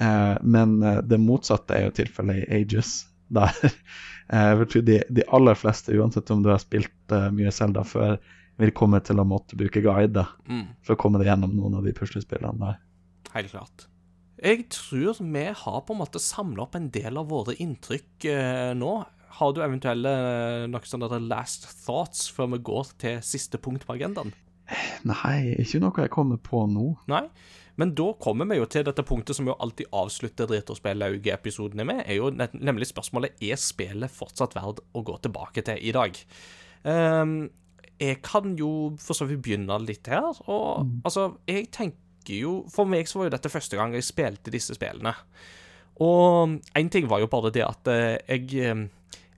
Uh, 0.00 0.36
men 0.42 0.78
det 1.08 1.20
motsatte 1.20 1.76
er 1.76 1.88
jo 1.88 1.96
tilfellet 2.02 2.44
i 2.44 2.62
Ages. 2.62 3.02
Der 3.32 3.52
de, 4.72 5.00
de 5.08 5.24
aller 5.32 5.56
fleste, 5.56 5.96
uansett 5.96 6.30
om 6.30 6.44
du 6.44 6.50
har 6.52 6.60
spilt 6.62 7.16
mye 7.32 7.52
Zelda 7.52 7.84
før, 7.84 8.18
vil 8.60 8.72
komme 8.76 9.00
til 9.04 9.20
å 9.20 9.24
måtte 9.26 9.56
bruke 9.58 9.80
guide 9.84 10.26
Mm. 10.48 10.66
for 10.84 10.94
å 10.94 11.00
komme 11.00 11.20
deg 11.20 11.30
gjennom 11.30 11.54
noen 11.56 11.78
av 11.78 11.86
de 11.86 11.94
puslespillene 11.96 12.60
der. 12.60 12.76
Helt 13.32 13.50
klart. 13.54 13.86
Jeg 14.42 14.64
tror 14.74 15.20
vi 15.22 15.44
har 15.54 15.82
på 15.86 15.94
en 15.94 16.00
måte 16.00 16.18
samla 16.22 16.64
opp 16.64 16.74
en 16.74 16.90
del 16.90 17.18
av 17.20 17.28
våre 17.30 17.54
inntrykk 17.62 18.26
eh, 18.26 18.72
nå. 18.74 18.94
Har 19.38 19.52
du 19.54 19.62
eventuelle 19.62 20.12
eh, 20.12 20.64
noen 20.70 20.88
sånne 20.88 21.20
last 21.28 21.68
thoughts 21.84 22.26
før 22.34 22.50
vi 22.56 22.62
går 22.66 22.90
til 23.04 23.22
siste 23.22 23.60
punkt 23.62 23.86
på 23.86 23.94
agendaen? 23.94 24.34
Nei, 25.06 25.54
ikke 25.62 25.82
noe 25.82 26.04
jeg 26.06 26.12
kommer 26.14 26.42
på 26.42 26.64
nå. 26.70 26.88
Nei? 27.12 27.26
Men 27.80 27.94
da 27.96 28.10
kommer 28.20 28.50
vi 28.50 28.58
jo 28.58 28.66
til 28.68 28.84
dette 28.88 29.04
punktet 29.06 29.38
som 29.38 29.46
jo 29.48 29.56
alltid 29.62 29.94
avslutter 29.96 30.50
Retrospellauget-episodene 30.50 31.86
med, 31.88 32.02
er 32.04 32.18
jo 32.18 32.28
nemlig 32.34 32.90
spørsmålet 32.90 33.40
er 33.42 33.60
spillet 33.60 34.12
fortsatt 34.12 34.58
verd 34.58 34.82
å 34.92 35.06
gå 35.06 35.16
tilbake 35.24 35.64
til 35.70 35.80
i 35.80 35.94
dag. 35.94 36.18
Um, 36.84 37.46
jeg 38.02 38.18
kan 38.26 38.56
jo 38.58 38.92
for 39.00 39.16
så 39.16 39.28
vidt 39.30 39.44
begynne 39.46 39.78
litt 39.86 40.10
her, 40.10 40.34
og 40.50 40.84
altså, 41.06 41.30
jeg 41.48 41.70
tenker 41.72 42.11
jo 42.30 42.64
For 42.70 42.88
meg 42.88 43.08
så 43.08 43.18
var 43.18 43.28
jo 43.28 43.34
dette 43.36 43.50
første 43.52 43.78
gang 43.78 43.94
jeg 43.96 44.06
spilte 44.06 44.52
disse 44.54 44.76
spillene. 44.76 45.14
Og 46.02 46.58
én 46.78 46.90
ting 46.90 47.08
var 47.10 47.20
jo 47.20 47.30
bare 47.30 47.52
det 47.52 47.64
at 47.66 47.88
eh, 47.92 48.18
jeg 48.28 48.48
eh, 48.62 48.88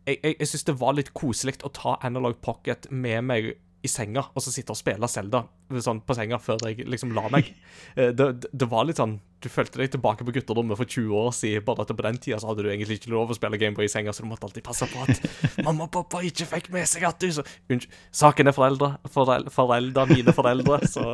Jeg, 0.07 0.19
jeg, 0.23 0.37
jeg 0.39 0.49
syns 0.49 0.65
det 0.69 0.81
var 0.81 0.93
litt 0.93 1.15
koselig 1.17 1.57
å 1.65 1.71
ta 1.73 1.97
Analog 2.05 2.37
Pocket 2.45 2.91
med 2.93 3.25
meg 3.25 3.55
i 3.85 3.89
senga 3.91 4.23
og 4.33 4.41
så 4.43 4.51
sitte 4.55 4.73
og 4.73 4.79
spille 4.79 5.09
Zelda 5.11 5.43
sånn 5.85 6.01
på 6.07 6.15
senga 6.17 6.39
før 6.41 6.63
jeg 6.69 6.87
liksom 6.89 7.13
la 7.17 7.27
meg. 7.33 7.51
Eh, 7.95 8.11
Det, 8.17 8.27
det, 8.43 8.49
det 8.51 8.67
var 8.71 8.87
litt 8.89 8.99
sånn 8.99 9.19
Du 9.45 9.47
følte 9.53 9.79
deg 9.79 9.93
tilbake 9.93 10.25
på 10.27 10.33
gutterommet 10.35 10.79
for 10.79 10.89
20 10.89 11.13
år 11.15 11.31
siden, 11.37 11.63
bare 11.67 11.85
at 11.85 11.93
på 11.95 12.05
den 12.07 12.17
tida 12.19 12.39
så 12.41 12.49
hadde 12.49 12.65
du 12.65 12.71
egentlig 12.73 12.97
ikke 12.99 13.13
lov 13.13 13.31
å 13.31 13.37
spille 13.37 13.59
Gameboy 13.61 13.87
i 13.87 13.93
senga, 13.93 14.13
så 14.17 14.25
du 14.25 14.29
måtte 14.31 14.49
alltid 14.49 14.65
passe 14.67 14.89
på 14.91 15.05
at 15.05 15.21
mamma 15.67 15.87
og 15.87 15.93
pappa 15.95 16.23
ikke 16.27 16.49
fikk 16.49 16.71
med 16.75 16.89
seg 16.89 17.05
at 17.07 17.21
du 17.21 17.29
så 17.37 17.45
Unnskyld. 17.45 17.93
Saken 18.15 18.51
er 18.51 18.57
foreldre. 18.57 18.91
Forel, 19.13 19.47
foreldre, 19.53 20.07
mine 20.11 20.35
foreldre, 20.35 20.81
så 20.89 21.05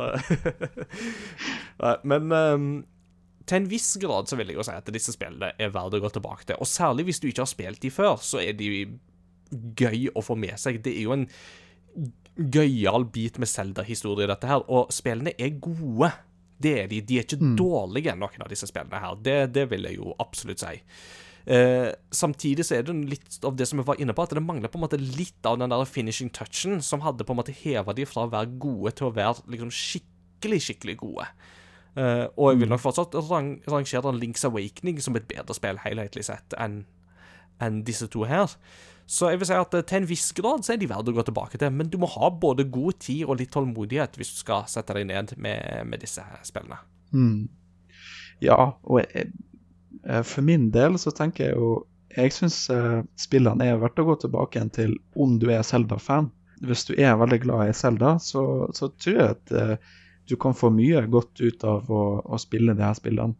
Men 2.07 2.31
um, 2.31 2.67
til 3.47 3.57
en 3.57 3.69
viss 3.71 3.93
grad 4.01 4.29
så 4.29 4.37
vil 4.39 4.51
jeg 4.53 4.59
jo 4.59 4.65
si 4.65 4.75
at 4.77 4.89
disse 4.93 5.13
spillene 5.15 5.51
er 5.59 5.71
verdt 5.73 5.97
å 5.97 6.01
gå 6.03 6.11
tilbake 6.15 6.47
til. 6.47 6.59
Og 6.61 6.69
særlig 6.69 7.07
hvis 7.09 7.21
du 7.21 7.27
ikke 7.29 7.43
har 7.43 7.51
spilt 7.51 7.81
de 7.83 7.91
før, 7.93 8.19
så 8.23 8.41
er 8.41 8.55
de 8.57 8.69
gøy 9.51 10.07
å 10.15 10.23
få 10.23 10.37
med 10.39 10.55
seg. 10.61 10.79
Det 10.85 10.93
er 10.95 11.07
jo 11.07 11.15
en 11.17 11.25
gøyal 12.35 13.05
bit 13.13 13.39
med 13.41 13.49
Zelda-historie, 13.51 14.29
dette 14.29 14.49
her. 14.49 14.63
Og 14.71 14.91
spillene 14.93 15.33
er 15.37 15.57
gode. 15.61 16.11
Det 16.61 16.75
er 16.83 16.87
de. 16.91 17.01
De 17.01 17.17
er 17.17 17.25
ikke 17.25 17.55
dårlige, 17.57 18.15
noen 18.17 18.45
av 18.45 18.51
disse 18.51 18.69
spillene 18.69 19.01
her. 19.01 19.17
Det, 19.23 19.37
det 19.55 19.67
vil 19.71 19.89
jeg 19.89 19.99
jo 19.99 20.15
absolutt 20.21 20.63
si. 20.63 20.77
Eh, 21.45 21.89
samtidig 22.13 22.65
så 22.67 22.77
er 22.77 22.85
det 22.85 22.93
litt 23.09 23.39
av 23.47 23.55
det 23.57 23.65
som 23.69 23.81
jeg 23.81 23.87
var 23.87 24.01
inne 24.01 24.13
på, 24.13 24.23
at 24.23 24.35
det 24.37 24.43
mangler 24.45 24.69
på 24.69 24.77
en 24.77 24.85
måte 24.85 24.99
litt 25.01 25.47
av 25.49 25.57
den 25.57 25.73
der 25.73 25.87
finishing 25.89 26.29
touchen 26.29 26.83
som 26.85 27.01
hadde 27.01 27.25
på 27.25 27.33
en 27.33 27.39
måte 27.41 27.55
heva 27.63 27.95
de 27.97 28.05
fra 28.05 28.27
å 28.27 28.31
være 28.31 28.53
gode 28.61 28.93
til 28.97 29.09
å 29.09 29.15
være 29.15 29.47
liksom 29.49 29.73
skikkelig, 29.73 30.61
skikkelig 30.67 30.97
gode. 31.01 31.25
Eh, 31.97 32.27
og 32.37 32.53
jeg 32.53 32.61
vil 32.61 32.71
nok 32.71 32.83
fortsatt 32.85 33.17
rang 33.27 33.55
rangere 33.67 34.13
Links 34.15 34.45
Awakening 34.47 35.01
som 35.03 35.17
et 35.17 35.27
bedre 35.27 35.57
spill 35.57 35.81
helhetlig 35.81 36.23
sett 36.29 36.55
enn 36.61 36.83
enn 37.61 37.83
disse 37.85 38.07
to 38.09 38.23
her. 38.25 38.49
Så 39.09 39.31
jeg 39.31 39.41
vil 39.41 39.49
si 39.49 39.57
at 39.57 39.77
eh, 39.77 39.85
til 39.87 40.01
en 40.01 40.09
viss 40.09 40.27
grad 40.37 40.65
så 40.65 40.75
er 40.75 40.81
de 40.81 40.89
verdt 40.91 41.11
å 41.11 41.15
gå 41.15 41.25
tilbake 41.27 41.61
til, 41.61 41.73
men 41.75 41.91
du 41.91 41.97
må 42.01 42.09
ha 42.13 42.31
både 42.31 42.67
god 42.71 42.99
tid 43.03 43.25
og 43.27 43.39
litt 43.41 43.53
tålmodighet 43.53 44.19
hvis 44.19 44.33
du 44.35 44.41
skal 44.43 44.67
sette 44.71 44.95
deg 44.97 45.07
ned 45.09 45.35
med, 45.37 45.87
med 45.87 46.03
disse 46.03 46.25
spillene. 46.47 46.79
Mm. 47.11 47.49
Ja, 48.43 48.73
og 48.83 49.01
jeg, 49.03 49.31
eh, 50.05 50.23
for 50.27 50.47
min 50.47 50.69
del 50.75 50.99
så 51.01 51.13
tenker 51.15 51.49
jeg 51.49 51.57
jo 51.59 51.71
Jeg 52.11 52.33
syns 52.35 52.65
spillene 53.15 53.63
er 53.63 53.77
verdt 53.79 54.01
å 54.01 54.03
gå 54.03 54.17
tilbake 54.19 54.57
igjen 54.57 54.71
til 54.75 54.95
om 55.15 55.37
du 55.39 55.45
er 55.47 55.61
Zelda-fan. 55.63 56.25
Hvis 56.67 56.83
du 56.89 56.91
er 56.99 57.15
veldig 57.15 57.39
glad 57.45 57.69
i 57.69 57.75
Zelda, 57.77 58.17
så, 58.19 58.43
så 58.75 58.89
tror 58.99 59.15
jeg 59.15 59.37
at 59.37 59.53
eh, 59.55 59.93
du 60.27 60.35
kan 60.35 60.53
få 60.57 60.69
mye 60.75 61.01
godt 61.11 61.41
ut 61.41 61.63
av 61.63 61.89
å, 61.89 62.03
å 62.21 62.39
spille 62.41 62.75
de 62.77 62.83
her 62.83 62.97
spillene. 62.97 63.35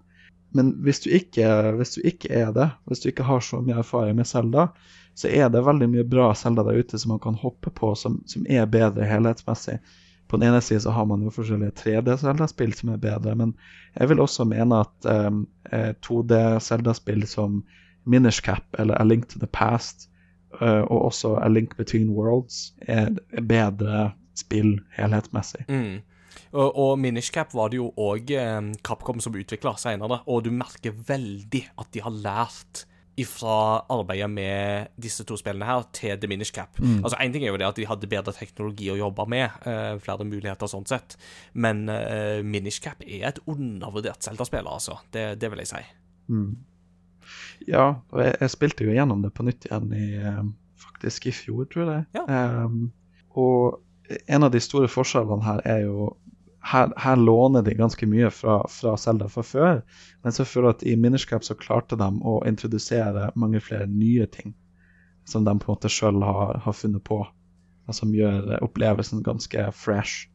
Men 0.58 0.74
hvis 0.84 1.04
du, 1.04 1.12
ikke, 1.16 1.48
hvis 1.80 1.96
du 1.96 2.02
ikke 2.08 2.32
er 2.36 2.50
det, 2.56 2.68
hvis 2.90 3.04
du 3.04 3.12
ikke 3.12 3.28
har 3.28 3.44
så 3.46 3.62
mye 3.64 3.78
erfaring 3.80 4.18
med 4.18 4.28
Zelda, 4.28 4.70
så 5.16 5.28
er 5.28 5.50
det 5.52 5.64
veldig 5.66 5.90
mye 5.92 6.06
bra 6.08 6.32
Zelda 6.36 6.64
der 6.68 6.80
ute 6.80 7.00
som 7.00 7.14
man 7.16 7.22
kan 7.24 7.36
hoppe 7.38 7.74
på, 7.76 7.94
som, 7.96 8.22
som 8.28 8.46
er 8.50 8.70
bedre 8.72 9.06
helhetsmessig. 9.06 9.80
På 10.32 10.38
den 10.40 10.48
ene 10.48 10.62
siden 10.64 10.86
så 10.86 10.94
har 10.96 11.06
man 11.06 11.24
jo 11.26 11.34
forskjellige 11.36 11.76
3D-Selda-spill 11.82 12.72
som 12.78 12.94
er 12.94 13.02
bedre, 13.04 13.36
men 13.36 13.52
jeg 13.98 14.08
vil 14.10 14.22
også 14.24 14.46
mene 14.48 14.80
at 14.86 15.10
um, 15.28 15.44
2D-Selda-spill 16.08 17.26
som 17.28 17.60
Minish 18.08 18.42
Cap 18.42 18.64
eller 18.80 18.96
A 18.96 19.04
Link 19.04 19.28
to 19.30 19.42
the 19.42 19.50
Past 19.52 20.08
uh, 20.62 20.88
og 20.88 21.12
også 21.12 21.36
A 21.44 21.50
Link 21.52 21.76
Between 21.78 22.10
Worlds 22.16 22.72
er, 22.88 23.12
er 23.36 23.44
bedre 23.44 24.12
spill 24.40 24.80
helhetsmessig. 24.96 25.66
Mm. 25.68 26.00
Og, 26.52 26.70
og 26.80 27.00
Minish 27.00 27.32
Cap 27.32 27.54
var 27.56 27.72
det 27.72 27.82
jo 27.82 27.90
òg 28.00 28.32
eh, 28.36 28.72
Capcom 28.84 29.20
som 29.24 29.36
utvikla 29.36 29.76
seinere, 29.80 30.22
og 30.28 30.46
du 30.48 30.52
merker 30.56 30.96
veldig 30.96 31.66
at 31.80 31.92
de 31.92 32.04
har 32.04 32.16
lært 32.16 32.86
ifra 33.20 33.84
arbeidet 33.92 34.30
med 34.32 34.92
disse 35.02 35.26
to 35.28 35.36
spillene 35.38 35.68
her 35.68 35.84
til 35.94 36.16
The 36.20 36.30
Minish 36.32 36.54
Cap. 36.56 36.80
Altså 37.04 37.20
Én 37.20 37.34
ting 37.34 37.44
er 37.44 37.52
jo 37.52 37.60
det 37.60 37.68
at 37.68 37.78
de 37.78 37.88
hadde 37.90 38.10
bedre 38.10 38.34
teknologi 38.34 38.88
å 38.94 38.98
jobbe 39.00 39.26
med, 39.30 39.52
uh, 39.68 40.00
flere 40.02 40.26
muligheter 40.26 40.72
sånn 40.72 40.88
sett, 40.90 41.18
men 41.54 41.84
uh, 41.92 42.40
Minish 42.44 42.82
Cap 42.82 43.04
er 43.04 43.28
et 43.34 43.42
undervurdert 43.46 44.24
Zelda-spill, 44.24 44.68
altså. 44.68 45.02
Det, 45.12 45.34
det 45.42 45.52
vil 45.52 45.64
jeg 45.66 45.74
si. 45.74 45.84
Ja, 47.68 47.86
og 48.12 48.24
jeg, 48.24 48.36
jeg 48.42 48.54
spilte 48.56 48.88
jo 48.88 48.96
gjennom 48.96 49.22
det 49.26 49.34
på 49.36 49.46
nytt 49.46 49.68
igjen 49.68 49.92
i 49.94 50.08
eh, 50.18 50.42
faktisk 50.82 51.30
i 51.30 51.36
fjor, 51.36 51.68
tror 51.72 51.92
jeg. 51.92 52.06
Ja. 52.18 52.26
Um, 52.66 52.92
og 53.38 53.82
en 54.28 54.48
av 54.48 54.52
de 54.54 54.62
store 54.64 54.90
forskjellene 54.92 55.46
her 55.46 55.62
er 55.70 55.84
jo 55.86 56.12
her, 56.62 56.92
her 56.98 57.16
låner 57.16 57.62
de 57.66 57.74
ganske 57.74 58.06
mye 58.06 58.30
fra, 58.34 58.62
fra 58.70 58.96
Zelda 58.98 59.28
fra 59.30 59.44
før, 59.46 59.80
men 60.22 60.36
så 60.36 60.46
føler 60.46 60.70
jeg 60.70 60.78
at 60.78 60.88
i 60.92 60.96
Minerskap 61.00 61.46
så 61.46 61.58
klarte 61.58 61.98
de 61.98 62.10
å 62.22 62.38
introdusere 62.48 63.32
mange 63.36 63.62
flere 63.64 63.88
nye 63.90 64.28
ting 64.30 64.54
som 65.26 65.46
de 65.46 65.56
på 65.58 65.70
en 65.70 65.76
måte 65.76 65.90
sjøl 65.92 66.22
har, 66.26 66.60
har 66.62 66.78
funnet 66.78 67.04
på, 67.08 67.22
og 67.26 67.98
som 67.98 68.14
gjør 68.14 68.60
opplevelsen 68.62 69.24
ganske 69.26 69.68
fresh. 69.78 70.28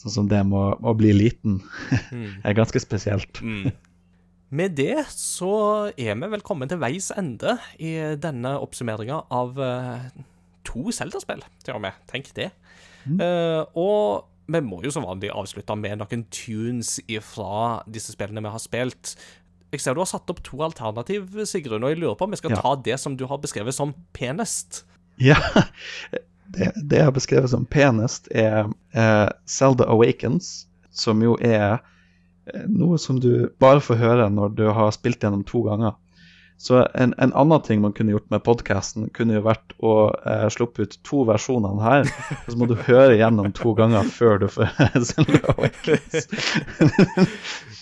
Sånn 0.00 0.14
som 0.14 0.28
det 0.30 0.40
med 0.48 0.80
å, 0.80 0.94
bli 0.96 1.12
liten 1.14 1.60
er 2.46 2.56
ganske 2.56 2.80
spesielt. 2.80 3.42
Med 4.52 4.74
det 4.76 5.04
så 5.12 5.52
er 5.92 6.16
vi 6.16 6.32
vel 6.32 6.44
kommet 6.44 6.72
til 6.72 6.80
veis 6.80 7.10
ende 7.16 7.58
i 7.80 7.94
denne 8.20 8.56
oppsummeringa 8.60 9.22
av 9.32 9.60
eh, 9.62 10.08
to 10.68 10.92
Zelda-spill, 10.92 11.44
til 11.64 11.76
og 11.76 11.84
med. 11.84 12.00
Tenk 12.10 12.32
det. 12.36 12.50
Eh, 13.04 13.62
og 13.78 14.31
vi 14.46 14.60
må 14.64 14.80
jo 14.84 14.90
som 14.90 15.04
vanlig 15.06 15.30
avslutte 15.30 15.76
med 15.78 16.00
noen 16.00 16.24
tunes 16.34 16.96
ifra 17.06 17.82
disse 17.86 18.12
spillene 18.16 18.42
vi 18.42 18.50
har 18.52 18.62
spilt. 18.62 19.14
Jeg 19.72 19.80
ser 19.80 19.94
du 19.96 20.02
har 20.02 20.10
satt 20.10 20.28
opp 20.28 20.42
to 20.44 20.58
alternativ, 20.66 21.30
Sigrun, 21.48 21.84
og 21.86 21.94
jeg 21.94 22.00
lurer 22.02 22.16
på 22.18 22.26
om 22.26 22.34
vi 22.34 22.40
skal 22.40 22.50
Ja. 22.52 22.60
ta 22.60 22.74
det 22.76 22.98
som 23.00 23.16
du 23.16 23.24
har 23.26 23.38
beskrevet 23.40 23.72
som 23.74 23.94
penest. 24.12 24.82
Ja, 25.22 25.38
det, 26.52 26.72
det 26.76 26.98
jeg 26.98 27.04
har 27.08 27.14
beskrevet 27.16 27.50
som 27.54 27.64
penest, 27.66 28.28
er 28.34 28.66
eh, 28.92 29.30
Zelda 29.48 29.86
Awakens, 29.88 30.66
som 30.90 31.22
jo 31.24 31.38
er 31.40 31.78
eh, 32.52 32.66
noe 32.68 32.98
som 33.00 33.20
du 33.22 33.48
bare 33.62 33.80
får 33.80 33.96
høre 34.02 34.28
når 34.30 34.56
du 34.58 34.66
har 34.76 34.90
spilt 34.92 35.22
gjennom 35.24 35.44
to 35.48 35.62
ganger. 35.70 35.96
Så 36.62 36.88
en, 36.94 37.14
en 37.18 37.32
annen 37.34 37.62
ting 37.62 37.80
man 37.82 37.92
kunne 37.92 38.12
gjort 38.14 38.28
med 38.30 38.44
podkasten, 38.46 39.08
kunne 39.16 39.34
jo 39.34 39.42
vært 39.42 39.72
å 39.82 39.94
eh, 40.30 40.44
sluppe 40.54 40.84
ut 40.86 40.92
to 41.02 41.24
versjoner 41.26 41.80
her. 41.82 42.04
Og 42.36 42.52
så 42.52 42.58
må 42.60 42.68
du 42.70 42.76
høre 42.86 43.16
gjennom 43.18 43.50
to 43.58 43.72
ganger 43.74 44.06
før 44.06 44.38
du 44.44 44.46
får 44.52 44.70
Zelda 45.08 45.40
Awakens. 45.56 46.28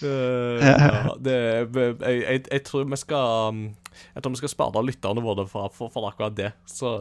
ja, 0.01 1.13
det, 1.21 1.37
jeg, 1.37 1.99
jeg, 2.01 2.41
jeg 2.47 2.63
tror 2.65 2.89
vi 2.89 2.97
skal 2.97 3.53
um, 3.53 3.61
Jeg 4.15 4.23
tror 4.25 4.33
vi 4.33 4.41
skal 4.41 4.53
spare 4.55 4.85
lytterne 4.87 5.27
våre 5.29 5.45
for, 5.51 5.69
for, 5.77 5.93
for 5.93 6.09
akkurat 6.09 6.39
det. 6.41 6.55
Så 6.65 6.95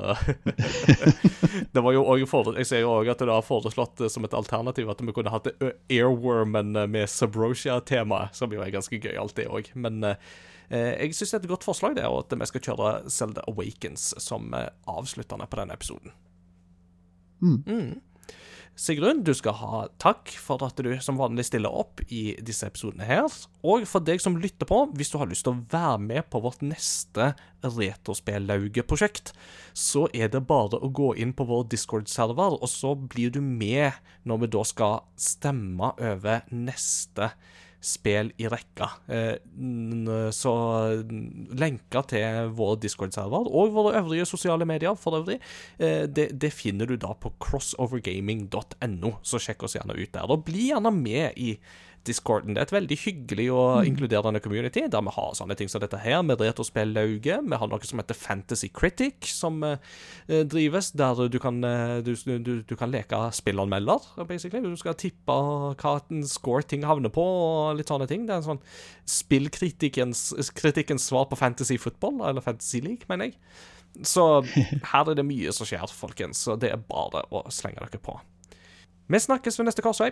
Det 1.74 1.86
var 1.86 1.96
jo 1.96 2.04
også 2.04 2.58
Jeg 2.60 2.68
ser 2.68 2.84
jo 2.84 2.92
òg 2.98 3.14
at 3.16 3.24
det 3.24 3.32
har 3.32 3.46
foreslått 3.46 4.04
eh, 4.04 4.12
som 4.12 4.28
et 4.28 4.36
alternativ 4.36 4.92
at 4.92 5.00
vi 5.00 5.16
kunne 5.16 5.32
hatt 5.32 5.48
eh, 5.56 5.72
Airwormen 5.96 6.76
eh, 6.76 6.92
med 6.92 7.08
Subrosia-temaet, 7.08 8.36
som 8.36 8.52
jo 8.52 8.68
er 8.68 8.76
ganske 8.76 9.00
gøyalt, 9.00 9.38
det 9.40 9.48
òg. 9.48 9.72
Men 9.80 10.04
eh, 10.04 10.20
jeg 10.70 11.16
syns 11.18 11.34
det 11.34 11.40
er 11.40 11.46
et 11.48 11.54
godt 11.54 11.66
forslag, 11.66 11.96
det, 11.98 12.06
og 12.06 12.26
at 12.26 12.36
vi 12.38 12.50
skal 12.50 12.66
kjøre 12.68 12.92
Zelda 13.10 13.46
Awakens 13.50 14.12
som 14.22 14.54
eh, 14.54 14.70
avsluttende 14.90 15.50
på 15.50 15.62
denne 15.62 15.78
episoden. 15.78 16.14
Mm. 17.42 17.98
Sigrun, 18.80 19.26
du 19.28 19.34
skal 19.36 19.58
ha 19.60 19.80
takk 20.00 20.32
for 20.40 20.62
at 20.64 20.78
du 20.80 20.94
som 21.04 21.18
vanlig 21.20 21.44
stiller 21.50 21.74
opp 21.74 22.00
i 22.08 22.38
disse 22.48 22.64
episodene 22.70 23.04
her. 23.04 23.28
Og 23.68 23.84
for 23.90 24.00
deg 24.08 24.22
som 24.24 24.38
lytter 24.40 24.70
på, 24.70 24.86
hvis 24.96 25.12
du 25.12 25.18
har 25.20 25.28
lyst 25.28 25.44
til 25.44 25.58
å 25.58 25.64
være 25.74 25.98
med 26.00 26.30
på 26.32 26.40
vårt 26.46 26.64
neste 26.64 27.34
Retrospellauget-prosjekt, 27.66 29.34
så 29.76 30.06
er 30.16 30.32
det 30.32 30.46
bare 30.48 30.80
å 30.80 30.92
gå 30.96 31.12
inn 31.20 31.36
på 31.36 31.50
vår 31.50 31.68
Discord-server, 31.74 32.56
og 32.56 32.72
så 32.72 32.94
blir 32.96 33.36
du 33.36 33.42
med 33.44 34.00
når 34.24 34.46
vi 34.46 34.52
da 34.56 34.64
skal 34.72 35.02
stemme 35.20 35.92
over 36.00 36.48
neste 36.56 37.34
spill 37.80 38.32
i 38.38 38.48
rekka. 38.52 38.90
Eh, 39.08 39.36
så 40.36 40.54
n- 41.00 41.48
lenker 41.56 42.04
til 42.12 42.50
vår 42.58 42.76
Discord-server 42.84 43.48
og 43.48 43.72
våre 43.76 43.96
øvrige 44.02 44.26
sosiale 44.28 44.66
medier 44.68 44.98
for 45.00 45.20
øvrig, 45.22 45.40
eh, 45.80 46.04
det, 46.12 46.30
det 46.40 46.52
finner 46.54 46.86
du 46.90 46.98
da 47.00 47.14
på 47.16 47.32
crossovergaming.no, 47.40 49.14
så 49.24 49.40
sjekk 49.42 49.64
oss 49.68 49.78
gjerne 49.80 49.96
ut 49.96 50.12
der. 50.16 50.28
Og 50.30 50.44
bli 50.48 50.70
gjerne 50.72 50.92
med 50.96 51.38
i 51.40 51.54
Discorden. 52.08 52.56
Det 52.56 52.62
er 52.62 52.68
et 52.68 52.74
veldig 52.74 52.98
hyggelig 53.02 53.46
og 53.52 53.88
inkluderende 53.88 54.42
community, 54.44 54.86
der 54.92 55.04
vi 55.06 55.14
har 55.16 55.34
sånne 55.38 55.56
ting 55.60 55.70
som 55.72 55.82
dette 55.84 56.00
her, 56.00 56.22
med 56.26 56.42
retrospellauget. 56.42 57.44
Vi 57.46 57.60
har 57.62 57.72
noe 57.72 57.90
som 57.90 58.02
heter 58.02 58.18
Fantasy 58.18 58.70
Critic, 58.74 59.30
som 59.34 59.60
eh, 59.68 59.78
drives, 60.50 60.92
der 60.98 61.28
du 61.30 61.40
kan, 61.44 61.62
eh, 61.64 61.98
du, 62.06 62.14
du, 62.16 62.54
du 62.64 62.76
kan 62.80 62.92
leke 62.94 63.20
spillanmelder, 63.36 64.08
basically. 64.30 64.64
Du 64.64 64.80
skal 64.80 64.98
tippe 65.00 65.34
hva 65.34 65.96
en 66.00 66.24
score 66.28 66.64
ting 66.64 66.88
havner 66.88 67.14
på, 67.14 67.24
og 67.24 67.80
litt 67.80 67.92
sånne 67.92 68.10
ting. 68.10 68.26
Det 68.28 68.38
er 68.38 68.44
en 68.44 68.50
sånn 68.54 68.64
spillkritikkens 69.10 71.04
svar 71.06 71.30
på 71.30 71.40
Fantasy 71.40 71.78
Football, 71.82 72.24
eller 72.30 72.46
Fantasy 72.46 72.82
League, 72.86 73.10
mener 73.12 73.30
jeg. 73.30 73.40
Så 74.06 74.26
her 74.94 75.10
er 75.10 75.18
det 75.18 75.28
mye 75.28 75.54
som 75.56 75.68
skjer, 75.68 75.86
folkens, 75.94 76.46
så 76.46 76.58
det 76.60 76.72
er 76.74 76.82
bare 76.90 77.26
å 77.34 77.46
slenge 77.54 77.84
dere 77.84 78.02
på. 78.02 78.18
Vi 79.10 79.22
snakkes 79.22 79.58
ved 79.58 79.70
neste 79.70 79.84
korsvei. 79.86 80.12